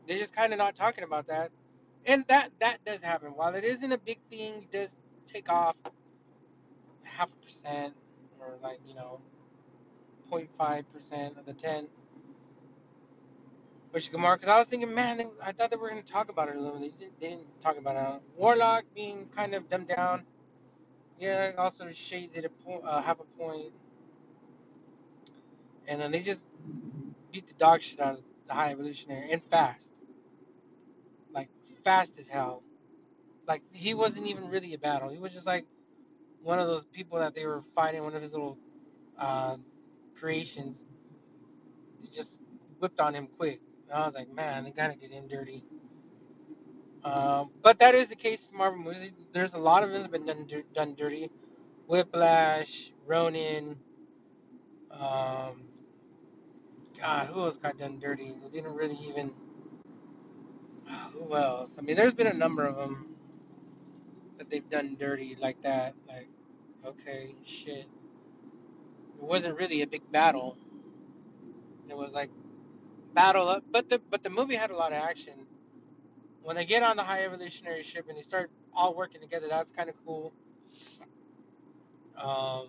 they're 0.06 0.18
just 0.18 0.34
kind 0.34 0.52
of 0.52 0.58
not 0.58 0.74
talking 0.74 1.04
about 1.04 1.28
that. 1.28 1.50
And 2.06 2.24
that 2.28 2.50
that 2.60 2.84
does 2.84 3.02
happen. 3.02 3.30
While 3.30 3.54
it 3.54 3.64
isn't 3.64 3.92
a 3.92 3.98
big 3.98 4.18
thing, 4.30 4.64
it 4.64 4.72
does 4.72 4.96
take 5.26 5.50
off 5.50 5.76
half 7.16 7.28
a 7.28 7.44
percent 7.44 7.94
or 8.40 8.56
like 8.62 8.78
you 8.86 8.94
know, 8.94 9.20
zero 10.28 10.48
point 10.48 10.58
0.5 10.58 10.84
percent 10.92 11.38
of 11.38 11.46
the 11.46 11.54
ten. 11.54 11.86
Which 13.90 14.10
Gamora, 14.10 14.36
because 14.36 14.48
I 14.48 14.58
was 14.58 14.68
thinking, 14.68 14.94
man, 14.94 15.18
they, 15.18 15.26
I 15.44 15.52
thought 15.52 15.70
they 15.70 15.76
were 15.76 15.90
going 15.90 16.02
to 16.02 16.12
talk 16.12 16.30
about 16.30 16.48
it 16.48 16.56
a 16.56 16.60
little. 16.60 16.78
They 16.80 16.88
didn't, 16.88 17.20
they 17.20 17.28
didn't 17.28 17.60
talk 17.60 17.76
about 17.76 18.14
it. 18.16 18.22
Warlock 18.38 18.84
being 18.94 19.28
kind 19.36 19.54
of 19.54 19.68
dumbed 19.68 19.88
down. 19.88 20.22
Yeah, 21.18 21.52
also 21.58 21.92
shades 21.92 22.34
it 22.36 22.46
a 22.46 22.70
uh, 22.72 23.02
half 23.02 23.20
a 23.20 23.24
point. 23.38 23.72
And 25.86 26.00
then 26.00 26.10
they 26.10 26.20
just 26.20 26.42
beat 27.30 27.46
the 27.48 27.54
dog 27.54 27.82
shit 27.82 28.00
out 28.00 28.14
of 28.14 28.24
the 28.48 28.54
High 28.54 28.70
Evolutionary 28.70 29.30
and 29.30 29.42
fast, 29.44 29.92
like 31.34 31.48
fast 31.84 32.18
as 32.18 32.28
hell. 32.28 32.62
Like 33.46 33.62
he 33.72 33.94
wasn't 33.94 34.26
even 34.28 34.48
really 34.48 34.72
a 34.74 34.78
battle. 34.78 35.10
He 35.10 35.18
was 35.18 35.32
just 35.32 35.46
like 35.46 35.66
one 36.42 36.58
of 36.58 36.66
those 36.68 36.84
people 36.86 37.18
that 37.18 37.34
they 37.34 37.46
were 37.46 37.62
fighting. 37.74 38.02
One 38.04 38.14
of 38.14 38.22
his 38.22 38.32
little 38.32 38.58
uh, 39.18 39.56
creations. 40.18 40.84
Just 42.12 42.42
whipped 42.78 43.00
on 43.00 43.14
him 43.14 43.28
quick. 43.38 43.60
And 43.88 43.98
I 43.98 44.06
was 44.06 44.14
like, 44.14 44.32
man, 44.32 44.64
they 44.64 44.70
gotta 44.70 44.96
get 44.96 45.10
him 45.10 45.28
dirty. 45.28 45.64
Um, 47.04 47.50
but 47.62 47.78
that 47.80 47.94
is 47.94 48.08
the 48.08 48.16
case 48.16 48.50
in 48.50 48.58
Marvel 48.58 48.80
movies. 48.80 49.12
There's 49.32 49.54
a 49.54 49.58
lot 49.58 49.82
of 49.82 49.90
them 49.90 50.02
that 50.02 50.12
have 50.12 50.12
been 50.12 50.26
done, 50.26 50.64
done 50.74 50.94
dirty. 50.96 51.30
Whiplash, 51.86 52.92
Ronan. 53.06 53.76
Um, 54.90 55.68
God, 57.00 57.28
who 57.28 57.42
else 57.42 57.58
got 57.58 57.78
done 57.78 57.98
dirty? 58.00 58.34
They 58.42 58.50
didn't 58.60 58.74
really 58.74 58.98
even. 59.08 59.32
Who 61.14 61.34
else? 61.36 61.78
I 61.78 61.82
mean, 61.82 61.96
there's 61.96 62.14
been 62.14 62.26
a 62.28 62.34
number 62.34 62.64
of 62.66 62.76
them 62.76 63.11
that 64.38 64.50
they've 64.50 64.68
done 64.68 64.96
dirty 64.98 65.36
like 65.40 65.62
that. 65.62 65.94
Like, 66.08 66.28
okay, 66.84 67.34
shit. 67.44 67.86
It 69.18 69.22
wasn't 69.22 69.58
really 69.58 69.82
a 69.82 69.86
big 69.86 70.10
battle. 70.12 70.58
It 71.88 71.96
was 71.96 72.14
like 72.14 72.30
battle 73.14 73.48
up, 73.48 73.64
but 73.70 73.88
the 73.90 74.00
but 74.10 74.22
the 74.22 74.30
movie 74.30 74.54
had 74.56 74.70
a 74.70 74.76
lot 74.76 74.92
of 74.92 74.98
action. 74.98 75.34
When 76.42 76.56
they 76.56 76.64
get 76.64 76.82
on 76.82 76.96
the 76.96 77.02
high 77.04 77.24
evolutionary 77.24 77.82
ship 77.82 78.06
and 78.08 78.16
they 78.18 78.22
start 78.22 78.50
all 78.74 78.94
working 78.96 79.20
together, 79.20 79.48
that's 79.48 79.70
kind 79.70 79.88
of 79.88 79.96
cool. 80.04 80.32
Um, 82.16 82.68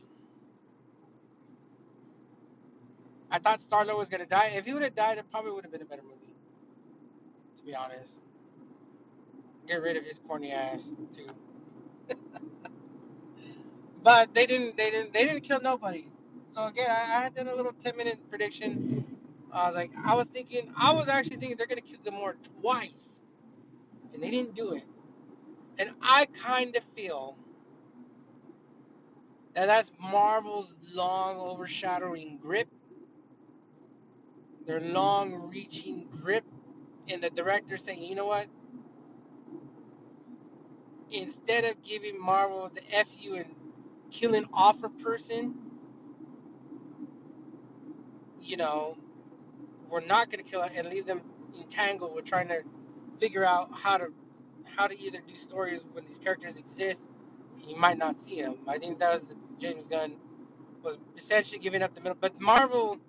I 3.31 3.39
thought 3.39 3.61
Star 3.61 3.85
Lord 3.85 3.97
was 3.99 4.09
gonna 4.09 4.25
die. 4.25 4.51
If 4.55 4.65
he 4.65 4.73
would 4.73 4.83
have 4.83 4.95
died, 4.95 5.17
it 5.17 5.25
probably 5.31 5.51
would 5.51 5.63
have 5.65 5.71
been 5.71 5.81
a 5.81 5.85
better 5.85 6.03
movie. 6.03 6.17
To 7.57 7.63
be 7.63 7.75
honest, 7.75 8.21
get 9.67 9.81
rid 9.81 9.97
of 9.97 10.05
his 10.05 10.19
corny 10.19 10.51
ass 10.51 10.93
too. 11.15 11.27
But 14.03 14.33
they 14.35 14.45
didn't. 14.45 14.77
They 14.77 14.91
didn't. 14.91 15.13
They 15.13 15.25
didn't 15.25 15.41
kill 15.43 15.61
nobody. 15.61 16.07
So 16.51 16.65
again, 16.67 16.89
I, 16.89 17.17
I 17.19 17.23
had 17.23 17.35
done 17.35 17.47
a 17.49 17.55
little 17.55 17.73
ten 17.73 17.97
minute 17.97 18.19
prediction. 18.29 19.05
I 19.51 19.67
was 19.67 19.75
like, 19.75 19.91
I 20.05 20.15
was 20.15 20.27
thinking, 20.29 20.73
I 20.77 20.93
was 20.93 21.09
actually 21.09 21.37
thinking 21.37 21.57
they're 21.57 21.67
gonna 21.67 21.81
kill 21.81 21.99
Gamora 21.99 22.35
twice, 22.61 23.21
and 24.13 24.23
they 24.23 24.31
didn't 24.31 24.55
do 24.55 24.73
it. 24.75 24.83
And 25.79 25.91
I 26.01 26.27
kind 26.27 26.75
of 26.75 26.83
feel 26.95 27.37
that 29.55 29.67
that's 29.67 29.91
Marvel's 29.99 30.75
long 30.93 31.37
overshadowing 31.39 32.39
grip, 32.41 32.69
their 34.67 34.81
long 34.81 35.33
reaching 35.49 36.07
grip, 36.21 36.45
and 37.09 37.23
the 37.23 37.29
director 37.31 37.77
saying, 37.77 38.03
you 38.03 38.15
know 38.15 38.25
what? 38.27 38.47
Instead 41.13 41.65
of 41.65 41.81
giving 41.83 42.19
Marvel 42.19 42.71
the 42.73 42.81
fu 43.05 43.35
and 43.35 43.55
killing 44.11 44.45
off 44.53 44.83
a 44.83 44.89
person, 44.89 45.55
you 48.41 48.57
know, 48.57 48.97
we're 49.89 50.05
not 50.05 50.31
going 50.31 50.43
to 50.43 50.49
kill 50.49 50.63
it 50.63 50.71
and 50.75 50.89
leave 50.89 51.05
them 51.05 51.21
entangled 51.59 52.15
with 52.15 52.25
trying 52.25 52.47
to 52.47 52.63
figure 53.19 53.45
out 53.45 53.69
how 53.73 53.97
to 53.97 54.07
how 54.65 54.87
to 54.87 54.99
either 54.99 55.19
do 55.27 55.35
stories 55.35 55.85
when 55.93 56.03
these 56.05 56.17
characters 56.17 56.57
exist 56.57 57.03
and 57.61 57.69
you 57.69 57.77
might 57.77 57.97
not 57.97 58.17
see 58.19 58.41
them. 58.41 58.57
I 58.67 58.79
think 58.79 58.99
that 58.99 59.13
was 59.13 59.23
the 59.23 59.35
James 59.59 59.87
Gunn 59.87 60.15
was 60.81 60.97
essentially 61.17 61.59
giving 61.59 61.81
up 61.81 61.93
the 61.95 62.01
middle. 62.01 62.17
But 62.19 62.39
Marvel, 62.41 62.99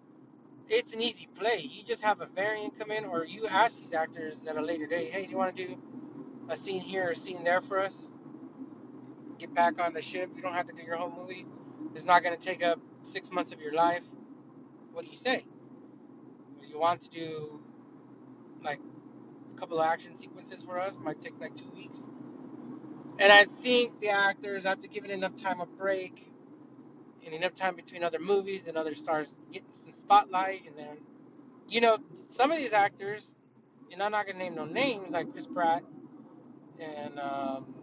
it's 0.68 0.94
an 0.94 1.02
easy 1.02 1.28
play. 1.34 1.60
You 1.60 1.82
just 1.84 2.02
have 2.02 2.20
a 2.20 2.26
variant 2.26 2.78
come 2.78 2.90
in, 2.90 3.04
or 3.04 3.24
you 3.24 3.46
ask 3.46 3.78
these 3.80 3.94
actors 3.94 4.46
at 4.46 4.56
a 4.56 4.62
later 4.62 4.86
date, 4.86 5.10
hey, 5.10 5.24
do 5.24 5.30
you 5.30 5.36
want 5.36 5.56
to 5.56 5.66
do 5.66 5.76
a 6.48 6.56
scene 6.56 6.80
here 6.80 7.10
a 7.10 7.16
scene 7.16 7.44
there 7.44 7.62
for 7.62 7.80
us? 7.80 8.08
Get 9.38 9.54
back 9.54 9.80
on 9.80 9.94
the 9.94 10.02
ship. 10.02 10.30
You 10.36 10.42
don't 10.42 10.54
have 10.54 10.66
to 10.68 10.74
do 10.74 10.82
your 10.82 10.96
whole 10.96 11.12
movie. 11.16 11.46
It's 11.94 12.04
not 12.04 12.24
going 12.24 12.36
to 12.38 12.44
take 12.44 12.64
up 12.64 12.80
six 13.02 13.30
months 13.30 13.52
of 13.52 13.60
your 13.60 13.74
life. 13.74 14.04
What 14.92 15.04
do 15.04 15.10
you 15.10 15.16
say? 15.16 15.44
You 16.68 16.78
want 16.78 17.02
to 17.02 17.10
do 17.10 17.60
like 18.62 18.80
a 19.54 19.58
couple 19.58 19.80
of 19.80 19.86
action 19.86 20.16
sequences 20.16 20.62
for 20.62 20.80
us? 20.80 20.96
Might 21.02 21.20
take 21.20 21.40
like 21.40 21.54
two 21.56 21.70
weeks. 21.76 22.10
And 23.18 23.32
I 23.32 23.44
think 23.62 24.00
the 24.00 24.10
actors, 24.10 24.64
have 24.64 24.78
after 24.78 24.88
giving 24.88 25.10
enough 25.10 25.36
time 25.36 25.60
a 25.60 25.66
break 25.66 26.30
and 27.24 27.34
enough 27.34 27.54
time 27.54 27.76
between 27.76 28.04
other 28.04 28.20
movies 28.20 28.68
and 28.68 28.76
other 28.76 28.94
stars 28.94 29.38
getting 29.52 29.70
some 29.70 29.92
spotlight, 29.92 30.66
and 30.66 30.76
then, 30.78 30.98
you 31.68 31.80
know, 31.80 31.98
some 32.28 32.50
of 32.52 32.58
these 32.58 32.72
actors, 32.72 33.40
and 33.92 34.02
I'm 34.02 34.12
not 34.12 34.26
gonna 34.26 34.38
name 34.38 34.54
no 34.56 34.64
names 34.66 35.12
like 35.12 35.32
Chris 35.32 35.46
Pratt 35.46 35.84
and 36.80 37.18
um, 37.18 37.74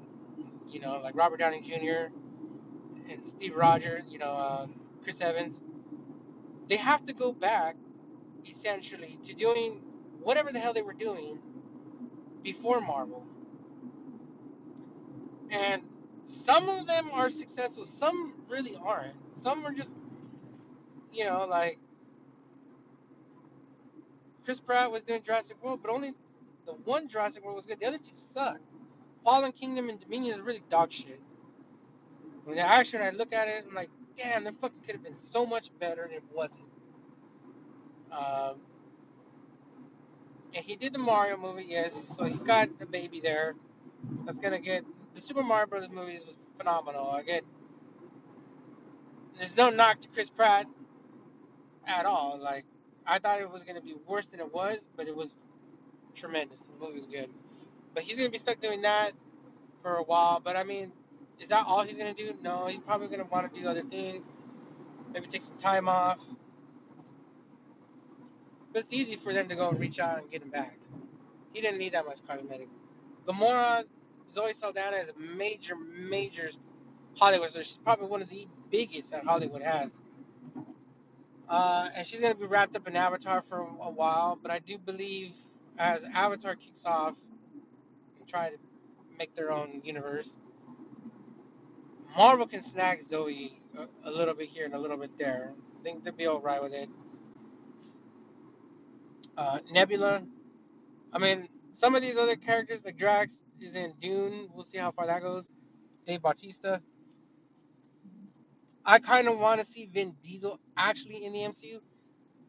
you 0.68 0.80
know 0.80 1.00
like 1.04 1.16
Robert 1.16 1.40
Downey 1.40 1.62
Jr. 1.62 2.08
and 3.10 3.24
Steve 3.24 3.56
Rogers, 3.56 4.04
you 4.10 4.20
know 4.20 4.36
um, 4.36 4.80
Chris 5.04 5.22
Evans, 5.22 5.62
they 6.68 6.78
have 6.78 7.06
to 7.06 7.14
go 7.14 7.32
back 7.32 7.76
essentially 8.48 9.20
to 9.24 9.34
doing 9.34 9.82
whatever 10.22 10.52
the 10.52 10.60
hell 10.60 10.74
they 10.74 10.82
were 10.82 10.94
doing 10.94 11.40
before 12.44 12.82
Marvel. 12.82 13.26
And 15.52 15.82
some 16.26 16.70
of 16.70 16.88
them 16.88 17.10
are 17.12 17.30
successful, 17.30 17.86
some 17.86 18.34
really 18.48 18.78
aren't. 18.82 19.16
Some 19.36 19.66
are 19.66 19.74
just, 19.74 19.92
you 21.12 21.26
know, 21.26 21.46
like 21.50 21.78
Chris 24.46 24.60
Pratt 24.60 24.92
was 24.92 25.04
doing 25.04 25.22
Jurassic 25.22 25.62
World, 25.64 25.82
but 25.84 25.92
only 25.92 26.14
the 26.66 26.74
one 26.74 27.08
Jurassic 27.08 27.44
World 27.44 27.58
was 27.58 27.66
good. 27.66 27.80
The 27.80 27.88
other 27.88 27.98
two 27.98 28.12
suck. 28.14 28.60
Fallen 29.24 29.52
Kingdom 29.52 29.90
and 29.90 30.00
Dominion 30.00 30.40
is 30.40 30.42
really 30.42 30.64
dog 30.70 30.92
shit. 30.92 31.22
When 32.44 32.58
I 32.58 32.62
actually 32.62 33.04
I 33.04 33.12
look 33.12 33.34
at 33.34 33.48
it, 33.48 33.66
I'm 33.68 33.76
like, 33.76 33.90
damn, 34.16 34.44
that 34.46 34.60
fucking 34.60 34.82
could 34.82 34.96
have 34.96 35.04
been 35.04 35.16
so 35.16 35.46
much 35.46 35.70
better, 35.80 36.04
and 36.04 36.14
it 36.14 36.24
wasn't. 36.34 36.66
Um, 38.12 38.62
and 40.54 40.66
he 40.66 40.76
did 40.76 40.94
the 40.94 41.00
Mario 41.00 41.38
movie, 41.38 41.66
yes. 41.68 41.94
So 42.16 42.26
he's 42.26 42.44
got 42.44 42.70
a 42.82 42.86
baby 42.86 43.20
there. 43.20 43.56
That's 44.26 44.40
gonna 44.40 44.60
get 44.60 44.84
the 45.16 45.22
Super 45.22 45.44
Mario 45.44 45.68
Brothers 45.68 45.90
movies 45.92 46.26
was 46.26 46.38
phenomenal. 46.58 47.14
Again, 47.16 47.44
there's 49.38 49.56
no 49.56 49.70
knock 49.70 50.00
to 50.02 50.10
Chris 50.10 50.30
Pratt 50.30 50.66
at 51.88 52.06
all. 52.06 52.40
Like 52.42 52.66
I 53.06 53.20
thought 53.20 53.40
it 53.40 53.50
was 53.50 53.64
gonna 53.64 53.82
be 53.82 53.96
worse 54.08 54.28
than 54.28 54.40
it 54.40 54.54
was, 54.54 54.88
but 54.96 55.08
it 55.08 55.16
was 55.16 55.34
tremendous. 56.16 56.62
The 56.62 56.86
movie 56.86 56.98
was 56.98 57.06
good. 57.06 57.30
But 57.94 58.04
he's 58.04 58.18
gonna 58.18 58.30
be 58.30 58.38
stuck 58.38 58.60
doing 58.60 58.82
that 58.84 59.12
for 59.82 59.96
a 59.96 60.04
while. 60.04 60.40
But 60.44 60.56
I 60.56 60.64
mean, 60.64 60.92
is 61.40 61.50
that 61.50 61.66
all 61.68 61.84
he's 61.84 61.98
gonna 61.98 62.14
do? 62.14 62.34
No, 62.42 62.68
he's 62.68 62.80
probably 62.80 63.08
gonna 63.08 63.26
want 63.26 63.54
to 63.54 63.62
do 63.62 63.68
other 63.68 63.84
things. 63.84 64.34
Maybe 65.14 65.28
take 65.28 65.42
some 65.42 65.58
time 65.58 65.90
off. 65.90 66.20
But 68.74 68.84
it's 68.84 68.94
easy 68.94 69.16
for 69.16 69.34
them 69.34 69.50
to 69.50 69.56
go 69.56 69.72
reach 69.72 70.00
out 70.00 70.20
and 70.20 70.30
get 70.32 70.44
him 70.44 70.50
back. 70.50 70.78
He 71.54 71.62
didn't 71.62 71.80
need 71.80 71.94
that 71.94 72.06
much 72.06 72.26
cosmetic. 72.26 72.70
Gamora, 73.26 73.84
Zoe 74.34 74.54
Saldana 74.54 74.98
is 74.98 75.10
a 75.10 75.20
major, 75.20 75.76
major 75.76 76.50
Hollywood. 77.18 77.52
So 77.52 77.62
she's 77.62 77.78
probably 77.78 78.08
one 78.08 78.22
of 78.22 78.30
the 78.30 78.48
biggest 78.70 79.12
that 79.12 79.26
Hollywood 79.26 79.62
has. 79.62 80.00
Uh, 81.50 81.90
and 81.96 82.08
she's 82.08 82.22
gonna 82.22 82.36
be 82.36 82.46
wrapped 82.46 82.76
up 82.78 82.88
in 82.88 82.96
Avatar 82.96 83.42
for 83.42 83.60
a 83.60 83.92
while. 83.92 84.40
But 84.42 84.52
I 84.52 84.60
do 84.60 84.78
believe 84.78 85.34
as 85.78 86.04
Avatar 86.14 86.56
kicks 86.56 86.86
off 86.86 87.16
try 88.32 88.50
to 88.50 88.58
make 89.18 89.36
their 89.36 89.52
own 89.52 89.82
universe, 89.84 90.38
Marvel 92.16 92.48
can 92.48 92.62
snag 92.62 93.02
Zoe 93.02 93.62
a, 93.78 94.10
a 94.10 94.12
little 94.12 94.34
bit 94.34 94.50
here 94.50 94.66
and 94.66 94.74
a 94.74 94.80
little 94.80 94.98
bit 94.98 95.18
there. 95.18 95.54
I 95.80 95.84
think 95.84 96.04
they'll 96.04 96.14
be 96.14 96.28
alright 96.28 96.62
with 96.62 96.74
it. 96.74 96.90
Uh, 99.38 99.60
Nebula. 99.72 100.24
I 101.14 101.20
mean, 101.20 101.48
some 101.74 101.96
of 101.96 102.02
these 102.02 102.18
other 102.18 102.36
characters, 102.36 102.82
like 102.86 102.98
Drax, 102.98 103.44
is 103.60 103.76
in 103.76 103.94
Dune. 104.00 104.50
We'll 104.54 104.64
see 104.64 104.78
how 104.78 104.92
far 104.92 105.08
that 105.08 105.22
goes. 105.22 105.50
Dave 106.06 106.22
Bautista. 106.22 106.82
I 108.86 109.00
kind 109.00 109.28
of 109.28 109.38
want 109.40 109.60
to 109.62 109.66
see 109.66 109.86
Vin 109.86 110.16
Diesel 110.24 110.60
actually 110.76 111.26
in 111.26 111.34
the 111.34 111.40
MCU. 111.40 111.80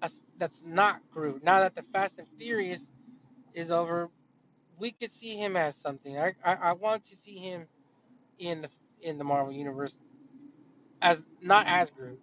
That's, 0.01 0.23
that's 0.39 0.65
not 0.65 1.01
Groot. 1.11 1.45
Now 1.45 1.61
that 1.61 1.75
the 1.75 1.83
Fast 1.83 2.19
and 2.19 2.27
Furious 2.39 2.91
is 3.55 3.71
over, 3.71 4.11
we 4.83 4.91
could 4.91 5.13
see 5.13 5.37
him 5.37 5.57
as 5.57 5.77
something. 5.77 6.19
I, 6.19 6.35
I, 6.45 6.55
I 6.55 6.73
want 6.73 7.05
to 7.07 7.17
see 7.17 7.39
him 7.39 7.69
in 8.41 8.63
the 8.63 8.69
in 9.01 9.17
the 9.17 9.23
Marvel 9.25 9.53
universe 9.53 9.97
as 11.01 11.25
not 11.41 11.67
as 11.69 11.91
Groot. 11.91 12.21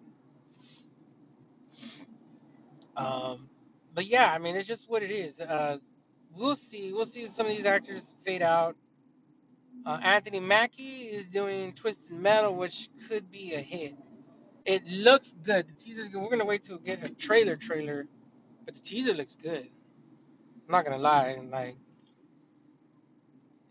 Um, 2.98 3.50
but 3.96 4.06
yeah, 4.06 4.30
I 4.30 4.40
mean 4.40 4.58
it's 4.58 4.68
just 4.68 4.90
what 4.90 5.04
it 5.04 5.10
is. 5.10 5.40
Uh, 5.40 5.78
we'll 6.36 6.58
see. 6.58 6.92
We'll 6.92 7.06
see 7.06 7.28
some 7.28 7.46
of 7.46 7.56
these 7.56 7.66
actors 7.66 8.14
fade 8.26 8.42
out. 8.42 8.76
Uh, 9.86 9.98
Anthony 10.04 10.42
Mackie 10.42 11.08
is 11.16 11.26
doing 11.28 11.72
Twisted 11.72 12.12
Metal, 12.12 12.54
which 12.54 12.90
could 13.08 13.32
be 13.32 13.54
a 13.54 13.60
hit. 13.60 13.96
It 14.66 14.86
looks 14.86 15.34
good. 15.44 15.66
The 15.70 15.82
teaser. 15.82 16.10
We're 16.14 16.30
gonna 16.30 16.44
wait 16.44 16.66
to 16.66 16.78
get 16.80 17.06
a 17.06 17.10
trailer 17.10 17.56
trailer, 17.56 18.06
but 18.66 18.76
the 18.76 18.82
teaser 18.82 19.14
looks 19.14 19.38
good. 19.38 19.70
I'm 20.68 20.72
not 20.72 20.84
gonna 20.84 20.98
lie, 20.98 21.38
like 21.50 21.78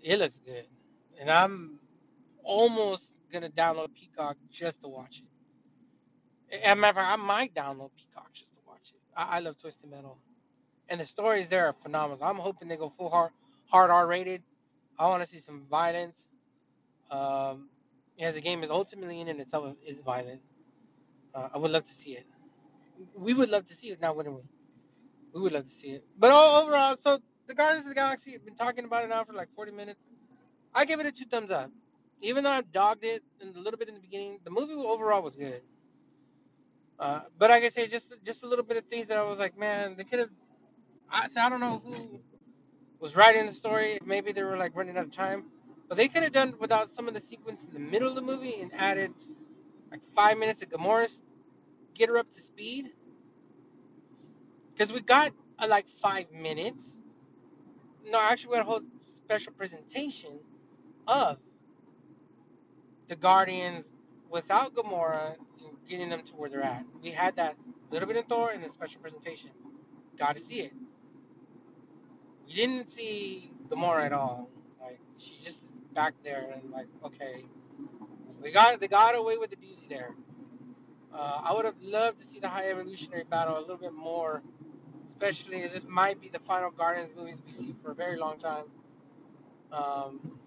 it 0.03 0.18
looks 0.18 0.40
good, 0.40 0.66
and 1.20 1.30
I'm 1.30 1.78
almost 2.42 3.18
gonna 3.32 3.51
download 3.51 3.94
Peacock 3.94 4.36
just 4.51 4.82
to 4.82 4.88
watch 4.88 5.22
it. 6.51 6.61
As 6.64 6.72
a 6.72 6.76
matter 6.76 6.90
of 7.01 7.07
fact, 7.07 7.18
I 7.18 7.22
might 7.22 7.55
download 7.55 7.90
Peacock 7.96 8.32
just 8.32 8.55
to 8.55 8.61
watch 8.66 8.92
it. 8.94 9.01
I, 9.16 9.36
I 9.36 9.40
love 9.40 9.59
Twisted 9.59 9.90
Metal, 9.90 10.18
and 10.88 11.01
the 11.01 11.07
stories 11.07 11.49
there 11.49 11.66
are 11.66 11.74
phenomenal. 11.74 12.24
I'm 12.24 12.36
hoping 12.36 12.68
they 12.68 12.76
go 12.76 12.88
full 12.88 13.11
hard, 13.11 13.32
hard 13.66 13.90
R 13.90 14.07
rated. 14.07 14.42
I 14.99 15.09
want 15.09 15.22
to 15.22 15.28
see 15.28 15.38
some 15.38 15.66
violence. 15.70 16.28
Um, 17.11 17.68
as 18.20 18.34
the 18.34 18.40
game 18.40 18.64
is 18.64 18.70
ultimately 18.70 19.20
in 19.20 19.28
and 19.28 19.40
itself 19.40 19.76
is 19.86 20.03
violent. 20.03 20.40
Uh, 21.34 21.49
I 21.55 21.59
would 21.59 21.70
love 21.70 21.84
to 21.84 21.94
see 21.94 22.11
it. 22.12 22.26
We 23.14 23.34
would 23.34 23.49
love 23.49 23.64
to 23.66 23.74
see 23.74 23.88
it 23.88 24.01
now, 24.01 24.12
wouldn't 24.14 24.34
we? 24.34 24.42
We 25.32 25.40
would 25.42 25.53
love 25.53 25.64
to 25.64 25.70
see 25.70 25.88
it. 25.88 26.05
But 26.18 26.30
overall, 26.32 26.96
so 26.96 27.20
the 27.49 27.55
Guardians 27.55 27.86
of 27.86 27.90
the 27.90 27.94
Galaxy 27.96 28.32
have 28.32 28.44
been 28.44 28.55
talking 28.55 28.84
about 28.84 29.05
it 29.05 29.09
now 29.09 29.24
for 29.24 29.32
like 29.32 29.49
40 29.57 29.72
minutes. 29.72 30.05
I 30.74 30.84
give 30.84 31.01
it 31.01 31.07
a 31.07 31.12
two 31.12 31.24
thumbs 31.24 31.51
up. 31.51 31.70
Even 32.20 32.44
though 32.44 32.51
I 32.51 32.62
dogged 32.62 33.05
it 33.05 33.22
a 33.42 33.59
little 33.59 33.78
bit 33.78 33.88
in 33.88 33.94
the 33.94 34.01
beginning, 34.01 34.38
the 34.44 34.51
movie 34.51 34.74
overall 34.74 35.22
was 35.22 35.36
good. 35.36 35.62
Uh, 36.99 37.22
but 37.38 37.51
like 37.51 37.64
I 37.64 37.68
say, 37.68 37.86
just 37.88 38.14
just 38.24 38.42
a 38.42 38.46
little 38.46 38.64
bit 38.64 38.76
of 38.76 38.84
things 38.84 39.09
that 39.09 39.18
I 39.18 39.22
was 39.22 39.38
like, 39.38 39.57
man, 39.59 39.96
they 39.96 40.05
could 40.05 40.18
have. 40.18 40.30
I 41.11 41.28
so 41.28 41.40
I 41.40 41.49
don't 41.49 41.61
know 41.61 41.80
who 41.84 42.20
was 43.01 43.16
writing 43.16 43.46
the 43.46 43.53
story. 43.53 43.99
Maybe 44.05 44.32
they 44.32 44.42
were 44.42 44.57
like 44.57 44.76
running 44.76 44.96
out 44.99 45.05
of 45.05 45.12
time, 45.12 45.44
but 45.88 45.96
they 45.96 46.09
could 46.09 46.24
have 46.24 46.32
done 46.32 46.55
without 46.59 46.90
some 46.90 47.09
of 47.09 47.14
the 47.14 47.20
sequence 47.20 47.64
in 47.64 47.72
the 47.72 47.80
middle 47.80 48.09
of 48.09 48.16
the 48.16 48.22
movie 48.22 48.61
and 48.61 48.72
added 48.74 49.12
like 49.90 50.01
five 50.14 50.38
minutes 50.38 50.62
of 50.62 50.70
Gamora's 50.70 51.22
get 51.94 52.09
her 52.09 52.18
up 52.18 52.30
to 52.32 52.40
speed. 52.42 52.90
Because 54.72 54.92
we 54.92 55.01
got 55.01 55.32
uh, 55.59 55.66
like 55.68 55.88
five 55.88 56.26
minutes. 56.32 57.01
No, 58.07 58.20
actually, 58.20 58.51
we 58.51 58.57
had 58.57 58.66
a 58.66 58.68
whole 58.68 58.82
special 59.07 59.53
presentation 59.53 60.38
of 61.07 61.38
the 63.09 63.16
Guardians 63.16 63.94
without 64.30 64.74
Gamora 64.74 65.36
and 65.61 65.76
getting 65.88 66.09
them 66.09 66.22
to 66.22 66.36
where 66.36 66.51
they're 66.51 66.62
at. 66.62 66.84
We 67.03 67.11
had 67.11 67.36
that 67.36 67.57
little 67.90 68.07
bit 68.09 68.16
in 68.16 68.24
Thor 68.24 68.51
and 68.51 68.64
a 68.64 68.70
special 68.70 69.01
presentation. 69.01 69.51
Got 70.18 70.36
to 70.36 70.40
see 70.42 70.61
it. 70.61 70.72
We 72.46 72.55
didn't 72.55 72.88
see 72.90 73.53
Gamora 73.68 74.05
at 74.05 74.12
all. 74.12 74.51
Like 74.80 75.01
she 75.16 75.36
just 75.42 75.76
back 75.94 76.14
there 76.24 76.46
and 76.55 76.70
like 76.70 76.86
okay. 77.05 77.44
So 78.30 78.42
they 78.42 78.51
got 78.51 78.80
they 78.80 78.88
got 78.88 79.14
away 79.14 79.36
with 79.36 79.51
the 79.51 79.57
doozy 79.57 79.88
there. 79.88 80.14
Uh, 81.12 81.40
I 81.44 81.55
would 81.55 81.64
have 81.64 81.80
loved 81.80 82.18
to 82.20 82.24
see 82.24 82.38
the 82.38 82.49
High 82.49 82.70
Evolutionary 82.70 83.24
battle 83.24 83.59
a 83.59 83.61
little 83.61 83.78
bit 83.78 83.92
more, 83.94 84.42
especially 85.09 85.62
as 85.62 85.72
this 85.72 85.86
might 85.88 86.20
be 86.20 86.28
the 86.28 86.38
final 86.38 86.70
Guardians 86.70 87.11
movies 87.16 87.42
we 87.44 87.50
see 87.50 87.74
for 87.82 87.90
a 87.90 87.94
very 87.94 88.16
long 88.16 88.38
time. 88.38 88.64
Um, 89.72 90.38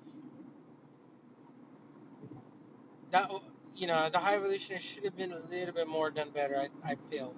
that 3.12 3.30
you 3.76 3.88
know 3.88 4.10
the 4.10 4.20
High 4.20 4.36
Evolutionary 4.36 4.82
should 4.82 5.04
have 5.04 5.18
been 5.18 5.32
a 5.32 5.40
little 5.40 5.74
bit 5.74 5.88
more 5.88 6.10
done 6.10 6.30
better. 6.30 6.56
I, 6.58 6.92
I 6.92 6.96
feel. 7.10 7.36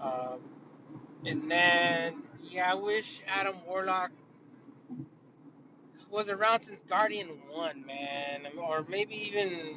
Um, 0.00 0.40
and 1.24 1.50
then 1.50 2.22
yeah, 2.42 2.72
I 2.72 2.74
wish 2.74 3.20
Adam 3.26 3.56
Warlock 3.66 4.10
was 6.10 6.28
around 6.28 6.62
since 6.62 6.82
Guardian 6.82 7.28
One, 7.50 7.84
man, 7.86 8.46
or 8.56 8.84
maybe 8.88 9.14
even 9.28 9.76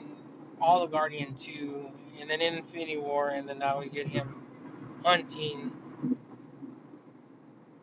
all 0.61 0.83
of 0.83 0.91
Guardian 0.91 1.35
Two, 1.35 1.89
and 2.19 2.29
then 2.29 2.41
Infinity 2.41 2.97
War, 2.97 3.29
and 3.29 3.47
then 3.47 3.59
now 3.59 3.79
we 3.79 3.89
get 3.89 4.07
him 4.07 4.41
hunting, 5.03 5.71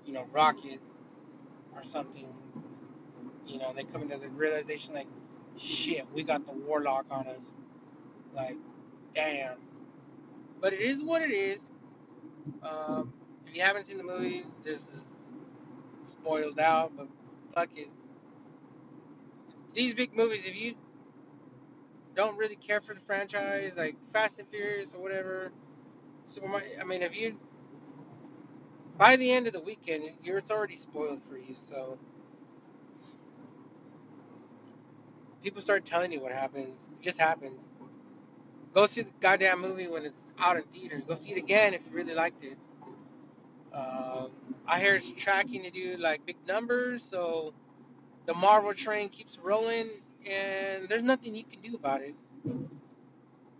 you 0.08 0.14
know, 0.14 0.26
Rocket 0.32 0.80
or 1.76 1.84
something. 1.84 2.26
You 3.46 3.58
know, 3.58 3.72
they 3.74 3.84
come 3.84 4.02
into 4.02 4.16
the 4.16 4.28
realization 4.30 4.94
like, 4.94 5.06
shit, 5.58 6.06
we 6.14 6.22
got 6.22 6.46
the 6.46 6.54
Warlock 6.54 7.04
on 7.10 7.26
us. 7.26 7.54
Like, 8.34 8.56
damn. 9.14 9.58
But 10.60 10.72
it 10.72 10.80
is 10.80 11.02
what 11.02 11.20
it 11.20 11.30
is. 11.30 11.70
Um, 12.62 13.12
if 13.46 13.54
you 13.54 13.62
haven't 13.62 13.86
seen 13.86 13.98
the 13.98 14.04
movie, 14.04 14.44
this 14.64 14.80
is 14.80 15.14
spoiled 16.04 16.58
out, 16.58 16.92
but 16.96 17.06
fuck 17.54 17.68
it. 17.76 17.88
These 19.74 19.92
big 19.92 20.16
movies, 20.16 20.46
if 20.46 20.56
you 20.58 20.74
don't 22.14 22.36
really 22.38 22.56
care 22.56 22.80
for 22.80 22.94
the 22.94 23.00
franchise, 23.00 23.76
like 23.76 23.96
Fast 24.10 24.38
and 24.38 24.48
Furious 24.48 24.94
or 24.94 25.02
whatever, 25.02 25.52
Super 26.24 26.48
Mario, 26.48 26.80
I 26.80 26.84
mean, 26.84 27.02
if 27.02 27.14
you 27.18 27.38
by 28.98 29.16
the 29.16 29.32
end 29.32 29.46
of 29.48 29.54
the 29.54 29.60
weekend, 29.60 30.04
you're 30.22 30.38
it's 30.38 30.50
already 30.50 30.76
spoiled 30.76 31.22
for 31.22 31.38
you. 31.38 31.54
So 31.54 31.98
people 35.42 35.62
start 35.62 35.84
telling 35.84 36.12
you 36.12 36.20
what 36.20 36.32
happens. 36.32 36.90
It 36.96 37.02
just 37.02 37.20
happens. 37.20 37.60
Go 38.74 38.86
see 38.86 39.02
the 39.02 39.12
goddamn 39.20 39.60
movie 39.60 39.88
when 39.88 40.04
it's 40.04 40.32
out 40.38 40.56
in 40.56 40.62
theaters. 40.64 41.04
Go 41.06 41.14
see 41.14 41.32
it 41.32 41.38
again 41.38 41.74
if 41.74 41.86
you 41.86 41.92
really 41.92 42.14
liked 42.14 42.44
it. 42.44 42.58
Um, 43.72 44.30
I 44.66 44.80
hear 44.80 44.94
it's 44.94 45.12
tracking 45.12 45.62
to 45.64 45.70
do 45.70 45.96
like 45.98 46.26
big 46.26 46.36
numbers, 46.46 47.02
so 47.02 47.54
the 48.26 48.34
Marvel 48.34 48.74
train 48.74 49.08
keeps 49.08 49.38
rolling, 49.38 49.90
and 50.26 50.88
there's 50.88 51.02
nothing 51.02 51.34
you 51.34 51.44
can 51.44 51.60
do 51.60 51.76
about 51.76 52.02
it. 52.02 52.14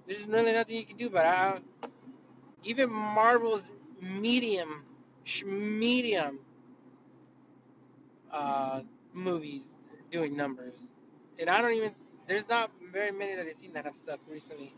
There's 0.06 0.26
really 0.26 0.52
nothing 0.52 0.76
you 0.76 0.84
can 0.86 0.96
do 0.96 1.08
about 1.08 1.58
it. 1.58 1.62
I, 1.84 1.88
even 2.64 2.90
Marvel's 2.90 3.70
medium, 4.00 4.84
medium 5.44 6.40
uh, 8.32 8.82
movies 9.12 9.76
doing 10.10 10.36
numbers, 10.36 10.92
and 11.40 11.50
I 11.50 11.62
don't 11.62 11.74
even. 11.74 11.94
There's 12.28 12.48
not 12.48 12.70
very 12.92 13.12
many 13.12 13.36
that 13.36 13.46
I've 13.46 13.54
seen 13.54 13.72
that 13.74 13.84
have 13.86 13.96
sucked 13.96 14.28
recently. 14.28 14.74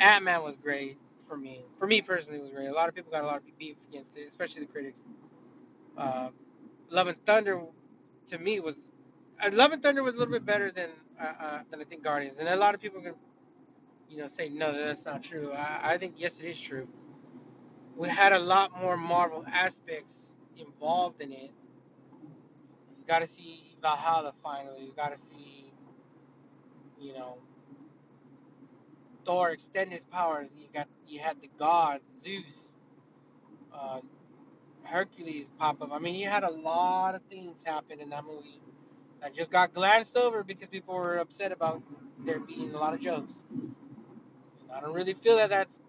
Ant 0.00 0.24
Man 0.24 0.42
was 0.42 0.56
great 0.56 0.98
for 1.28 1.36
me. 1.36 1.64
For 1.78 1.86
me 1.86 2.02
personally, 2.02 2.40
was 2.40 2.50
great. 2.50 2.68
A 2.68 2.72
lot 2.72 2.88
of 2.88 2.94
people 2.94 3.12
got 3.12 3.24
a 3.24 3.26
lot 3.26 3.38
of 3.38 3.58
beef 3.58 3.76
against 3.88 4.16
it, 4.18 4.26
especially 4.28 4.62
the 4.62 4.72
critics. 4.72 5.04
Uh, 5.96 6.30
Love 6.90 7.08
and 7.08 7.26
Thunder, 7.26 7.62
to 8.28 8.38
me, 8.38 8.60
was 8.60 8.94
uh, 9.44 9.50
Love 9.52 9.72
and 9.72 9.82
Thunder 9.82 10.02
was 10.02 10.14
a 10.14 10.18
little 10.18 10.32
bit 10.32 10.46
better 10.46 10.70
than 10.72 10.90
uh, 11.20 11.32
uh, 11.40 11.60
than 11.70 11.80
I 11.80 11.84
think 11.84 12.02
Guardians, 12.04 12.38
and 12.38 12.48
a 12.48 12.56
lot 12.56 12.74
of 12.74 12.80
people 12.80 13.02
can 13.02 13.14
you 14.10 14.18
know 14.18 14.28
say 14.28 14.48
no, 14.50 14.72
that's 14.72 15.04
not 15.04 15.22
true. 15.22 15.52
I, 15.52 15.94
I 15.94 15.98
think 15.98 16.14
yes, 16.18 16.40
it 16.40 16.46
is 16.46 16.60
true. 16.60 16.88
We 17.96 18.08
had 18.08 18.32
a 18.32 18.38
lot 18.38 18.72
more 18.80 18.96
Marvel 18.96 19.44
aspects 19.52 20.36
involved 20.56 21.20
in 21.22 21.32
it. 21.32 21.52
You 22.98 23.04
got 23.06 23.20
to 23.20 23.26
see 23.26 23.76
Valhalla 23.82 24.32
finally. 24.42 24.84
You 24.84 24.92
got 24.96 25.12
to 25.12 25.18
see 25.18 25.72
you 27.00 27.14
know 27.14 27.38
Thor 29.24 29.50
extend 29.50 29.92
his 29.92 30.04
powers. 30.04 30.52
You 30.56 30.68
got 30.72 30.88
you 31.06 31.20
had 31.20 31.40
the 31.40 31.50
gods, 31.58 32.04
Zeus, 32.22 32.74
uh, 33.72 34.00
Hercules 34.84 35.50
pop 35.58 35.82
up. 35.82 35.92
I 35.92 35.98
mean, 35.98 36.14
you 36.14 36.28
had 36.28 36.44
a 36.44 36.50
lot 36.50 37.14
of 37.14 37.22
things 37.30 37.62
happen 37.64 38.00
in 38.00 38.10
that 38.10 38.24
movie 38.24 38.60
that 39.20 39.34
just 39.34 39.50
got 39.50 39.74
glanced 39.74 40.16
over 40.16 40.44
because 40.44 40.68
people 40.68 40.94
were 40.94 41.18
upset 41.18 41.52
about 41.52 41.82
there 42.24 42.40
being 42.40 42.74
a 42.74 42.78
lot 42.78 42.94
of 42.94 43.00
jokes. 43.00 43.44
And 44.62 44.72
I 44.72 44.80
don't 44.80 44.94
really 44.94 45.14
feel 45.14 45.36
that 45.36 45.50
that's 45.50 45.84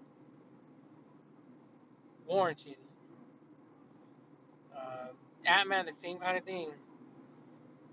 warranted. 2.28 2.78
Uh, 4.76 5.10
Ant 5.46 5.70
Man, 5.70 5.86
the 5.86 5.94
same 5.94 6.20
kind 6.20 6.38
of 6.38 6.44
thing. 6.44 6.72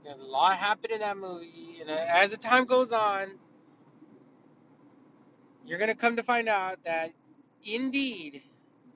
You 0.05 0.11
know, 0.11 0.17
a 0.23 0.25
lot 0.25 0.57
happened 0.57 0.93
in 0.93 1.01
that 1.01 1.17
movie, 1.17 1.79
and 1.81 1.91
as 1.91 2.31
the 2.31 2.37
time 2.37 2.65
goes 2.67 2.93
on, 2.93 3.29
you're 5.67 5.79
gonna 5.79 5.95
come 5.95 6.17
to 6.17 6.23
find 6.23 6.49
out 6.49 6.83
that 6.85 7.13
indeed 7.65 8.43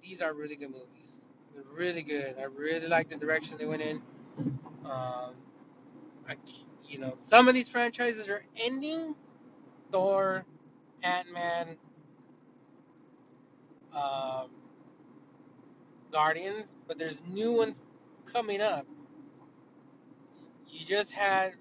these 0.03 0.23
are 0.23 0.35
really 0.35 0.57
good 0.57 0.71
movies. 0.71 1.21
They're 1.55 1.65
really 1.73 2.03
good. 2.03 2.37
I 2.39 2.45
really 2.45 2.89
like 2.89 3.09
the 3.09 3.17
direction 3.17 3.59
they 3.59 3.67
went 3.67 3.83
in. 3.83 4.03
Um, 4.85 5.35
I, 6.29 6.37
you 6.85 6.99
know, 6.99 7.13
some 7.17 7.49
of 7.49 7.55
these 7.55 7.69
franchises 7.69 8.29
are 8.29 8.45
ending. 8.57 9.15
Thor, 9.93 10.45
Ant 11.03 11.33
Man, 11.33 11.77
um, 13.95 14.51
Guardians, 16.13 16.75
but 16.87 16.99
there's 16.99 17.23
new 17.29 17.53
ones 17.53 17.81
coming 18.27 18.61
up. 18.61 18.87
You 20.69 20.85
just 20.85 21.13
had, 21.13 21.55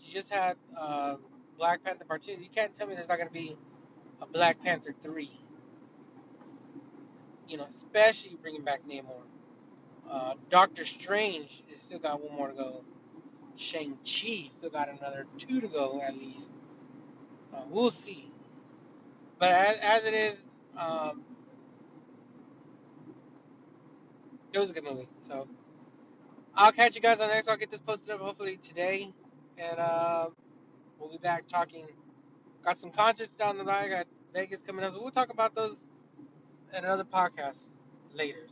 you 0.00 0.10
just 0.10 0.32
had 0.32 0.56
uh, 0.78 1.16
Black 1.58 1.84
Panther 1.84 2.04
Part 2.04 2.22
Two. 2.22 2.32
You 2.32 2.48
can't 2.54 2.74
tell 2.74 2.86
me 2.86 2.94
there's 2.94 3.08
not 3.08 3.18
gonna 3.18 3.30
be 3.30 3.56
a 4.22 4.26
Black 4.26 4.62
Panther 4.62 4.94
Three. 5.02 5.32
You 7.48 7.58
know, 7.58 7.66
especially 7.68 8.36
bringing 8.40 8.62
back 8.62 8.80
Namor. 8.88 9.22
Uh, 10.10 10.34
Doctor 10.48 10.84
Strange 10.84 11.62
has 11.68 11.80
still 11.80 11.98
got 11.98 12.22
one 12.22 12.34
more 12.36 12.48
to 12.48 12.54
go. 12.54 12.84
Shang 13.56 13.98
Chi 14.04 14.46
still 14.48 14.70
got 14.70 14.88
another 14.88 15.26
two 15.36 15.60
to 15.60 15.68
go 15.68 16.00
at 16.02 16.16
least. 16.16 16.54
Uh, 17.54 17.62
we'll 17.68 17.90
see. 17.90 18.30
But 19.38 19.52
as, 19.52 19.76
as 19.80 20.06
it 20.06 20.14
is, 20.14 20.36
um, 20.76 21.24
it 24.52 24.58
was 24.58 24.70
a 24.70 24.74
good 24.74 24.84
movie. 24.84 25.08
So 25.20 25.48
I'll 26.54 26.72
catch 26.72 26.94
you 26.94 27.00
guys 27.00 27.20
on 27.20 27.28
the 27.28 27.34
next. 27.34 27.48
I'll 27.48 27.56
get 27.56 27.70
this 27.70 27.80
posted 27.80 28.10
up 28.10 28.20
hopefully 28.20 28.56
today, 28.56 29.12
and 29.58 29.78
uh, 29.78 30.28
we'll 30.98 31.10
be 31.10 31.18
back 31.18 31.46
talking. 31.46 31.86
Got 32.62 32.78
some 32.78 32.90
concerts 32.90 33.34
down 33.34 33.58
the 33.58 33.64
line. 33.64 33.86
I 33.86 33.88
got 33.88 34.06
Vegas 34.34 34.62
coming 34.62 34.84
up. 34.84 34.94
We'll 34.94 35.10
talk 35.10 35.30
about 35.30 35.54
those 35.54 35.88
in 36.76 36.84
another 36.84 37.04
podcast 37.04 37.68
later. 38.14 38.46